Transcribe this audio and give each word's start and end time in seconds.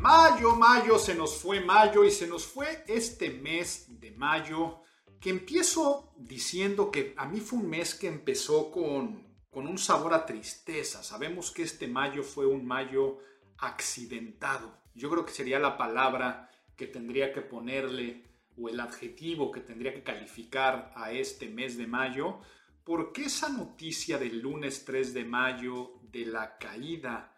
Mayo, 0.00 0.56
mayo, 0.56 0.98
se 0.98 1.14
nos 1.14 1.36
fue 1.36 1.60
mayo 1.60 2.04
y 2.04 2.10
se 2.10 2.26
nos 2.26 2.46
fue 2.46 2.84
este 2.88 3.28
mes 3.28 4.00
de 4.00 4.10
mayo 4.12 4.80
que 5.20 5.28
empiezo 5.28 6.14
diciendo 6.16 6.90
que 6.90 7.12
a 7.18 7.26
mí 7.26 7.38
fue 7.40 7.58
un 7.58 7.68
mes 7.68 7.94
que 7.94 8.06
empezó 8.06 8.70
con, 8.70 9.26
con 9.50 9.66
un 9.66 9.76
sabor 9.76 10.14
a 10.14 10.24
tristeza. 10.24 11.02
Sabemos 11.02 11.50
que 11.50 11.64
este 11.64 11.86
mayo 11.86 12.22
fue 12.22 12.46
un 12.46 12.66
mayo 12.66 13.18
accidentado. 13.58 14.74
Yo 14.94 15.10
creo 15.10 15.26
que 15.26 15.34
sería 15.34 15.58
la 15.58 15.76
palabra 15.76 16.50
que 16.76 16.86
tendría 16.86 17.34
que 17.34 17.42
ponerle 17.42 18.24
o 18.56 18.70
el 18.70 18.80
adjetivo 18.80 19.52
que 19.52 19.60
tendría 19.60 19.92
que 19.92 20.02
calificar 20.02 20.92
a 20.96 21.12
este 21.12 21.50
mes 21.50 21.76
de 21.76 21.86
mayo, 21.86 22.38
porque 22.84 23.24
esa 23.24 23.50
noticia 23.50 24.16
del 24.16 24.40
lunes 24.40 24.82
3 24.86 25.12
de 25.12 25.24
mayo 25.26 26.00
de 26.10 26.24
la 26.24 26.56
caída 26.56 27.29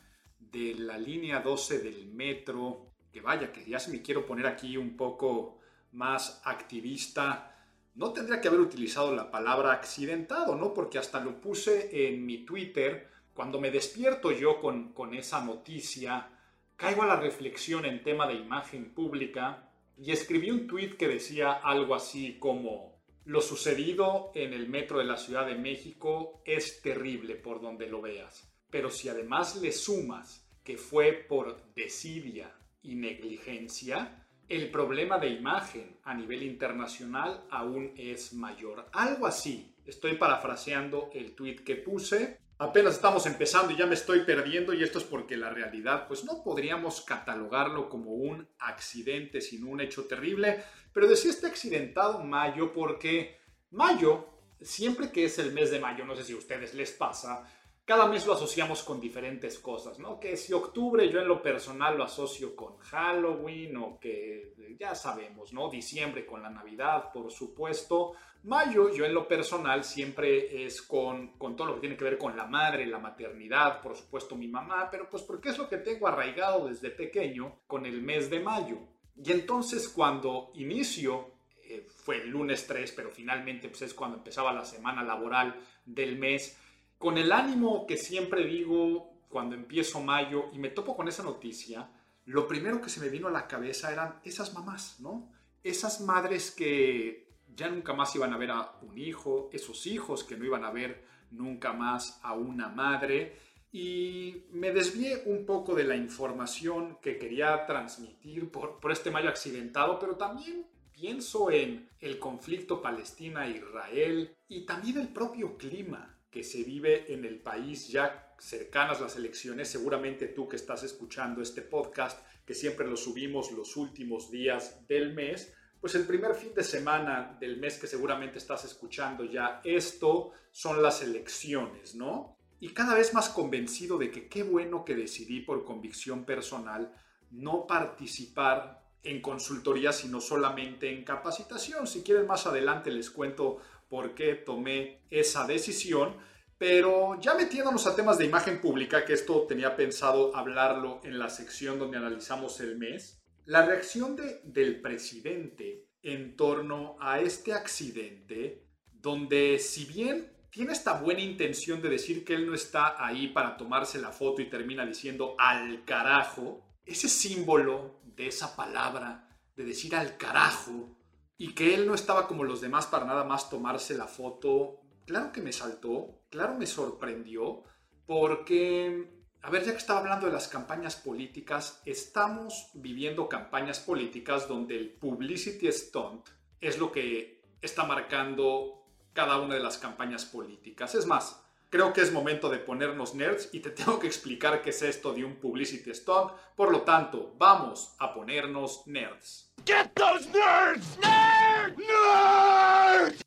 de 0.53 0.75
la 0.75 0.98
línea 0.98 1.41
12 1.41 1.78
del 1.78 2.06
metro, 2.06 2.91
que 3.11 3.20
vaya, 3.20 3.53
que 3.53 3.64
ya 3.64 3.78
si 3.78 3.91
me 3.91 4.03
quiero 4.03 4.27
poner 4.27 4.47
aquí 4.47 4.77
un 4.77 4.97
poco 4.97 5.58
más 5.92 6.41
activista, 6.45 7.56
no 7.95 8.12
tendría 8.12 8.41
que 8.41 8.48
haber 8.48 8.61
utilizado 8.61 9.14
la 9.14 9.30
palabra 9.30 9.73
accidentado, 9.73 10.56
¿no? 10.56 10.73
Porque 10.73 10.98
hasta 10.98 11.20
lo 11.20 11.41
puse 11.41 12.08
en 12.08 12.25
mi 12.25 12.45
Twitter, 12.45 13.11
cuando 13.34 13.61
me 13.61 13.70
despierto 13.70 14.30
yo 14.30 14.61
con, 14.61 14.92
con 14.92 15.14
esa 15.14 15.45
noticia, 15.45 16.28
caigo 16.77 17.03
a 17.03 17.06
la 17.06 17.17
reflexión 17.17 17.84
en 17.84 18.03
tema 18.03 18.27
de 18.27 18.34
imagen 18.34 18.95
pública 18.95 19.70
y 19.98 20.11
escribí 20.11 20.50
un 20.50 20.67
tweet 20.67 20.97
que 20.97 21.08
decía 21.08 21.53
algo 21.53 21.95
así 21.95 22.39
como, 22.39 22.92
lo 23.25 23.41
sucedido 23.41 24.33
en 24.34 24.53
el 24.53 24.69
metro 24.69 24.98
de 24.98 25.05
la 25.05 25.17
Ciudad 25.17 25.47
de 25.47 25.55
México 25.55 26.42
es 26.45 26.83
terrible 26.83 27.36
por 27.36 27.61
donde 27.61 27.86
lo 27.86 28.00
veas, 28.00 28.53
pero 28.69 28.91
si 28.91 29.08
además 29.08 29.56
le 29.56 29.70
sumas 29.70 30.42
que 30.65 30.77
fue 30.77 31.13
por 31.13 31.73
desidia 31.75 32.53
y 32.83 32.95
negligencia, 32.95 34.23
el 34.49 34.71
problema 34.71 35.19
de 35.19 35.29
imagen 35.29 35.97
a 36.05 36.15
nivel 36.15 36.43
internacional 36.43 37.45
aún 37.51 37.93
es 37.97 38.33
mayor. 38.35 38.87
Algo 38.93 39.27
así. 39.27 39.75
Estoy 39.87 40.17
parafraseando 40.17 41.11
el 41.15 41.35
tweet 41.35 41.57
que 41.65 41.77
puse. 41.77 42.39
Apenas 42.59 42.95
estamos 42.95 43.27
empezando 43.27 43.73
y 43.73 43.77
ya 43.77 43.87
me 43.87 43.95
estoy 43.95 44.21
perdiendo 44.21 44.73
y 44.73 44.83
esto 44.83 44.99
es 44.99 45.05
porque 45.05 45.37
la 45.37 45.51
realidad 45.51 46.07
pues 46.07 46.25
no 46.25 46.45
podríamos 46.45 47.01
catalogarlo 47.01 47.89
como 47.89 48.13
un 48.13 48.47
accidente 48.59 49.41
sino 49.41 49.69
un 49.69 49.81
hecho 49.81 50.05
terrible, 50.05 50.63
pero 50.93 51.09
decía 51.09 51.33
este 51.33 51.49
accidentado 51.49 52.23
mayo 52.23 52.73
porque 52.73 53.39
mayo, 53.73 54.29
siempre 54.61 55.11
que 55.11 55.25
es 55.25 55.39
el 55.41 55.53
mes 55.53 55.73
de 55.73 55.81
mayo, 55.81 56.05
no 56.05 56.15
sé 56.15 56.23
si 56.23 56.35
a 56.35 56.37
ustedes 56.37 56.75
les 56.75 56.93
pasa, 56.93 57.45
cada 57.85 58.07
mes 58.07 58.27
lo 58.27 58.35
asociamos 58.35 58.83
con 58.85 59.01
diferentes 59.01 59.59
cosas, 59.59 59.99
¿no? 59.99 60.21
Que 60.21 60.37
si 60.37 60.53
octubre 60.53 61.09
yo 61.11 61.21
en 61.21 61.27
lo 61.27 61.43
personal 61.43 61.98
lo 61.98 62.05
asocio 62.05 62.55
con 62.55 62.79
Halloween 62.79 63.77
o 63.77 63.98
que 63.98 64.55
ya 64.79 64.95
sabemos, 64.95 65.53
¿no? 65.53 65.69
Diciembre 65.69 66.25
con 66.25 66.42
la 66.42 66.51
Navidad, 66.51 67.11
por 67.13 67.31
supuesto. 67.33 68.13
Mayo 68.45 68.92
yo 68.92 69.05
en 69.05 69.15
lo 69.15 69.27
personal 69.27 69.85
siempre 69.85 70.65
es 70.65 70.83
con, 70.83 71.39
con 71.39 71.55
todo 71.55 71.69
lo 71.69 71.75
que 71.75 71.81
tiene 71.81 71.97
que 71.97 72.05
ver 72.05 72.19
con 72.19 72.37
la 72.37 72.47
madre, 72.47 72.87
la 72.87 72.98
maternidad, 72.98 73.81
por 73.81 73.97
supuesto 73.97 74.37
mi 74.37 74.48
mamá, 74.48 74.89
pero 74.91 75.09
pues 75.09 75.23
porque 75.23 75.51
es 75.51 75.59
lo 75.59 75.69
que 75.69 75.79
tengo 75.79 76.09
arraigado 76.09 76.69
desde 76.69 76.91
pequeño 76.91 77.63
con 77.67 77.87
el 77.87 78.03
mes 78.03 78.31
de 78.31 78.41
mayo. 78.41 78.79
Y 79.17 79.31
entonces 79.31 79.89
cuando 79.89 80.51
inicio 80.55 81.33
eh, 81.65 81.87
fue 81.89 82.23
el 82.23 82.31
lunes 82.31 82.67
3, 82.67 82.92
pero 82.92 83.11
finalmente 83.11 83.69
pues 83.69 83.83
es 83.83 83.95
cuando 83.95 84.19
empezaba 84.19 84.53
la 84.53 84.65
semana 84.65 85.03
laboral 85.03 85.61
del 85.85 86.19
mes, 86.19 86.59
con 87.02 87.18
el 87.18 87.33
ánimo 87.33 87.85
que 87.85 87.96
siempre 87.96 88.46
digo 88.46 89.11
cuando 89.29 89.57
empiezo 89.57 90.01
mayo 90.01 90.45
y 90.52 90.61
me 90.61 90.68
topo 90.68 90.95
con 90.95 91.08
esa 91.08 91.24
noticia, 91.24 91.90
lo 92.27 92.46
primero 92.46 92.80
que 92.80 92.90
se 92.90 93.01
me 93.01 93.08
vino 93.08 93.27
a 93.27 93.33
la 93.33 93.48
cabeza 93.48 93.90
eran 93.90 94.20
esas 94.23 94.55
mamás, 94.55 95.01
¿no? 95.01 95.29
Esas 95.64 96.01
madres 96.01 96.52
que 96.52 97.27
ya 97.57 97.68
nunca 97.68 97.92
más 97.92 98.14
iban 98.14 98.33
a 98.33 98.36
ver 98.36 98.52
a 98.52 98.79
un 98.83 98.96
hijo, 98.96 99.51
esos 99.52 99.85
hijos 99.89 100.23
que 100.23 100.36
no 100.36 100.45
iban 100.45 100.64
a 100.64 100.70
ver 100.70 101.05
nunca 101.33 101.73
más 101.73 102.20
a 102.23 102.35
una 102.35 102.68
madre. 102.68 103.36
Y 103.73 104.45
me 104.52 104.70
desvié 104.70 105.24
un 105.27 105.45
poco 105.45 105.74
de 105.74 105.83
la 105.83 105.96
información 105.96 106.98
que 107.02 107.18
quería 107.18 107.67
transmitir 107.67 108.48
por, 108.52 108.79
por 108.79 108.92
este 108.92 109.11
mayo 109.11 109.29
accidentado, 109.29 109.98
pero 109.98 110.14
también 110.14 110.68
pienso 110.92 111.51
en 111.51 111.89
el 111.98 112.20
conflicto 112.20 112.80
Palestina-Israel 112.80 114.36
y 114.46 114.64
también 114.67 114.98
el 114.98 115.08
propio 115.08 115.57
clima 115.57 116.11
que 116.33 116.43
se 116.43 116.65
vive 116.65 117.13
en 117.13 117.25
el 117.25 117.39
país 117.39 117.89
ya 117.89 118.35
cercanas 118.39 119.01
las 119.01 119.17
elecciones, 119.17 119.69
seguramente 119.69 120.27
tú 120.27 120.48
que 120.48 120.57
estás 120.57 120.83
escuchando 120.83 121.43
este 121.43 121.63
podcast, 121.63 122.27
que 122.47 122.55
siempre 122.55 122.89
lo 122.89 122.97
subimos 122.97 123.53
los 123.53 123.77
últimos 123.77 124.31
días 124.31 124.85
del 124.89 125.13
mes, 125.13 125.55
pues 125.81 125.95
el 125.95 126.07
primer 126.07 126.35
fin 126.35 126.55
de 126.55 126.65
semana 126.65 127.37
del 127.39 127.59
mes 127.59 127.79
que 127.79 127.87
seguramente 127.87 128.38
estás 128.38 128.65
escuchando 128.65 129.25
ya 129.25 129.61
esto 129.62 130.32
son 130.50 130.82
las 130.82 131.03
elecciones, 131.03 131.94
¿no? 131.94 132.37
Y 132.61 132.71
cada 132.71 132.94
vez 132.94 133.12
más 133.12 133.29
convencido 133.29 133.99
de 133.99 134.11
que 134.11 134.29
qué 134.29 134.43
bueno 134.43 134.85
que 134.85 134.94
decidí 134.94 135.41
por 135.41 135.65
convicción 135.65 136.25
personal 136.25 136.94
no 137.31 137.67
participar 137.67 138.82
en 139.03 139.21
consultoría, 139.21 139.93
sino 139.93 140.21
solamente 140.21 140.88
en 140.88 141.05
capacitación. 141.05 141.87
Si 141.87 142.03
quieren 142.03 142.26
más 142.26 142.47
adelante 142.47 142.91
les 142.91 143.11
cuento 143.11 143.59
por 143.93 144.14
qué 144.14 144.37
tomé 144.37 145.03
esa 145.11 145.47
decisión. 145.47 146.17
Pero 146.56 147.20
ya 147.20 147.35
metiéndonos 147.35 147.87
a 147.87 147.94
temas 147.94 148.17
de 148.17 148.25
imagen 148.25 148.58
pública, 148.58 149.05
que 149.05 149.12
esto 149.12 149.43
tenía 149.47 149.76
pensado 149.76 150.35
hablarlo 150.35 151.03
en 151.05 151.19
la 151.19 151.29
sección 151.29 151.79
donde 151.79 151.99
analizamos 151.99 152.58
el 152.61 152.79
mes, 152.79 153.23
la 153.44 153.67
reacción 153.67 154.17
de, 154.17 154.41
del 154.44 154.81
presidente 154.81 155.91
en 156.03 156.37
torno 156.37 156.97
a 157.00 157.20
este 157.20 157.53
accidente, 157.53 158.64
donde 158.91 159.58
si 159.58 159.85
bien 159.85 160.32
tiene 160.49 160.73
esta 160.73 160.99
buena 160.99 161.20
intención 161.20 161.82
de 161.82 161.91
decir 161.91 162.25
que 162.25 162.32
él 162.32 162.47
no 162.47 162.55
está 162.55 163.05
ahí 163.05 163.29
para 163.29 163.59
tomarse 163.59 164.00
la 164.00 164.11
foto 164.11 164.41
y 164.41 164.49
termina 164.49 164.87
diciendo 164.87 165.35
al 165.38 165.85
carajo, 165.85 166.64
ese 166.87 167.11
símbolo 167.11 168.00
de 168.05 168.29
esa 168.29 168.56
palabra, 168.56 169.29
de 169.55 169.64
decir 169.64 169.94
al 169.94 170.17
carajo, 170.17 170.97
y 171.38 171.55
que 171.55 171.75
él 171.75 171.87
no 171.87 171.94
estaba 171.94 172.29
como 172.29 172.44
los 172.44 172.61
demás 172.61 172.87
para 172.87 173.05
nada 173.05 173.25
más 173.25 173.50
tomarse 173.50 173.97
la 173.97 174.06
foto, 174.06 174.81
claro 175.06 175.32
que 175.32 175.43
me 175.43 175.53
saltó, 175.53 176.23
claro 176.31 176.55
me 176.55 176.67
sorprendió, 176.67 177.65
porque, 178.06 179.11
a 179.43 179.50
ver, 179.50 179.65
ya 179.65 179.73
que 179.73 179.79
estaba 179.79 180.00
hablando 180.00 180.26
de 180.26 180.32
las 180.32 180.49
campañas 180.49 180.97
políticas, 180.97 181.82
estamos 181.85 182.71
viviendo 182.75 183.29
campañas 183.29 183.81
políticas 183.81 184.49
donde 184.49 184.76
el 184.76 184.91
publicity 184.91 185.71
stunt 185.73 186.29
es 186.61 186.79
lo 186.79 186.93
que 186.93 187.43
está 187.61 187.85
marcando 187.85 188.85
cada 189.12 189.38
una 189.38 189.55
de 189.55 189.61
las 189.61 189.79
campañas 189.79 190.25
políticas. 190.25 190.95
Es 190.95 191.06
más, 191.06 191.42
creo 191.73 191.95
que 191.95 192.03
es 192.03 192.13
momento 192.13 192.51
de 192.51 192.59
ponernos 192.59 193.15
nerds 193.15 193.49
y 193.53 193.61
te 193.61 193.71
tengo 193.79 193.99
que 193.99 194.07
explicar 194.07 194.61
qué 194.61 194.71
es 194.71 194.83
esto 194.83 195.15
de 195.15 195.25
un 195.25 195.37
publicity 195.37 195.95
stunt. 195.95 196.31
Por 196.55 196.71
lo 196.71 196.83
tanto, 196.83 197.35
vamos 197.39 197.97
a 197.99 198.13
ponernos 198.13 198.87
nerds. 198.87 199.55
Get 199.65 199.91
those 199.95 200.29
nerds! 200.29 200.99
Nerds! 200.99 201.79
Nerds! 201.79 203.23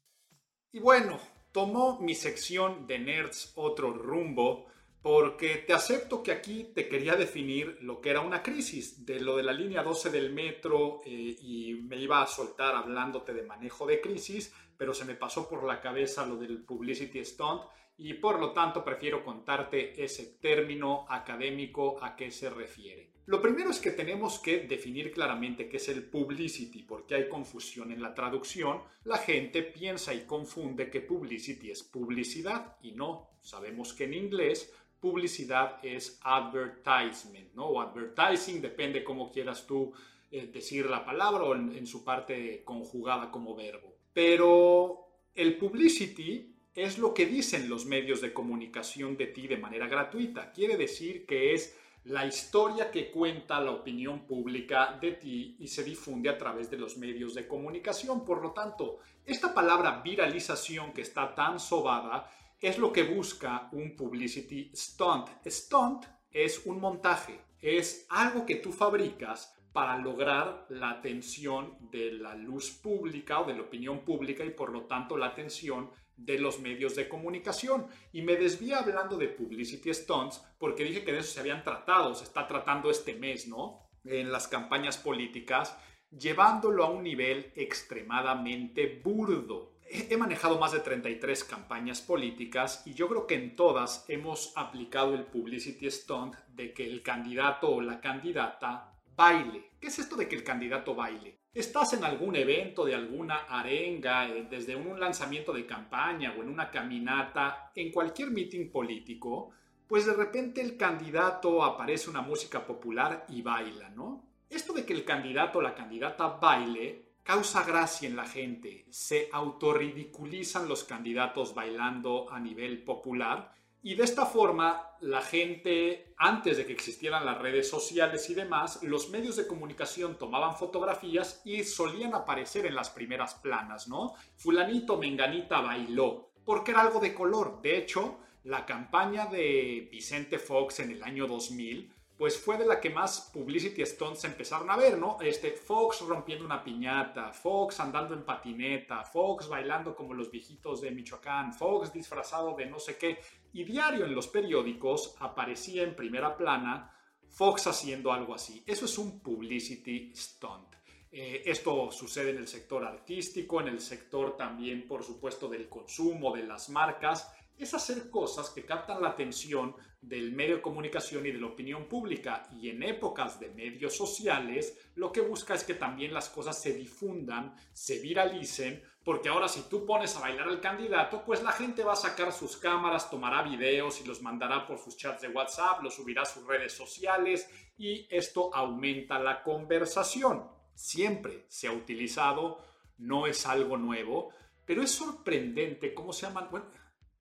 Y 0.72 0.80
bueno, 0.80 1.20
tomó 1.52 2.00
mi 2.00 2.14
sección 2.14 2.86
de 2.86 3.00
nerds 3.00 3.52
otro 3.56 3.92
rumbo 3.94 4.68
porque 5.02 5.58
te 5.58 5.74
acepto 5.74 6.22
que 6.22 6.32
aquí 6.32 6.72
te 6.76 6.88
quería 6.88 7.16
definir 7.16 7.80
lo 7.82 8.00
que 8.00 8.12
era 8.12 8.22
una 8.22 8.44
crisis, 8.44 9.06
de 9.06 9.20
lo 9.20 9.38
de 9.38 9.44
la 9.44 9.54
línea 9.54 9.82
12 9.82 10.10
del 10.12 10.34
metro 10.34 11.02
eh, 11.06 11.36
y 11.42 11.74
me 11.88 11.98
iba 11.98 12.22
a 12.22 12.28
soltar 12.28 12.76
hablándote 12.76 13.34
de 13.34 13.44
manejo 13.44 13.88
de 13.88 14.02
crisis, 14.02 14.54
pero 14.78 14.94
se 14.94 15.06
me 15.06 15.16
pasó 15.16 15.48
por 15.48 15.64
la 15.64 15.80
cabeza 15.82 16.26
lo 16.26 16.36
del 16.36 16.64
publicity 16.64 17.24
stunt 17.24 17.62
y 17.98 18.14
por 18.16 18.40
lo 18.40 18.52
tanto 18.52 18.84
prefiero 18.84 19.24
contarte 19.24 20.04
ese 20.04 20.38
término 20.42 21.06
académico 21.10 21.98
a 22.02 22.16
qué 22.16 22.32
se 22.32 22.50
refiere. 22.50 23.16
Lo 23.28 23.42
primero 23.42 23.72
es 23.72 23.80
que 23.80 23.92
tenemos 23.92 24.38
que 24.38 24.60
definir 24.60 25.12
claramente 25.12 25.68
qué 25.68 25.78
es 25.78 25.90
el 25.90 26.04
publicity, 26.04 26.84
porque 26.84 27.16
hay 27.16 27.28
confusión 27.28 27.92
en 27.92 28.02
la 28.02 28.14
traducción. 28.14 28.82
La 29.04 29.18
gente 29.18 29.64
piensa 29.64 30.14
y 30.14 30.26
confunde 30.26 30.92
que 30.92 31.02
publicity 31.02 31.72
es 31.72 31.82
publicidad 31.82 32.78
y 32.84 32.92
no. 32.92 33.32
Sabemos 33.42 33.94
que 33.94 34.04
en 34.04 34.14
inglés 34.14 34.72
publicidad 35.00 35.80
es 35.84 36.20
advertisement, 36.24 37.54
¿no? 37.54 37.66
O 37.66 37.82
advertising, 37.82 38.62
depende 38.62 39.04
cómo 39.04 39.32
quieras 39.32 39.66
tú 39.66 39.92
eh, 40.32 40.48
decir 40.48 40.88
la 40.88 41.06
palabra 41.06 41.44
o 41.44 41.56
en, 41.56 41.86
su 41.88 42.04
parte 42.04 42.64
conjugada 42.64 43.32
como 43.32 43.56
verbo. 43.56 43.94
Pero 44.14 45.08
el 45.34 45.58
publicity 45.58 46.55
es 46.76 46.98
lo 46.98 47.14
que 47.14 47.26
dicen 47.26 47.70
los 47.70 47.86
medios 47.86 48.20
de 48.20 48.34
comunicación 48.34 49.16
de 49.16 49.28
ti 49.28 49.48
de 49.48 49.58
manera 49.58 49.88
gratuita. 49.88 50.52
Quiere 50.52 50.76
decir 50.76 51.26
que 51.26 51.54
es 51.54 51.78
la 52.04 52.26
historia 52.28 52.92
que 52.92 53.10
cuenta 53.10 53.62
la 53.62 53.72
opinión 53.72 54.28
pública 54.28 54.98
de 55.02 55.14
ti 55.14 55.56
y 55.58 55.68
se 55.70 55.84
difunde 55.84 56.30
a 56.30 56.38
través 56.38 56.70
de 56.70 56.78
los 56.78 56.98
medios 56.98 57.34
de 57.34 57.48
comunicación. 57.48 58.26
Por 58.26 58.42
lo 58.42 58.52
tanto, 58.52 59.00
esta 59.26 59.54
palabra 59.54 60.02
viralización 60.04 60.92
que 60.92 61.02
está 61.02 61.34
tan 61.34 61.60
sobada 61.60 62.30
es 62.60 62.78
lo 62.78 62.92
que 62.92 63.04
busca 63.04 63.70
un 63.72 63.96
publicity 63.96 64.72
stunt. 64.76 65.30
Stunt 65.48 66.06
es 66.30 66.66
un 66.66 66.80
montaje, 66.80 67.40
es 67.62 68.06
algo 68.10 68.46
que 68.46 68.56
tú 68.56 68.74
fabricas 68.74 69.56
para 69.72 69.98
lograr 69.98 70.66
la 70.70 70.92
atención 70.92 71.78
de 71.92 72.12
la 72.14 72.36
luz 72.36 72.72
pública 72.72 73.40
o 73.40 73.46
de 73.46 73.56
la 73.56 73.64
opinión 73.64 74.06
pública 74.06 74.44
y 74.46 74.52
por 74.52 74.72
lo 74.72 74.84
tanto 74.84 75.18
la 75.18 75.28
atención 75.28 75.90
de 76.18 76.40
los 76.40 76.60
medios 76.60 76.96
de 76.96 77.08
comunicación. 77.08 77.88
Y 78.12 78.22
me 78.22 78.36
desvía 78.36 78.80
hablando 78.80 79.18
de 79.18 79.28
publicity 79.28 79.94
stunts 79.94 80.44
porque 80.58 80.84
dije 80.84 81.04
que 81.04 81.12
de 81.12 81.20
eso 81.20 81.34
se 81.34 81.40
habían 81.40 81.64
tratado, 81.64 82.14
se 82.14 82.24
está 82.24 82.48
tratando 82.48 82.90
este 82.90 83.16
mes, 83.16 83.48
¿no? 83.48 83.82
En 84.04 84.32
las 84.32 84.48
campañas 84.48 84.98
políticas, 84.98 85.78
llevándolo 86.12 86.84
a 86.84 86.90
un 86.90 87.04
nivel 87.04 87.52
extremadamente 87.56 89.02
burdo. 89.04 89.74
He 89.88 90.18
manejado 90.18 90.58
más 90.60 90.72
de 90.72 90.80
33 90.80 91.44
campañas 91.44 92.02
políticas 92.02 92.82
y 92.86 92.94
yo 92.94 93.08
creo 93.08 93.28
que 93.28 93.36
en 93.36 93.56
todas 93.56 94.06
hemos 94.08 94.52
aplicado 94.56 95.14
el 95.14 95.26
publicity 95.26 95.90
stunt 95.92 96.36
de 96.48 96.74
que 96.74 96.86
el 96.86 97.04
candidato 97.04 97.70
o 97.70 97.82
la 97.82 98.02
candidata 98.02 98.92
baile. 99.16 99.72
¿Qué 99.80 99.88
es 99.88 100.00
esto 100.00 100.16
de 100.16 100.28
que 100.28 100.36
el 100.36 100.44
candidato 100.44 100.96
baile? 100.96 101.45
Estás 101.56 101.94
en 101.94 102.04
algún 102.04 102.36
evento 102.36 102.84
de 102.84 102.94
alguna 102.94 103.46
arenga, 103.48 104.28
eh, 104.28 104.46
desde 104.50 104.76
un 104.76 105.00
lanzamiento 105.00 105.54
de 105.54 105.66
campaña 105.66 106.36
o 106.38 106.44
en 106.44 106.50
una 106.50 106.70
caminata, 106.70 107.72
en 107.74 107.94
cualquier 107.94 108.30
meeting 108.30 108.70
político, 108.70 109.52
pues 109.88 110.06
de 110.06 110.14
repente 110.14 110.60
el 110.60 110.76
candidato 110.76 111.64
aparece 111.64 112.10
una 112.10 112.22
música 112.22 112.68
popular 112.68 113.26
y 113.30 113.42
baila, 113.42 113.88
¿no? 113.92 114.26
Esto 114.50 114.74
de 114.74 114.86
que 114.86 114.92
el 114.92 115.06
candidato 115.06 115.60
o 115.60 115.62
la 115.62 115.74
candidata 115.74 116.28
baile 116.28 117.14
causa 117.24 117.64
gracia 117.64 118.10
en 118.10 118.18
la 118.18 118.28
gente, 118.28 118.86
se 118.90 119.30
autorridiculizan 119.32 120.68
los 120.68 120.84
candidatos 120.84 121.56
bailando 121.56 122.30
a 122.30 122.38
nivel 122.38 122.84
popular 122.84 123.56
y 123.88 123.94
de 123.94 124.04
esta 124.04 124.26
forma, 124.26 124.98
la 125.02 125.22
gente, 125.22 126.16
antes 126.18 126.58
de 126.58 126.66
que 126.66 126.74
existieran 126.74 127.24
las 127.24 127.38
redes 127.38 127.70
sociales 127.70 128.28
y 128.32 128.34
demás, 128.34 128.82
los 128.82 129.12
medios 129.12 129.36
de 129.36 129.46
comunicación 129.46 130.18
tomaban 130.18 130.58
fotografías 130.58 131.44
y 131.46 131.64
solían 131.64 132.16
aparecer 132.16 132.66
en 132.66 132.74
las 132.74 132.90
primeras 132.90 133.36
planas, 133.36 133.88
¿no? 133.88 134.16
Fulanito 134.38 134.98
Menganita 134.98 135.62
bailó, 135.62 136.32
porque 136.44 136.72
era 136.72 136.82
algo 136.82 137.00
de 137.00 137.14
color. 137.14 137.62
De 137.62 137.78
hecho, 137.78 138.18
la 138.44 138.66
campaña 138.66 139.28
de 139.28 139.88
Vicente 139.92 140.40
Fox 140.40 140.80
en 140.80 140.90
el 140.90 141.04
año 141.04 141.28
2000 141.28 141.94
pues 142.18 142.40
fue 142.40 142.58
de 142.58 142.66
la 142.66 142.80
que 142.80 142.90
más 142.90 143.30
publicity 143.34 143.86
stunts 143.86 144.24
empezaron 144.24 144.70
a 144.70 144.78
ver, 144.78 144.98
¿no? 144.98 145.18
Este, 145.20 145.52
Fox 145.52 146.02
rompiendo 146.02 146.46
una 146.46 146.64
piñata, 146.64 147.34
Fox 147.34 147.80
andando 147.82 148.14
en 148.14 148.24
patineta, 148.24 149.04
Fox 149.04 149.50
bailando 149.50 149.96
como 149.96 150.14
los 150.14 150.32
viejitos 150.32 150.80
de 150.82 150.92
Michoacán, 150.92 151.54
Fox 151.54 151.92
disfrazado 151.92 152.56
de 152.56 152.68
no 152.68 152.80
sé 152.80 152.98
qué. 152.98 153.20
Y 153.52 153.66
diario 153.66 154.06
en 154.06 154.16
los 154.16 154.28
periódicos 154.28 155.16
aparecía 155.20 155.84
en 155.84 155.96
primera 155.96 156.38
plana 156.38 156.92
Fox 157.30 157.68
haciendo 157.68 158.14
algo 158.14 158.34
así. 158.34 158.64
Eso 158.66 158.86
es 158.86 158.98
un 158.98 159.20
publicity 159.20 160.14
stunt. 160.16 160.76
Eh, 161.12 161.44
esto 161.46 161.92
sucede 161.92 162.32
en 162.32 162.38
el 162.38 162.48
sector 162.48 162.84
artístico, 162.86 163.60
en 163.60 163.68
el 163.68 163.82
sector 163.82 164.38
también, 164.38 164.88
por 164.88 165.04
supuesto, 165.04 165.50
del 165.50 165.68
consumo, 165.68 166.34
de 166.34 166.44
las 166.44 166.70
marcas 166.70 167.30
es 167.58 167.74
hacer 167.74 168.10
cosas 168.10 168.50
que 168.50 168.66
captan 168.66 169.02
la 169.02 169.10
atención 169.10 169.76
del 170.02 170.34
medio 170.34 170.58
de 170.58 170.62
comunicación 170.62 171.26
y 171.26 171.32
de 171.32 171.40
la 171.40 171.48
opinión 171.48 171.86
pública. 171.88 172.48
Y 172.52 172.70
en 172.70 172.84
épocas 172.84 173.40
de 173.40 173.50
medios 173.50 173.96
sociales, 173.96 174.78
lo 174.96 175.12
que 175.12 175.22
busca 175.22 175.56
es 175.56 175.64
que 175.64 175.74
también 175.74 176.14
las 176.14 176.30
cosas 176.30 176.62
se 176.62 176.74
difundan, 176.74 177.56
se 177.74 178.00
viralicen, 178.00 178.84
porque 179.04 179.30
ahora 179.30 179.48
si 179.48 179.62
tú 179.70 179.86
pones 179.86 180.16
a 180.16 180.22
bailar 180.22 180.48
al 180.48 180.62
candidato, 180.62 181.24
pues 181.24 181.42
la 181.44 181.52
gente 181.52 181.84
va 181.84 181.94
a 181.94 181.98
sacar 181.98 182.32
sus 182.34 182.58
cámaras, 182.58 183.10
tomará 183.10 183.42
videos 183.42 184.02
y 184.02 184.08
los 184.08 184.22
mandará 184.22 184.68
por 184.68 184.78
sus 184.78 184.98
chats 184.98 185.22
de 185.22 185.30
WhatsApp, 185.30 185.82
los 185.82 185.96
subirá 185.96 186.24
a 186.24 186.26
sus 186.26 186.46
redes 186.46 186.74
sociales 186.74 187.50
y 187.78 188.08
esto 188.10 188.54
aumenta 188.54 189.20
la 189.20 189.44
conversación. 189.44 190.50
Siempre 190.74 191.46
se 191.48 191.68
ha 191.68 191.72
utilizado, 191.72 192.60
no 192.98 193.28
es 193.28 193.46
algo 193.46 193.78
nuevo, 193.78 194.30
pero 194.66 194.82
es 194.82 194.92
sorprendente 194.92 195.94
cómo 195.94 196.14
se 196.14 196.28
llaman... 196.28 196.50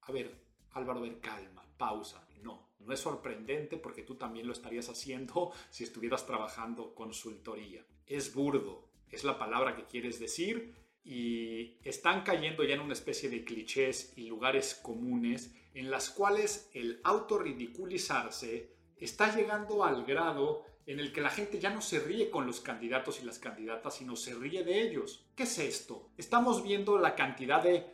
a 0.07 0.13
ver, 0.13 0.45
Álvaro, 0.73 1.01
ver, 1.01 1.21
calma, 1.21 1.65
pausa. 1.77 2.27
No, 2.43 2.75
no 2.81 2.93
es 2.93 3.01
sorprendente 3.01 3.77
porque 3.77 4.03
tú 4.03 4.17
también 4.17 4.47
lo 4.47 4.53
estarías 4.53 4.89
haciendo 4.89 5.53
si 5.71 5.85
estuvieras 5.85 6.27
trabajando 6.27 6.95
consultoría. 6.95 7.85
Es 8.07 8.35
burdo, 8.35 8.91
es 9.11 9.25
la 9.25 9.39
palabra 9.39 9.77
que 9.77 9.85
quieres 9.85 10.19
decir 10.19 10.75
y 11.03 11.79
están 11.83 12.23
cayendo 12.23 12.65
ya 12.65 12.75
en 12.75 12.81
una 12.81 12.95
especie 12.95 13.29
de 13.29 13.45
clichés 13.45 14.13
y 14.17 14.27
lugares 14.27 14.75
comunes 14.75 15.55
en 15.75 15.91
las 15.91 16.09
cuales 16.11 16.71
el 16.73 17.01
autorridiculizarse 17.05 18.75
está 18.97 19.35
llegando 19.35 19.85
al 19.85 20.05
grado 20.05 20.65
en 20.87 21.01
el 21.01 21.13
que 21.13 21.21
la 21.21 21.31
gente 21.31 21.59
ya 21.59 21.71
no 21.71 21.81
se 21.81 21.99
ríe 21.99 22.31
con 22.31 22.47
los 22.47 22.61
candidatos 22.61 23.21
y 23.21 23.25
las 23.25 23.39
candidatas, 23.39 23.97
sino 23.97 24.17
se 24.17 24.35
ríe 24.35 24.65
de 24.65 24.83
ellos. 24.83 25.27
¿Qué 25.35 25.45
es 25.45 25.59
esto? 25.59 26.11
Estamos 26.17 26.63
viendo 26.63 26.99
la 26.99 27.15
cantidad 27.15 27.63
de 27.63 27.87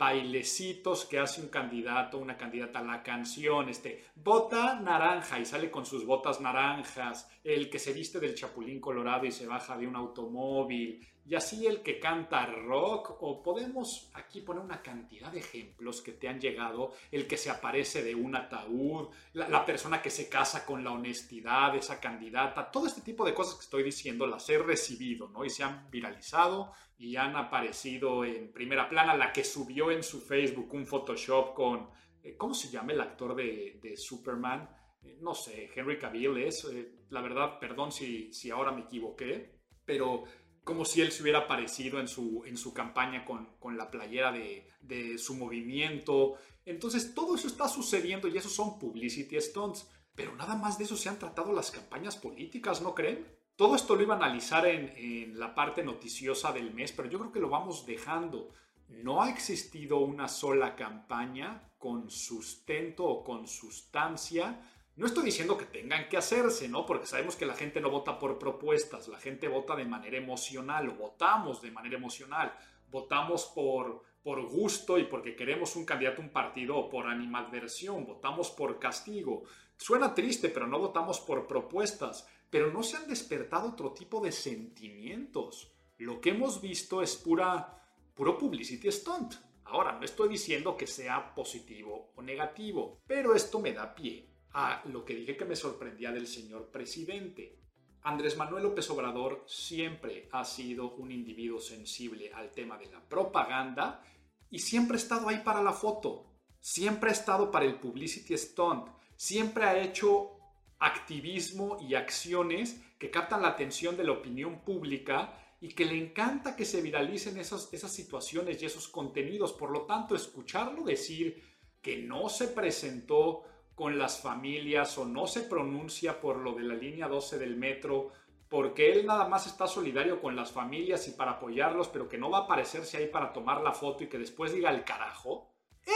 bailecitos 0.00 1.04
que 1.04 1.18
hace 1.18 1.42
un 1.42 1.48
candidato, 1.48 2.16
una 2.16 2.38
candidata 2.38 2.78
a 2.78 2.82
la 2.82 3.02
canción, 3.02 3.68
este, 3.68 4.06
bota 4.14 4.80
naranja 4.80 5.38
y 5.38 5.44
sale 5.44 5.70
con 5.70 5.84
sus 5.84 6.06
botas 6.06 6.40
naranjas, 6.40 7.30
el 7.44 7.68
que 7.68 7.78
se 7.78 7.92
viste 7.92 8.18
del 8.18 8.34
chapulín 8.34 8.80
colorado 8.80 9.26
y 9.26 9.30
se 9.30 9.46
baja 9.46 9.76
de 9.76 9.86
un 9.86 9.96
automóvil, 9.96 11.06
y 11.26 11.34
así 11.34 11.66
el 11.66 11.82
que 11.82 12.00
canta 12.00 12.46
rock, 12.46 13.18
o 13.20 13.42
podemos 13.42 14.10
aquí 14.14 14.40
poner 14.40 14.64
una 14.64 14.80
cantidad 14.80 15.30
de 15.30 15.40
ejemplos 15.40 16.00
que 16.00 16.12
te 16.12 16.28
han 16.28 16.40
llegado, 16.40 16.94
el 17.12 17.26
que 17.26 17.36
se 17.36 17.50
aparece 17.50 18.02
de 18.02 18.14
un 18.14 18.34
ataúd, 18.34 19.10
la, 19.34 19.66
persona 19.66 20.00
que 20.00 20.08
se 20.08 20.30
casa 20.30 20.64
con 20.64 20.82
la 20.82 20.92
honestidad, 20.92 21.76
esa 21.76 22.00
candidata, 22.00 22.70
todo 22.70 22.86
este 22.86 23.02
tipo 23.02 23.26
de 23.26 23.34
cosas 23.34 23.56
que 23.56 23.64
estoy 23.64 23.82
diciendo 23.82 24.26
las 24.26 24.48
he 24.48 24.56
recibido, 24.56 25.28
¿no? 25.28 25.44
Y 25.44 25.50
se 25.50 25.62
han 25.62 25.90
viralizado 25.90 26.72
y 27.00 27.16
han 27.16 27.34
aparecido 27.34 28.26
en 28.26 28.52
primera 28.52 28.86
plana, 28.86 29.16
la 29.16 29.32
que 29.32 29.42
subió 29.42 29.90
en 29.90 30.02
su 30.02 30.20
Facebook 30.20 30.74
un 30.74 30.86
Photoshop 30.86 31.54
con, 31.54 31.88
eh, 32.22 32.36
¿cómo 32.36 32.52
se 32.52 32.68
llama 32.68 32.92
el 32.92 33.00
actor 33.00 33.34
de, 33.34 33.94
Superman? 33.96 34.68
Eh, 35.02 35.16
no 35.18 35.34
sé, 35.34 35.70
Henry 35.74 35.98
Cavill 35.98 36.36
es, 36.36 36.62
eh, 36.66 37.06
la 37.08 37.22
verdad, 37.22 37.58
perdón 37.58 37.90
si, 37.90 38.30
si 38.34 38.50
ahora 38.50 38.70
me 38.70 38.82
equivoqué, 38.82 39.62
pero 39.82 40.24
como 40.62 40.84
si 40.84 41.00
él 41.00 41.10
se 41.10 41.22
hubiera 41.22 41.38
aparecido 41.38 42.00
en 42.00 42.06
su, 42.06 42.44
en 42.44 42.58
su 42.58 42.74
campaña 42.74 43.24
con, 43.24 43.78
la 43.78 43.90
playera 43.90 44.30
de, 44.30 44.68
de, 44.82 45.16
su 45.16 45.36
movimiento. 45.36 46.34
Entonces 46.66 47.14
todo 47.14 47.34
eso 47.34 47.46
está 47.46 47.66
sucediendo 47.66 48.28
y 48.28 48.36
esos 48.36 48.52
son 48.52 48.78
publicity 48.78 49.40
stunts. 49.40 49.90
Pero 50.14 50.36
nada 50.36 50.54
más 50.54 50.76
de 50.76 50.84
eso 50.84 50.98
se 50.98 51.08
han 51.08 51.18
tratado 51.18 51.54
las 51.54 51.70
campañas 51.70 52.18
políticas, 52.18 52.82
¿no 52.82 52.94
creen? 52.94 53.26
Todo 53.60 53.76
esto 53.76 53.94
lo 53.94 54.02
iba 54.02 54.14
a 54.14 54.16
analizar 54.16 54.64
en, 54.64 54.90
en 54.96 55.38
la 55.38 55.54
parte 55.54 55.84
noticiosa 55.84 56.50
del 56.50 56.72
mes, 56.72 56.92
pero 56.92 57.10
yo 57.10 57.18
creo 57.18 57.30
que 57.30 57.40
lo 57.40 57.50
vamos 57.50 57.84
dejando. 57.84 58.48
No 58.88 59.20
ha 59.20 59.28
existido 59.28 59.98
una 59.98 60.28
sola 60.28 60.74
campaña 60.74 61.68
con 61.76 62.08
sustento 62.08 63.04
o 63.04 63.22
con 63.22 63.46
sustancia 63.46 64.58
no 65.00 65.06
estoy 65.06 65.24
diciendo 65.24 65.56
que 65.56 65.64
tengan 65.64 66.10
que 66.10 66.18
hacerse, 66.18 66.68
¿no? 66.68 66.84
Porque 66.84 67.06
sabemos 67.06 67.34
que 67.34 67.46
la 67.46 67.54
gente 67.54 67.80
no 67.80 67.90
vota 67.90 68.18
por 68.18 68.38
propuestas, 68.38 69.08
la 69.08 69.18
gente 69.18 69.48
vota 69.48 69.74
de 69.74 69.86
manera 69.86 70.18
emocional 70.18 70.90
o 70.90 70.94
votamos 70.94 71.62
de 71.62 71.70
manera 71.70 71.96
emocional, 71.96 72.52
votamos 72.90 73.46
por, 73.46 74.02
por 74.22 74.42
gusto 74.46 74.98
y 74.98 75.04
porque 75.04 75.36
queremos 75.36 75.74
un 75.74 75.86
candidato, 75.86 76.20
un 76.20 76.28
partido 76.28 76.76
o 76.76 76.90
por 76.90 77.06
animadversión, 77.06 78.04
votamos 78.04 78.50
por 78.50 78.78
castigo. 78.78 79.44
Suena 79.78 80.12
triste, 80.12 80.50
pero 80.50 80.66
no 80.66 80.78
votamos 80.78 81.18
por 81.20 81.46
propuestas, 81.46 82.28
pero 82.50 82.72
no 82.72 82.82
se 82.82 82.96
han 82.96 83.08
despertado 83.08 83.70
otro 83.70 83.92
tipo 83.92 84.20
de 84.20 84.32
sentimientos. 84.32 85.72
Lo 85.98 86.20
que 86.20 86.30
hemos 86.30 86.60
visto 86.60 87.00
es 87.00 87.16
pura, 87.16 87.80
puro 88.14 88.36
publicity 88.36 88.90
stunt. 88.90 89.34
Ahora, 89.64 89.92
no 89.92 90.04
estoy 90.04 90.28
diciendo 90.28 90.76
que 90.76 90.86
sea 90.86 91.32
positivo 91.32 92.12
o 92.16 92.22
negativo, 92.22 92.98
pero 93.06 93.34
esto 93.34 93.60
me 93.60 93.72
da 93.72 93.94
pie 93.94 94.28
a 94.52 94.82
lo 94.86 95.04
que 95.04 95.14
dije 95.14 95.36
que 95.36 95.44
me 95.44 95.54
sorprendía 95.54 96.10
del 96.10 96.26
señor 96.26 96.70
presidente. 96.70 97.60
Andrés 98.02 98.36
Manuel 98.36 98.64
López 98.64 98.88
Obrador 98.90 99.44
siempre 99.46 100.28
ha 100.32 100.44
sido 100.44 100.94
un 100.96 101.12
individuo 101.12 101.60
sensible 101.60 102.32
al 102.32 102.50
tema 102.50 102.78
de 102.78 102.86
la 102.86 103.06
propaganda 103.06 104.02
y 104.48 104.58
siempre 104.58 104.96
ha 104.96 105.00
estado 105.00 105.28
ahí 105.28 105.42
para 105.44 105.62
la 105.62 105.72
foto, 105.72 106.32
siempre 106.58 107.10
ha 107.10 107.12
estado 107.12 107.50
para 107.50 107.66
el 107.66 107.78
publicity 107.78 108.36
stunt, 108.36 108.88
siempre 109.16 109.64
ha 109.64 109.78
hecho 109.80 110.39
activismo 110.80 111.78
y 111.80 111.94
acciones 111.94 112.82
que 112.98 113.10
captan 113.10 113.42
la 113.42 113.48
atención 113.48 113.96
de 113.96 114.04
la 114.04 114.12
opinión 114.12 114.60
pública 114.60 115.32
y 115.60 115.68
que 115.68 115.84
le 115.84 115.96
encanta 115.96 116.56
que 116.56 116.64
se 116.64 116.82
viralicen 116.82 117.38
esas, 117.38 117.72
esas 117.72 117.92
situaciones 117.92 118.60
y 118.62 118.66
esos 118.66 118.88
contenidos. 118.88 119.52
Por 119.52 119.70
lo 119.70 119.82
tanto, 119.82 120.14
escucharlo 120.14 120.82
decir 120.82 121.42
que 121.82 121.98
no 121.98 122.28
se 122.28 122.48
presentó 122.48 123.44
con 123.74 123.98
las 123.98 124.20
familias 124.20 124.98
o 124.98 125.04
no 125.04 125.26
se 125.26 125.42
pronuncia 125.42 126.20
por 126.20 126.38
lo 126.38 126.52
de 126.52 126.64
la 126.64 126.74
línea 126.74 127.08
12 127.08 127.38
del 127.38 127.56
metro 127.56 128.10
porque 128.50 128.90
él 128.90 129.06
nada 129.06 129.28
más 129.28 129.46
está 129.46 129.68
solidario 129.68 130.20
con 130.20 130.34
las 130.34 130.50
familias 130.50 131.06
y 131.06 131.12
para 131.12 131.32
apoyarlos, 131.32 131.88
pero 131.88 132.08
que 132.08 132.18
no 132.18 132.30
va 132.30 132.38
a 132.38 132.42
aparecerse 132.42 132.96
ahí 132.96 133.06
para 133.06 133.32
tomar 133.32 133.62
la 133.62 133.72
foto 133.72 134.02
y 134.02 134.08
que 134.08 134.18
después 134.18 134.52
diga 134.52 134.70
el 134.70 134.82
carajo. 134.82 135.48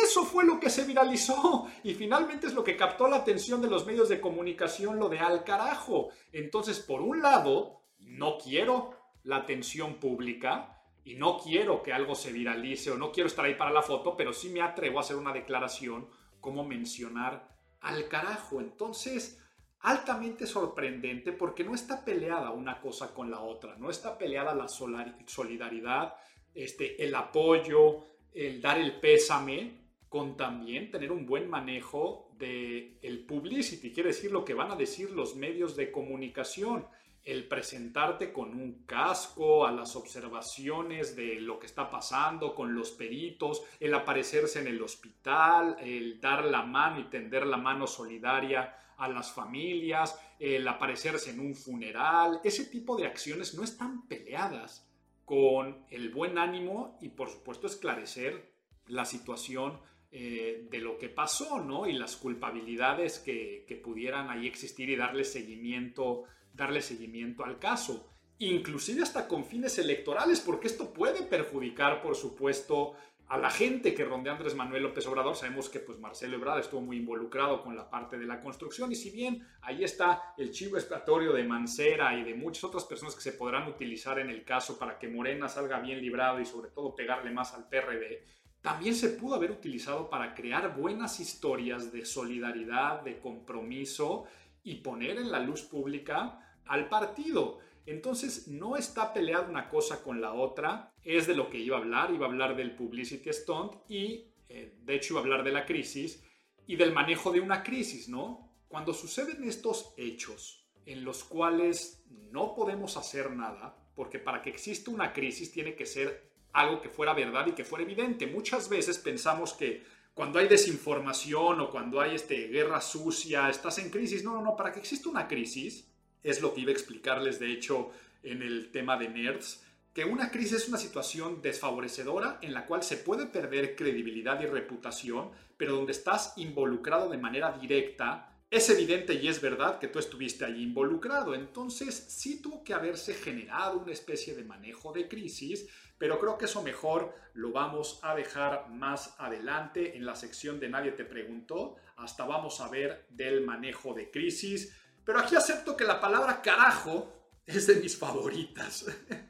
Eso 0.02 0.24
fue 0.24 0.44
lo 0.44 0.58
que 0.58 0.70
se 0.70 0.84
viralizó 0.84 1.68
y 1.82 1.94
finalmente 1.94 2.46
es 2.46 2.54
lo 2.54 2.64
que 2.64 2.76
captó 2.76 3.06
la 3.06 3.16
atención 3.16 3.60
de 3.60 3.68
los 3.68 3.86
medios 3.86 4.08
de 4.08 4.20
comunicación, 4.20 4.98
lo 4.98 5.08
de 5.08 5.18
al 5.18 5.44
carajo. 5.44 6.08
Entonces, 6.32 6.80
por 6.80 7.00
un 7.00 7.22
lado, 7.22 7.82
no 7.98 8.38
quiero 8.38 8.90
la 9.22 9.36
atención 9.36 9.94
pública 9.94 10.82
y 11.04 11.14
no 11.14 11.38
quiero 11.38 11.82
que 11.82 11.92
algo 11.92 12.14
se 12.14 12.32
viralice 12.32 12.90
o 12.90 12.96
no 12.96 13.12
quiero 13.12 13.28
estar 13.28 13.44
ahí 13.44 13.54
para 13.54 13.70
la 13.70 13.82
foto, 13.82 14.16
pero 14.16 14.32
sí 14.32 14.48
me 14.48 14.62
atrevo 14.62 14.98
a 14.98 15.02
hacer 15.02 15.16
una 15.16 15.32
declaración 15.32 16.08
como 16.40 16.64
mencionar 16.64 17.48
al 17.80 18.08
carajo. 18.08 18.60
Entonces, 18.60 19.40
altamente 19.80 20.46
sorprendente 20.46 21.32
porque 21.32 21.62
no 21.62 21.74
está 21.74 22.04
peleada 22.04 22.50
una 22.50 22.80
cosa 22.80 23.12
con 23.12 23.30
la 23.30 23.40
otra, 23.40 23.76
no 23.76 23.90
está 23.90 24.16
peleada 24.16 24.54
la 24.54 24.66
solidaridad, 24.68 26.14
este, 26.54 27.02
el 27.04 27.14
apoyo, 27.14 28.06
el 28.32 28.62
dar 28.62 28.78
el 28.78 28.98
pésame, 28.98 29.83
con 30.14 30.36
también 30.36 30.92
tener 30.92 31.10
un 31.10 31.26
buen 31.26 31.50
manejo 31.50 32.30
de 32.38 32.98
el 33.02 33.26
publicity, 33.26 33.92
quiere 33.92 34.10
decir 34.10 34.30
lo 34.30 34.44
que 34.44 34.54
van 34.54 34.70
a 34.70 34.76
decir 34.76 35.10
los 35.10 35.34
medios 35.34 35.74
de 35.74 35.90
comunicación 35.90 36.86
el 37.24 37.48
presentarte 37.48 38.32
con 38.32 38.54
un 38.54 38.84
casco 38.84 39.66
a 39.66 39.72
las 39.72 39.96
observaciones 39.96 41.16
de 41.16 41.40
lo 41.40 41.58
que 41.58 41.66
está 41.66 41.90
pasando 41.90 42.54
con 42.54 42.76
los 42.76 42.92
peritos, 42.92 43.64
el 43.80 43.92
aparecerse 43.92 44.60
en 44.60 44.68
el 44.68 44.80
hospital, 44.80 45.78
el 45.80 46.20
dar 46.20 46.44
la 46.44 46.62
mano 46.62 47.00
y 47.00 47.10
tender 47.10 47.44
la 47.44 47.56
mano 47.56 47.88
solidaria 47.88 48.72
a 48.96 49.08
las 49.08 49.32
familias, 49.32 50.16
el 50.38 50.68
aparecerse 50.68 51.32
en 51.32 51.40
un 51.40 51.56
funeral, 51.56 52.40
ese 52.44 52.66
tipo 52.66 52.94
de 52.94 53.08
acciones 53.08 53.54
no 53.54 53.64
están 53.64 54.06
peleadas 54.06 54.88
con 55.24 55.84
el 55.90 56.10
buen 56.10 56.38
ánimo 56.38 56.98
y 57.00 57.08
por 57.08 57.30
supuesto 57.30 57.66
esclarecer 57.66 58.54
la 58.86 59.04
situación 59.04 59.80
eh, 60.16 60.68
de 60.70 60.78
lo 60.78 60.96
que 60.96 61.08
pasó, 61.08 61.60
¿no? 61.60 61.86
Y 61.86 61.92
las 61.92 62.16
culpabilidades 62.16 63.18
que, 63.18 63.64
que 63.66 63.74
pudieran 63.74 64.30
ahí 64.30 64.46
existir 64.46 64.88
y 64.88 64.96
darle 64.96 65.24
seguimiento 65.24 66.24
darle 66.54 66.80
seguimiento 66.80 67.44
al 67.44 67.58
caso, 67.58 68.08
inclusive 68.38 69.02
hasta 69.02 69.28
con 69.28 69.44
fines 69.44 69.78
electorales, 69.78 70.40
porque 70.40 70.68
esto 70.68 70.92
puede 70.92 71.22
perjudicar, 71.22 72.00
por 72.00 72.14
supuesto, 72.14 72.94
a 73.26 73.38
la 73.38 73.50
gente 73.50 73.94
que 73.94 74.04
ronde 74.04 74.30
a 74.30 74.34
Andrés 74.34 74.54
Manuel 74.54 74.82
López 74.82 75.06
Obrador. 75.06 75.34
Sabemos 75.34 75.68
que 75.68 75.80
pues, 75.80 75.98
Marcelo 75.98 76.36
Ebrard 76.36 76.60
estuvo 76.60 76.82
muy 76.82 76.98
involucrado 76.98 77.62
con 77.62 77.74
la 77.74 77.88
parte 77.88 78.18
de 78.18 78.26
la 78.26 78.40
construcción 78.40 78.92
y 78.92 78.94
si 78.94 79.10
bien 79.10 79.46
ahí 79.62 79.82
está 79.82 80.34
el 80.36 80.50
chivo 80.50 80.76
expiatorio 80.76 81.32
de 81.32 81.42
Mancera 81.42 82.14
y 82.16 82.22
de 82.22 82.34
muchas 82.34 82.64
otras 82.64 82.84
personas 82.84 83.14
que 83.14 83.22
se 83.22 83.32
podrán 83.32 83.66
utilizar 83.66 84.18
en 84.18 84.28
el 84.28 84.44
caso 84.44 84.78
para 84.78 84.98
que 84.98 85.08
Morena 85.08 85.48
salga 85.48 85.80
bien 85.80 86.00
librado 86.00 86.38
y 86.38 86.44
sobre 86.44 86.70
todo 86.70 86.94
pegarle 86.94 87.30
más 87.30 87.54
al 87.54 87.66
PRD, 87.68 88.24
también 88.64 88.94
se 88.94 89.10
pudo 89.10 89.34
haber 89.34 89.50
utilizado 89.50 90.08
para 90.08 90.34
crear 90.34 90.74
buenas 90.74 91.20
historias 91.20 91.92
de 91.92 92.06
solidaridad, 92.06 93.02
de 93.02 93.18
compromiso 93.18 94.24
y 94.62 94.76
poner 94.76 95.18
en 95.18 95.30
la 95.30 95.38
luz 95.38 95.60
pública 95.60 96.58
al 96.64 96.88
partido. 96.88 97.58
Entonces 97.84 98.48
no 98.48 98.78
está 98.78 99.12
peleada 99.12 99.50
una 99.50 99.68
cosa 99.68 100.02
con 100.02 100.22
la 100.22 100.32
otra, 100.32 100.94
es 101.02 101.26
de 101.26 101.34
lo 101.34 101.50
que 101.50 101.58
iba 101.58 101.76
a 101.76 101.80
hablar, 101.80 102.10
iba 102.10 102.24
a 102.24 102.30
hablar 102.30 102.56
del 102.56 102.74
publicity 102.74 103.34
stunt 103.34 103.74
y 103.86 104.32
eh, 104.48 104.78
de 104.80 104.94
hecho 104.94 105.12
iba 105.12 105.20
a 105.20 105.24
hablar 105.24 105.44
de 105.44 105.52
la 105.52 105.66
crisis 105.66 106.24
y 106.66 106.76
del 106.76 106.94
manejo 106.94 107.32
de 107.32 107.40
una 107.40 107.62
crisis, 107.62 108.08
¿no? 108.08 108.50
Cuando 108.66 108.94
suceden 108.94 109.44
estos 109.44 109.92
hechos 109.98 110.66
en 110.86 111.04
los 111.04 111.22
cuales 111.22 112.02
no 112.08 112.54
podemos 112.54 112.96
hacer 112.96 113.30
nada, 113.30 113.76
porque 113.94 114.18
para 114.18 114.40
que 114.40 114.48
exista 114.48 114.90
una 114.90 115.12
crisis 115.12 115.52
tiene 115.52 115.74
que 115.74 115.84
ser 115.84 116.32
algo 116.54 116.80
que 116.80 116.88
fuera 116.88 117.12
verdad 117.12 117.46
y 117.46 117.52
que 117.52 117.64
fuera 117.64 117.84
evidente. 117.84 118.26
Muchas 118.26 118.68
veces 118.68 118.98
pensamos 118.98 119.52
que 119.52 119.84
cuando 120.14 120.38
hay 120.38 120.48
desinformación 120.48 121.60
o 121.60 121.70
cuando 121.70 122.00
hay 122.00 122.14
este, 122.14 122.48
guerra 122.48 122.80
sucia, 122.80 123.50
estás 123.50 123.78
en 123.78 123.90
crisis. 123.90 124.24
No, 124.24 124.32
no, 124.32 124.42
no, 124.42 124.56
para 124.56 124.72
que 124.72 124.78
exista 124.78 125.08
una 125.08 125.28
crisis 125.28 125.90
es 126.22 126.40
lo 126.40 126.54
que 126.54 126.62
iba 126.62 126.70
a 126.70 126.74
explicarles, 126.74 127.38
de 127.38 127.52
hecho, 127.52 127.90
en 128.22 128.40
el 128.42 128.70
tema 128.70 128.96
de 128.96 129.08
nerds, 129.10 129.62
que 129.92 130.04
una 130.04 130.30
crisis 130.30 130.62
es 130.62 130.68
una 130.68 130.78
situación 130.78 131.42
desfavorecedora 131.42 132.38
en 132.40 132.54
la 132.54 132.66
cual 132.66 132.82
se 132.82 132.96
puede 132.96 133.26
perder 133.26 133.76
credibilidad 133.76 134.40
y 134.40 134.46
reputación, 134.46 135.30
pero 135.56 135.76
donde 135.76 135.92
estás 135.92 136.32
involucrado 136.36 137.08
de 137.10 137.18
manera 137.18 137.52
directa, 137.52 138.30
es 138.50 138.70
evidente 138.70 139.14
y 139.14 139.28
es 139.28 139.40
verdad 139.40 139.78
que 139.78 139.88
tú 139.88 139.98
estuviste 139.98 140.44
allí 140.44 140.62
involucrado. 140.62 141.34
Entonces 141.34 141.94
sí 142.08 142.40
tuvo 142.40 142.62
que 142.62 142.74
haberse 142.74 143.14
generado 143.14 143.80
una 143.80 143.92
especie 143.92 144.34
de 144.34 144.44
manejo 144.44 144.92
de 144.92 145.08
crisis, 145.08 145.66
pero 145.98 146.18
creo 146.18 146.36
que 146.36 146.46
eso 146.46 146.62
mejor 146.62 147.14
lo 147.34 147.52
vamos 147.52 148.00
a 148.02 148.14
dejar 148.14 148.68
más 148.70 149.14
adelante 149.18 149.96
en 149.96 150.06
la 150.06 150.16
sección 150.16 150.60
de 150.60 150.68
Nadie 150.68 150.92
te 150.92 151.04
preguntó. 151.04 151.76
Hasta 151.96 152.24
vamos 152.24 152.60
a 152.60 152.68
ver 152.68 153.06
del 153.10 153.44
manejo 153.44 153.94
de 153.94 154.10
crisis. 154.10 154.76
Pero 155.04 155.18
aquí 155.18 155.36
acepto 155.36 155.76
que 155.76 155.84
la 155.84 156.00
palabra 156.00 156.42
carajo 156.42 157.12
es 157.46 157.66
de 157.66 157.76
mis 157.76 157.96
favoritas. 157.96 158.86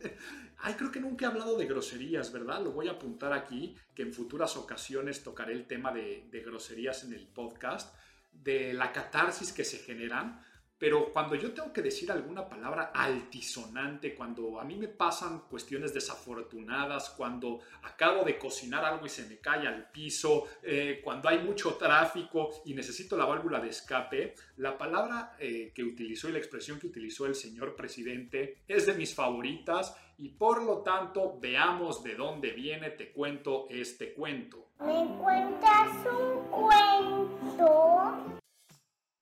Ay, 0.58 0.74
creo 0.74 0.90
que 0.90 1.00
nunca 1.00 1.26
he 1.26 1.28
hablado 1.28 1.58
de 1.58 1.66
groserías, 1.66 2.32
¿verdad? 2.32 2.62
Lo 2.62 2.72
voy 2.72 2.88
a 2.88 2.92
apuntar 2.92 3.34
aquí, 3.34 3.76
que 3.94 4.02
en 4.02 4.14
futuras 4.14 4.56
ocasiones 4.56 5.22
tocaré 5.22 5.52
el 5.52 5.66
tema 5.66 5.92
de, 5.92 6.26
de 6.30 6.40
groserías 6.40 7.04
en 7.04 7.12
el 7.12 7.26
podcast, 7.26 7.94
de 8.32 8.72
la 8.72 8.92
catarsis 8.92 9.52
que 9.52 9.64
se 9.64 9.78
generan 9.78 10.42
pero 10.84 11.10
cuando 11.14 11.34
yo 11.34 11.50
tengo 11.54 11.72
que 11.72 11.80
decir 11.80 12.12
alguna 12.12 12.46
palabra 12.46 12.92
altisonante, 12.94 14.14
cuando 14.14 14.60
a 14.60 14.64
mí 14.64 14.76
me 14.76 14.88
pasan 14.88 15.44
cuestiones 15.48 15.94
desafortunadas, 15.94 17.08
cuando 17.08 17.60
acabo 17.84 18.22
de 18.22 18.38
cocinar 18.38 18.84
algo 18.84 19.06
y 19.06 19.08
se 19.08 19.26
me 19.26 19.38
cae 19.38 19.66
al 19.66 19.90
piso, 19.90 20.44
eh, 20.62 21.00
cuando 21.02 21.30
hay 21.30 21.38
mucho 21.38 21.76
tráfico 21.76 22.50
y 22.66 22.74
necesito 22.74 23.16
la 23.16 23.24
válvula 23.24 23.60
de 23.60 23.70
escape, 23.70 24.34
la 24.58 24.76
palabra 24.76 25.34
eh, 25.38 25.72
que 25.74 25.82
utilizó 25.82 26.28
y 26.28 26.32
la 26.32 26.38
expresión 26.38 26.78
que 26.78 26.88
utilizó 26.88 27.24
el 27.24 27.34
señor 27.34 27.76
presidente 27.76 28.58
es 28.68 28.84
de 28.84 28.92
mis 28.92 29.14
favoritas 29.14 29.96
y 30.18 30.28
por 30.28 30.62
lo 30.62 30.82
tanto 30.82 31.38
veamos 31.40 32.04
de 32.04 32.14
dónde 32.14 32.50
viene, 32.50 32.90
te 32.90 33.10
cuento 33.10 33.68
este 33.70 34.12
cuento. 34.12 34.66
¿Me 34.80 35.16
cuentas 35.16 35.88
un 36.12 36.46
cuento? 36.50 38.34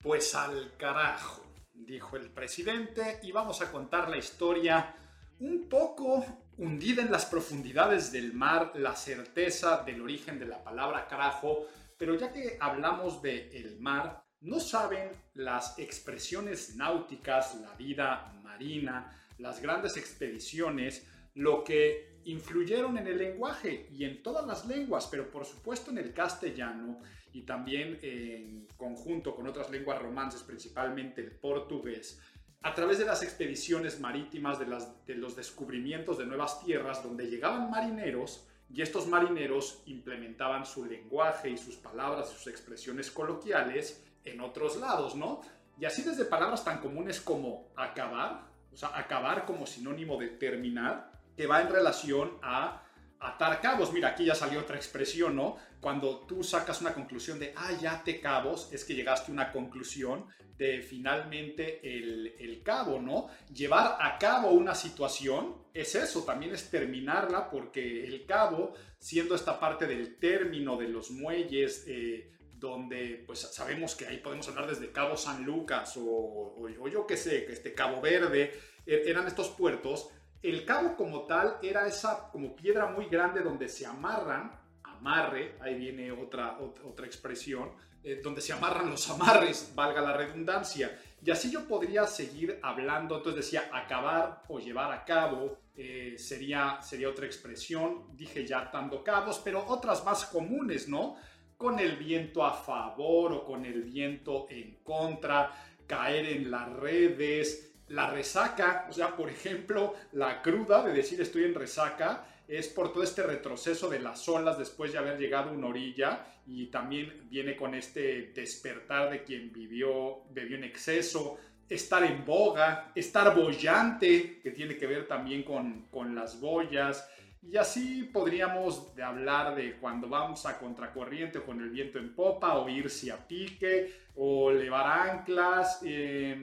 Pues 0.03 0.35
al 0.35 0.77
carajo, 0.77 1.52
dijo 1.87 2.17
el 2.17 2.31
presidente, 2.31 3.21
y 3.23 3.33
vamos 3.33 3.61
a 3.61 3.71
contar 3.71 4.09
la 4.09 4.17
historia 4.17 4.95
un 5.39 5.69
poco 5.69 6.25
hundida 6.59 7.03
en 7.03 7.11
las 7.11 7.27
profundidades 7.27 8.13
del 8.13 8.33
mar, 8.33 8.73
la 8.75 8.95
certeza 8.95 9.83
del 9.85 10.01
origen 10.01 10.39
de 10.39 10.47
la 10.47 10.63
palabra 10.63 11.07
carajo, 11.09 11.67
pero 11.99 12.15
ya 12.15 12.33
que 12.33 12.57
hablamos 12.61 13.23
de 13.23 13.51
el 13.59 13.81
mar, 13.81 14.25
no 14.41 14.61
saben 14.61 15.11
las 15.35 15.79
expresiones 15.79 16.77
náuticas, 16.77 17.55
la 17.61 17.75
vida 17.75 18.33
marina, 18.43 19.17
las 19.39 19.61
grandes 19.61 19.97
expediciones, 19.97 21.07
lo 21.35 21.65
que 21.65 22.12
influyeron 22.25 22.99
en 22.99 23.07
el 23.07 23.19
lenguaje 23.19 23.89
y 23.93 24.05
en 24.05 24.23
todas 24.23 24.47
las 24.47 24.67
lenguas, 24.67 25.09
pero 25.11 25.31
por 25.31 25.45
supuesto 25.45 25.91
en 25.91 25.99
el 25.99 26.13
castellano 26.13 27.01
y 27.33 27.43
también 27.43 27.99
en 28.03 28.67
conjunto 28.77 29.35
con 29.35 29.47
otras 29.47 29.71
lenguas 29.71 30.01
romances, 30.01 30.43
principalmente 30.43 31.23
el 31.23 31.33
portugués, 31.33 32.21
a 32.63 32.75
través 32.75 32.99
de 32.99 33.05
las 33.05 33.23
expediciones 33.23 33.99
marítimas, 34.01 34.59
de, 34.59 35.15
los 35.17 35.37
descubrimientos 35.37 36.19
de 36.19 36.27
nuevas 36.27 36.65
tierras, 36.65 37.03
donde 37.03 37.29
llegaban 37.29 37.71
marineros 37.71 38.47
y 38.73 38.83
estos 38.83 39.07
marineros 39.09 39.83
implementaban 39.87 40.65
su 40.65 40.85
lenguaje 40.85 41.51
y 41.51 41.59
sus 41.59 41.77
palabras 41.77 42.31
y 42.31 42.37
sus 42.37 42.47
expresiones 42.47 43.11
coloquiales 43.11 44.05
en 44.25 44.41
otros 44.41 44.77
lados, 44.77 45.17
¿no? 45.17 45.41
Y 45.79 45.85
así 45.85 46.03
desde 46.03 46.25
palabras 46.25 46.65
tan 46.65 46.79
comunes 46.79 47.21
como 47.21 47.69
acabar, 47.77 48.47
o 48.73 48.77
sea, 48.77 48.97
acabar 48.97 49.45
como 49.45 49.67
sinónimo 49.67 50.17
de 50.19 50.29
terminar, 50.29 51.12
que 51.37 51.47
va 51.47 51.61
en 51.61 51.69
relación 51.69 52.39
a 52.43 52.83
atar 53.21 53.61
cabos. 53.61 53.93
Mira, 53.93 54.09
aquí 54.09 54.25
ya 54.25 54.35
salió 54.35 54.61
otra 54.61 54.77
expresión, 54.77 55.37
¿no? 55.37 55.57
Cuando 55.81 56.21
tú 56.27 56.43
sacas 56.43 56.81
una 56.81 56.95
conclusión 56.95 57.39
de, 57.39 57.53
ah, 57.57 57.73
ya 57.81 58.03
te 58.05 58.21
cabos, 58.21 58.73
es 58.73 58.85
que 58.85 58.95
llegaste 58.95 59.31
a 59.31 59.35
una 59.35 59.53
conclusión 59.53 60.27
de 60.57 60.81
finalmente 60.83 61.81
el, 61.83 62.35
el, 62.39 62.63
cabo, 62.63 63.01
¿no? 63.01 63.29
Llevar 63.53 63.97
a 64.01 64.19
cabo 64.19 64.51
una 64.51 64.75
situación 64.75 65.57
es 65.75 65.95
eso, 65.95 66.25
también 66.25 66.55
es 66.55 66.71
terminarla, 66.71 67.51
porque 67.51 68.05
el 68.05 68.27
cabo, 68.27 68.75
siendo 68.99 69.35
esta 69.35 69.59
parte 69.59 69.87
del 69.87 70.19
término 70.19 70.77
de 70.77 70.89
los 70.89 71.11
muelles, 71.11 71.85
eh, 71.89 72.31
donde 72.63 73.25
pues 73.27 73.41
sabemos 73.41 73.97
que 73.97 74.07
ahí 74.07 74.19
podemos 74.19 74.47
hablar 74.49 74.69
desde 74.69 74.93
Cabo 74.93 75.17
San 75.17 75.45
Lucas 75.45 75.97
o, 75.97 76.55
o, 76.57 76.89
yo 76.89 77.07
qué 77.09 77.17
sé, 77.17 77.51
este 77.51 77.75
Cabo 77.75 78.01
Verde, 78.01 78.53
er, 78.87 79.09
eran 79.09 79.27
estos 79.27 79.49
puertos 79.49 80.11
el 80.43 80.65
cabo 80.65 80.97
como 80.97 81.23
tal 81.23 81.59
era 81.63 81.87
esa 81.87 82.31
como 82.31 82.57
piedra 82.57 82.87
muy 82.87 83.07
grande 83.07 83.43
donde 83.43 83.69
se 83.69 83.87
amarran, 83.87 84.53
amarre, 84.83 85.57
ahí 85.61 85.77
viene 85.77 86.11
otra, 86.11 86.59
otra, 86.59 87.07
expresión, 87.07 87.71
eh, 88.03 88.21
donde 88.23 88.41
se 88.41 88.53
amarran 88.53 88.91
los 88.91 89.09
amarres, 89.11 89.73
valga 89.75 90.01
la 90.01 90.17
redundancia. 90.17 90.99
Y 91.25 91.31
así 91.31 91.51
yo 91.51 91.69
podría 91.69 92.07
seguir 92.07 92.59
hablando, 92.63 93.17
entonces 93.17 93.45
decía 93.45 93.71
acabar 93.73 94.43
o 94.49 94.59
llevar 94.59 94.93
a 94.93 95.05
cabo, 95.05 95.59
eh, 95.77 96.17
sería, 96.19 96.83
sería 96.83 97.09
otra 97.09 97.27
expresión, 97.27 98.17
dije 98.17 98.45
ya 98.45 98.61
atando 98.61 99.05
cabos, 99.05 99.41
pero 99.45 99.65
otras 99.67 100.05
más 100.05 100.25
comunes, 100.27 100.89
¿no? 100.89 101.17
Con 101.57 101.79
el 101.79 101.97
viento 101.97 102.45
a 102.45 102.53
favor 102.53 103.33
o 103.33 103.45
con 103.45 103.65
el 103.65 103.83
viento 103.83 104.49
en 104.51 104.83
contra, 104.83 105.53
caer 105.87 106.27
en 106.27 106.51
las 106.51 106.73
redes, 106.73 107.72
la 107.89 108.11
resaca, 108.11 108.87
o 108.89 108.93
sea, 108.93 109.17
por 109.17 109.29
ejemplo, 109.29 109.95
la 110.13 110.43
cruda 110.43 110.83
de 110.83 110.93
decir 110.93 111.21
estoy 111.21 111.45
en 111.45 111.55
resaca, 111.55 112.27
es 112.49 112.69
por 112.69 112.93
todo 112.93 113.03
este 113.03 113.23
retroceso 113.23 113.89
de 113.89 114.01
las 114.01 114.29
olas 114.29 114.59
después 114.59 114.93
de 114.93 114.99
haber 114.99 115.19
llegado 115.19 115.51
a 115.51 115.53
una 115.53 115.69
orilla 115.69 116.27
y 116.47 116.67
también 116.67 117.29
viene 117.31 117.57
con 117.57 117.75
este 117.75 118.33
despertar 118.35 119.11
de 119.11 119.23
quien 119.23 119.53
vivió, 119.53 120.23
bebió 120.31 120.57
en 120.57 120.65
exceso, 120.65 121.39
estar 121.69 122.03
en 122.05 122.25
boga, 122.25 122.93
estar 122.95 123.35
bollante, 123.35 124.41
que 124.43 124.51
tiene 124.51 124.77
que 124.77 124.87
ver 124.87 125.07
también 125.07 125.43
con, 125.43 125.87
con 125.91 126.15
las 126.15 126.41
boyas. 126.41 127.09
Y 127.43 127.57
así 127.57 128.05
podríamos 128.05 128.93
hablar 129.03 129.55
de 129.57 129.77
cuando 129.79 130.09
vamos 130.09 130.47
a 130.47 130.59
contracorriente 130.59 131.41
con 131.41 131.61
el 131.61 131.71
viento 131.71 131.99
en 131.99 132.15
popa, 132.15 132.59
o 132.59 132.69
irse 132.69 133.11
a 133.11 133.27
pique, 133.27 133.93
o 134.17 134.53
levar 134.53 135.09
anclas. 135.11 135.81
Eh, 135.85 136.37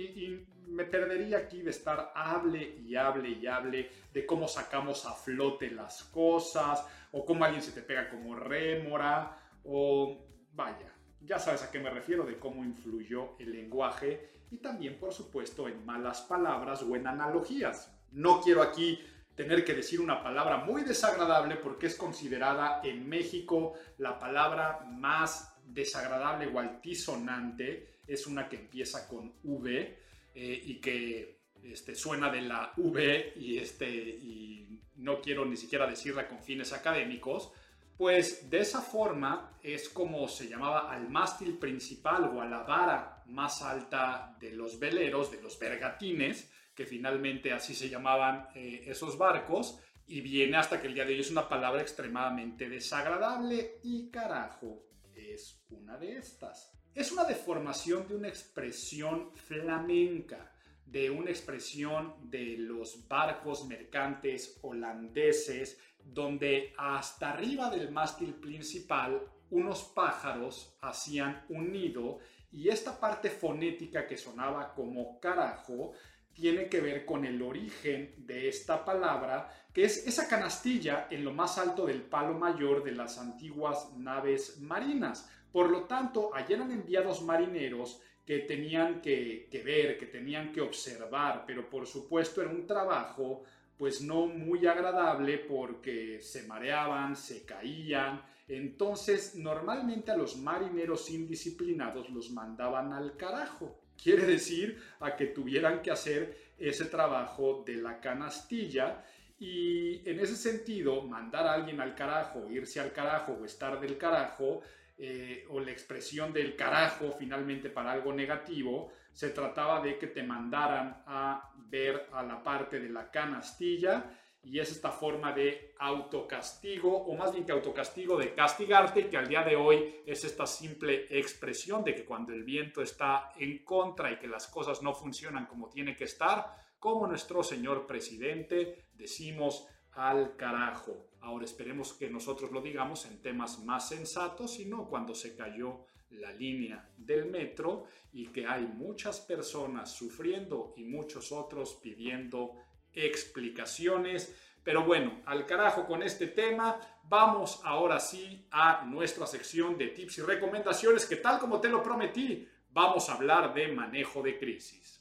y, 0.00 0.46
me 0.66 0.84
perdería 0.84 1.38
aquí 1.38 1.62
de 1.62 1.70
estar 1.70 2.12
hable 2.12 2.80
y 2.84 2.96
hable 2.96 3.28
y 3.30 3.46
hable 3.46 3.88
de 4.12 4.26
cómo 4.26 4.48
sacamos 4.48 5.06
a 5.06 5.12
flote 5.12 5.70
las 5.70 6.02
cosas, 6.04 6.84
o 7.12 7.24
cómo 7.24 7.44
alguien 7.44 7.62
se 7.62 7.70
te 7.70 7.82
pega 7.82 8.10
como 8.10 8.34
rémora, 8.34 9.38
o 9.62 10.26
vaya, 10.52 10.92
ya 11.20 11.38
sabes 11.38 11.62
a 11.62 11.70
qué 11.70 11.78
me 11.78 11.90
refiero 11.90 12.24
de 12.24 12.38
cómo 12.38 12.64
influyó 12.64 13.38
el 13.38 13.52
lenguaje 13.52 14.30
y 14.50 14.58
también, 14.58 14.98
por 14.98 15.12
supuesto, 15.12 15.68
en 15.68 15.86
malas 15.86 16.22
palabras 16.22 16.82
o 16.82 16.96
en 16.96 17.06
analogías. 17.06 17.96
No 18.10 18.40
quiero 18.40 18.62
aquí 18.62 18.98
tener 19.34 19.64
que 19.64 19.74
decir 19.74 20.00
una 20.00 20.22
palabra 20.22 20.58
muy 20.58 20.82
desagradable 20.82 21.56
porque 21.56 21.86
es 21.86 21.96
considerada 21.96 22.80
en 22.82 23.08
México 23.08 23.74
la 23.98 24.18
palabra 24.18 24.80
más 24.90 25.56
desagradable 25.64 26.46
o 26.46 26.58
altisonante 26.58 27.95
es 28.06 28.26
una 28.26 28.48
que 28.48 28.56
empieza 28.56 29.08
con 29.08 29.34
V 29.42 29.98
eh, 30.34 30.62
y 30.64 30.80
que 30.80 31.40
este, 31.62 31.94
suena 31.94 32.30
de 32.30 32.42
la 32.42 32.72
V 32.76 33.32
y, 33.36 33.58
este, 33.58 33.88
y 33.88 34.80
no 34.96 35.20
quiero 35.20 35.44
ni 35.44 35.56
siquiera 35.56 35.86
decirla 35.86 36.28
con 36.28 36.42
fines 36.42 36.72
académicos, 36.72 37.52
pues 37.96 38.50
de 38.50 38.60
esa 38.60 38.82
forma 38.82 39.58
es 39.62 39.88
como 39.88 40.28
se 40.28 40.48
llamaba 40.48 40.92
al 40.92 41.08
mástil 41.08 41.58
principal 41.58 42.24
o 42.24 42.40
a 42.40 42.46
la 42.46 42.62
vara 42.62 43.22
más 43.26 43.62
alta 43.62 44.36
de 44.38 44.52
los 44.52 44.78
veleros, 44.78 45.30
de 45.30 45.40
los 45.40 45.58
bergatines, 45.58 46.50
que 46.74 46.84
finalmente 46.84 47.52
así 47.52 47.74
se 47.74 47.88
llamaban 47.88 48.48
eh, 48.54 48.84
esos 48.86 49.16
barcos, 49.16 49.80
y 50.06 50.20
viene 50.20 50.56
hasta 50.58 50.80
que 50.80 50.86
el 50.86 50.94
día 50.94 51.04
de 51.04 51.14
hoy 51.14 51.20
es 51.20 51.30
una 51.30 51.48
palabra 51.48 51.80
extremadamente 51.80 52.68
desagradable 52.68 53.80
y 53.82 54.08
carajo 54.10 54.86
es 55.16 55.64
una 55.70 55.98
de 55.98 56.16
estas 56.18 56.75
es 56.96 57.12
una 57.12 57.24
deformación 57.24 58.08
de 58.08 58.16
una 58.16 58.28
expresión 58.28 59.30
flamenca, 59.34 60.50
de 60.86 61.10
una 61.10 61.28
expresión 61.28 62.14
de 62.30 62.56
los 62.56 63.06
barcos 63.06 63.66
mercantes 63.66 64.58
holandeses, 64.62 65.78
donde 66.02 66.72
hasta 66.78 67.32
arriba 67.32 67.68
del 67.68 67.90
mástil 67.90 68.32
principal 68.34 69.20
unos 69.50 69.84
pájaros 69.84 70.74
hacían 70.80 71.44
un 71.50 71.70
nido 71.70 72.18
y 72.50 72.70
esta 72.70 72.98
parte 72.98 73.28
fonética 73.28 74.06
que 74.06 74.16
sonaba 74.16 74.72
como 74.72 75.20
carajo 75.20 75.92
tiene 76.32 76.68
que 76.70 76.80
ver 76.80 77.04
con 77.04 77.26
el 77.26 77.42
origen 77.42 78.14
de 78.18 78.48
esta 78.48 78.84
palabra, 78.84 79.50
que 79.72 79.84
es 79.84 80.06
esa 80.06 80.28
canastilla 80.28 81.08
en 81.10 81.24
lo 81.24 81.32
más 81.32 81.58
alto 81.58 81.84
del 81.84 82.02
palo 82.02 82.38
mayor 82.38 82.84
de 82.84 82.92
las 82.92 83.18
antiguas 83.18 83.90
naves 83.96 84.58
marinas. 84.60 85.30
Por 85.56 85.70
lo 85.70 85.84
tanto, 85.84 86.34
allí 86.34 86.52
eran 86.52 86.70
enviados 86.70 87.22
marineros 87.22 88.02
que 88.26 88.40
tenían 88.40 89.00
que, 89.00 89.48
ver, 89.64 89.96
que 89.96 90.04
tenían 90.04 90.52
que 90.52 90.60
observar, 90.60 91.44
pero 91.46 91.70
por 91.70 91.86
supuesto 91.86 92.42
era 92.42 92.50
un 92.50 92.66
trabajo 92.66 93.42
pues 93.78 94.02
no 94.02 94.26
muy 94.26 94.66
agradable 94.66 95.38
porque 95.38 96.20
se 96.20 96.46
mareaban, 96.46 97.16
se 97.16 97.46
caían. 97.46 98.22
Entonces, 98.46 99.34
normalmente 99.36 100.10
a 100.10 100.16
los 100.18 100.36
marineros 100.36 101.08
indisciplinados 101.08 102.10
los 102.10 102.30
mandaban 102.32 102.92
al 102.92 103.16
carajo. 103.16 103.80
Quiere 103.96 104.26
decir 104.26 104.78
a 105.00 105.16
que 105.16 105.24
tuvieran 105.24 105.80
que 105.80 105.90
hacer 105.90 106.36
ese 106.58 106.84
trabajo 106.84 107.62
de 107.64 107.76
la 107.76 107.98
canastilla 108.02 109.02
y 109.38 110.06
en 110.06 110.20
ese 110.20 110.36
sentido, 110.36 111.00
mandar 111.00 111.46
a 111.46 111.54
alguien 111.54 111.80
al 111.80 111.94
carajo, 111.94 112.46
irse 112.50 112.78
al 112.78 112.92
carajo 112.92 113.38
o 113.40 113.46
estar 113.46 113.80
del 113.80 113.96
carajo, 113.96 114.60
eh, 114.98 115.44
o 115.50 115.60
la 115.60 115.70
expresión 115.70 116.32
del 116.32 116.56
carajo 116.56 117.12
finalmente 117.18 117.68
para 117.68 117.92
algo 117.92 118.12
negativo, 118.12 118.92
se 119.12 119.30
trataba 119.30 119.80
de 119.80 119.98
que 119.98 120.06
te 120.06 120.22
mandaran 120.22 121.02
a 121.06 121.52
ver 121.56 122.08
a 122.12 122.22
la 122.22 122.42
parte 122.42 122.80
de 122.80 122.88
la 122.88 123.10
canastilla 123.10 124.10
y 124.42 124.60
es 124.60 124.70
esta 124.70 124.92
forma 124.92 125.32
de 125.32 125.74
autocastigo, 125.80 126.96
o 126.96 127.16
más 127.16 127.32
bien 127.32 127.44
que 127.44 127.50
autocastigo 127.50 128.16
de 128.16 128.32
castigarte, 128.32 129.08
que 129.08 129.16
al 129.16 129.26
día 129.26 129.42
de 129.42 129.56
hoy 129.56 129.96
es 130.06 130.22
esta 130.24 130.46
simple 130.46 131.06
expresión 131.10 131.82
de 131.82 131.96
que 131.96 132.04
cuando 132.04 132.32
el 132.32 132.44
viento 132.44 132.80
está 132.80 133.32
en 133.36 133.64
contra 133.64 134.12
y 134.12 134.18
que 134.18 134.28
las 134.28 134.46
cosas 134.46 134.82
no 134.82 134.94
funcionan 134.94 135.46
como 135.46 135.68
tiene 135.68 135.96
que 135.96 136.04
estar, 136.04 136.46
como 136.78 137.08
nuestro 137.08 137.42
señor 137.42 137.88
presidente, 137.88 138.84
decimos 138.94 139.66
al 139.90 140.36
carajo. 140.36 141.08
Ahora 141.26 141.44
esperemos 141.44 141.92
que 141.92 142.08
nosotros 142.08 142.52
lo 142.52 142.62
digamos 142.62 143.04
en 143.04 143.20
temas 143.20 143.58
más 143.64 143.88
sensatos 143.88 144.60
y 144.60 144.66
no 144.66 144.88
cuando 144.88 145.12
se 145.12 145.34
cayó 145.34 145.80
la 146.10 146.30
línea 146.30 146.88
del 146.96 147.26
metro 147.26 147.86
y 148.12 148.28
que 148.28 148.46
hay 148.46 148.62
muchas 148.62 149.18
personas 149.22 149.92
sufriendo 149.92 150.72
y 150.76 150.84
muchos 150.84 151.32
otros 151.32 151.80
pidiendo 151.82 152.52
explicaciones. 152.92 154.36
Pero 154.62 154.84
bueno, 154.84 155.20
al 155.26 155.46
carajo 155.46 155.84
con 155.84 156.04
este 156.04 156.28
tema, 156.28 156.78
vamos 157.02 157.60
ahora 157.64 157.98
sí 157.98 158.46
a 158.52 158.84
nuestra 158.84 159.26
sección 159.26 159.76
de 159.76 159.88
tips 159.88 160.18
y 160.18 160.22
recomendaciones 160.22 161.06
que 161.06 161.16
tal 161.16 161.40
como 161.40 161.60
te 161.60 161.68
lo 161.68 161.82
prometí, 161.82 162.46
vamos 162.70 163.10
a 163.10 163.14
hablar 163.14 163.52
de 163.52 163.66
manejo 163.66 164.22
de 164.22 164.38
crisis. 164.38 164.95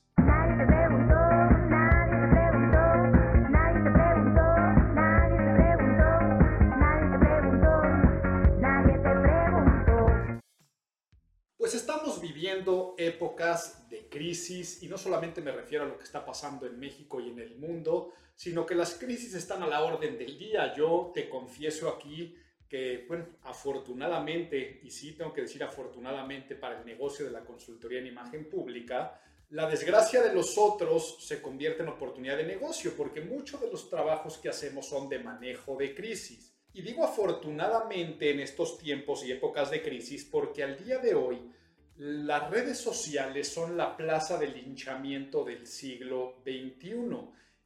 Viviendo 12.56 12.96
épocas 12.98 13.90
de 13.90 14.08
crisis 14.08 14.82
y 14.82 14.88
no 14.88 14.98
solamente 14.98 15.42
me 15.42 15.52
refiero 15.52 15.84
a 15.84 15.88
lo 15.88 15.98
que 15.98 16.06
está 16.06 16.26
pasando 16.26 16.66
en 16.66 16.80
México 16.80 17.20
y 17.20 17.30
en 17.30 17.40
el 17.40 17.56
mundo, 17.56 18.14
sino 18.34 18.66
que 18.66 18.76
las 18.76 18.96
crisis 18.96 19.34
están 19.34 19.62
a 19.64 19.68
la 19.68 19.84
orden 19.84 20.18
del 20.18 20.38
día. 20.38 20.74
Yo 20.74 21.12
te 21.14 21.30
confieso 21.30 21.90
aquí 21.90 22.36
que, 22.70 23.06
bueno, 23.08 23.28
afortunadamente, 23.44 24.80
y 24.84 24.90
sí 24.90 25.14
tengo 25.14 25.34
que 25.34 25.42
decir 25.42 25.64
afortunadamente 25.64 26.56
para 26.56 26.80
el 26.80 26.86
negocio 26.86 27.26
de 27.26 27.32
la 27.32 27.44
consultoría 27.44 28.00
en 28.00 28.08
imagen 28.08 28.50
pública, 28.50 29.22
la 29.50 29.70
desgracia 29.70 30.22
de 30.22 30.34
los 30.34 30.58
otros 30.58 31.18
se 31.20 31.42
convierte 31.42 31.84
en 31.84 31.90
oportunidad 31.90 32.38
de 32.38 32.46
negocio 32.46 32.94
porque 32.98 33.22
muchos 33.22 33.62
de 33.62 33.70
los 33.70 33.90
trabajos 33.90 34.38
que 34.38 34.50
hacemos 34.50 34.88
son 34.88 35.08
de 35.08 35.20
manejo 35.20 35.76
de 35.76 35.94
crisis. 35.94 36.54
Y 36.74 36.82
digo 36.82 37.06
afortunadamente 37.06 38.32
en 38.32 38.40
estos 38.40 38.78
tiempos 38.78 39.24
y 39.24 39.32
épocas 39.32 39.72
de 39.72 39.82
crisis 39.82 40.26
porque 40.26 40.64
al 40.64 40.84
día 40.84 40.98
de 40.98 41.14
hoy 41.14 41.52
las 41.98 42.50
redes 42.50 42.78
sociales 42.78 43.48
son 43.48 43.78
la 43.78 43.96
plaza 43.96 44.38
de 44.38 44.48
linchamiento 44.48 45.46
del 45.46 45.66
siglo 45.66 46.42
XXI 46.44 46.96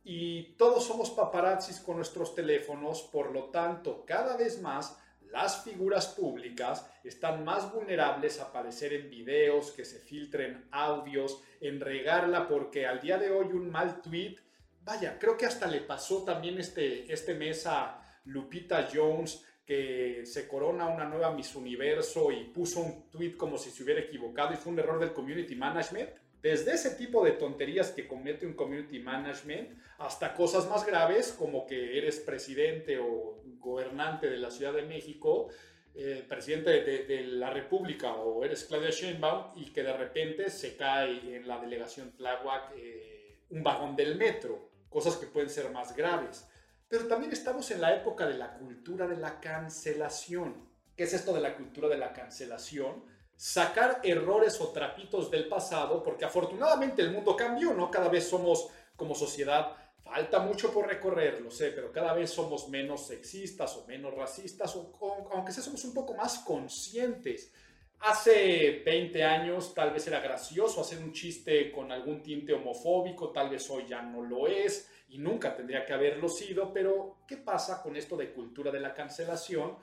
y 0.03 0.53
todos 0.55 0.85
somos 0.85 1.09
paparazzis 1.09 1.79
con 1.79 1.97
nuestros 1.97 2.35
teléfonos, 2.35 3.01
por 3.11 3.31
lo 3.31 3.45
tanto, 3.45 4.05
cada 4.05 4.37
vez 4.37 4.61
más 4.61 4.97
las 5.31 5.63
figuras 5.63 6.07
públicas 6.07 6.89
están 7.03 7.43
más 7.43 7.71
vulnerables 7.71 8.39
a 8.39 8.45
aparecer 8.45 8.93
en 8.93 9.09
videos, 9.09 9.71
que 9.71 9.85
se 9.85 9.99
filtren 9.99 10.67
audios, 10.71 11.41
en 11.59 11.79
regarla, 11.79 12.47
porque 12.47 12.85
al 12.85 12.99
día 12.99 13.17
de 13.17 13.31
hoy 13.31 13.47
un 13.47 13.69
mal 13.69 14.01
tweet, 14.01 14.37
vaya, 14.83 15.17
creo 15.19 15.37
que 15.37 15.45
hasta 15.45 15.67
le 15.67 15.81
pasó 15.81 16.23
también 16.23 16.59
este, 16.59 17.11
este 17.11 17.33
mes 17.35 17.67
a 17.67 18.01
Lupita 18.25 18.89
Jones, 18.91 19.43
que 19.69 20.25
se 20.25 20.47
corona 20.47 20.87
una 20.87 21.05
nueva 21.05 21.31
Miss 21.31 21.53
Universo 21.53 22.31
y 22.31 22.45
puso 22.45 22.79
un 22.79 23.11
tweet 23.11 23.37
como 23.37 23.55
si 23.55 23.69
se 23.69 23.83
hubiera 23.83 24.01
equivocado 24.01 24.51
y 24.51 24.57
fue 24.57 24.73
un 24.73 24.79
error 24.79 24.99
del 24.99 25.13
community 25.13 25.53
management. 25.53 26.09
Desde 26.41 26.73
ese 26.73 26.95
tipo 26.95 27.23
de 27.23 27.33
tonterías 27.33 27.91
que 27.91 28.07
comete 28.07 28.47
un 28.47 28.53
community 28.53 28.97
management 28.97 29.77
hasta 29.99 30.33
cosas 30.33 30.67
más 30.67 30.87
graves 30.87 31.35
como 31.37 31.67
que 31.67 31.99
eres 31.99 32.19
presidente 32.19 32.97
o 32.97 33.43
gobernante 33.59 34.27
de 34.27 34.37
la 34.37 34.49
Ciudad 34.49 34.73
de 34.73 34.81
México, 34.81 35.49
eh, 35.93 36.25
presidente 36.27 36.71
de, 37.03 37.21
la 37.27 37.51
República 37.51 38.15
o 38.15 38.43
eres 38.43 38.63
Claudia 38.63 38.89
Sheinbaum 38.89 39.51
y 39.55 39.65
que 39.71 39.83
de 39.83 39.93
repente 39.93 40.49
se 40.49 40.75
cae 40.77 41.35
en 41.35 41.47
la 41.47 41.59
delegación 41.59 42.13
Tláhuac 42.17 42.71
eh, 42.75 43.37
un 43.51 43.61
vagón 43.61 43.95
del 43.95 44.15
metro, 44.15 44.71
cosas 44.89 45.15
que 45.17 45.27
pueden 45.27 45.51
ser 45.51 45.69
más 45.69 45.95
graves. 45.95 46.48
Pero 46.89 47.07
también 47.07 47.31
estamos 47.31 47.71
en 47.71 47.79
la 47.79 47.95
época 47.95 48.27
de 48.27 48.33
la 48.33 48.55
cultura 48.57 49.07
de 49.07 49.15
la 49.15 49.39
cancelación. 49.39 50.67
¿Qué 50.97 51.03
es 51.03 51.13
esto 51.13 51.31
de 51.31 51.39
la 51.39 51.55
cultura 51.55 51.87
de 51.87 51.97
la 51.97 52.11
cancelación? 52.11 53.03
sacar 53.39 54.01
errores 54.03 54.59
o 54.59 54.67
trapitos 54.67 55.31
del 55.31 55.47
pasado, 55.47 56.03
porque 56.03 56.25
afortunadamente 56.25 57.01
el 57.01 57.11
mundo 57.11 57.37
cambió, 57.37 57.73
¿no? 57.73 57.89
Cada 57.89 58.09
vez 58.09 58.27
somos 58.27 58.67
como 58.97 59.15
sociedad, 59.15 59.77
falta 60.03 60.39
mucho 60.39 60.73
por 60.73 60.85
recorrer, 60.85 61.39
lo 61.39 61.49
sé, 61.49 61.69
pero 61.69 61.89
cada 61.89 62.11
vez 62.11 62.31
somos 62.31 62.67
menos 62.67 63.07
sexistas 63.07 63.77
o 63.77 63.87
menos 63.87 64.13
racistas, 64.13 64.75
o, 64.75 65.29
aunque 65.31 65.53
sea 65.53 65.63
somos 65.63 65.85
un 65.85 65.93
poco 65.93 66.15
más 66.15 66.39
conscientes. 66.39 67.53
Hace 67.99 68.83
20 68.85 69.23
años 69.23 69.73
tal 69.73 69.91
vez 69.91 70.05
era 70.07 70.19
gracioso 70.19 70.81
hacer 70.81 70.99
un 70.99 71.13
chiste 71.13 71.71
con 71.71 71.93
algún 71.93 72.21
tinte 72.21 72.51
homofóbico, 72.51 73.31
tal 73.31 73.51
vez 73.51 73.69
hoy 73.69 73.85
ya 73.87 74.01
no 74.01 74.21
lo 74.21 74.47
es 74.47 74.89
y 75.09 75.17
nunca 75.17 75.55
tendría 75.55 75.85
que 75.85 75.93
haberlo 75.93 76.29
sido, 76.29 76.71
pero 76.71 77.17
¿qué 77.27 77.37
pasa 77.37 77.81
con 77.81 77.95
esto 77.95 78.15
de 78.15 78.31
cultura 78.31 78.71
de 78.71 78.79
la 78.79 78.93
cancelación? 78.93 79.77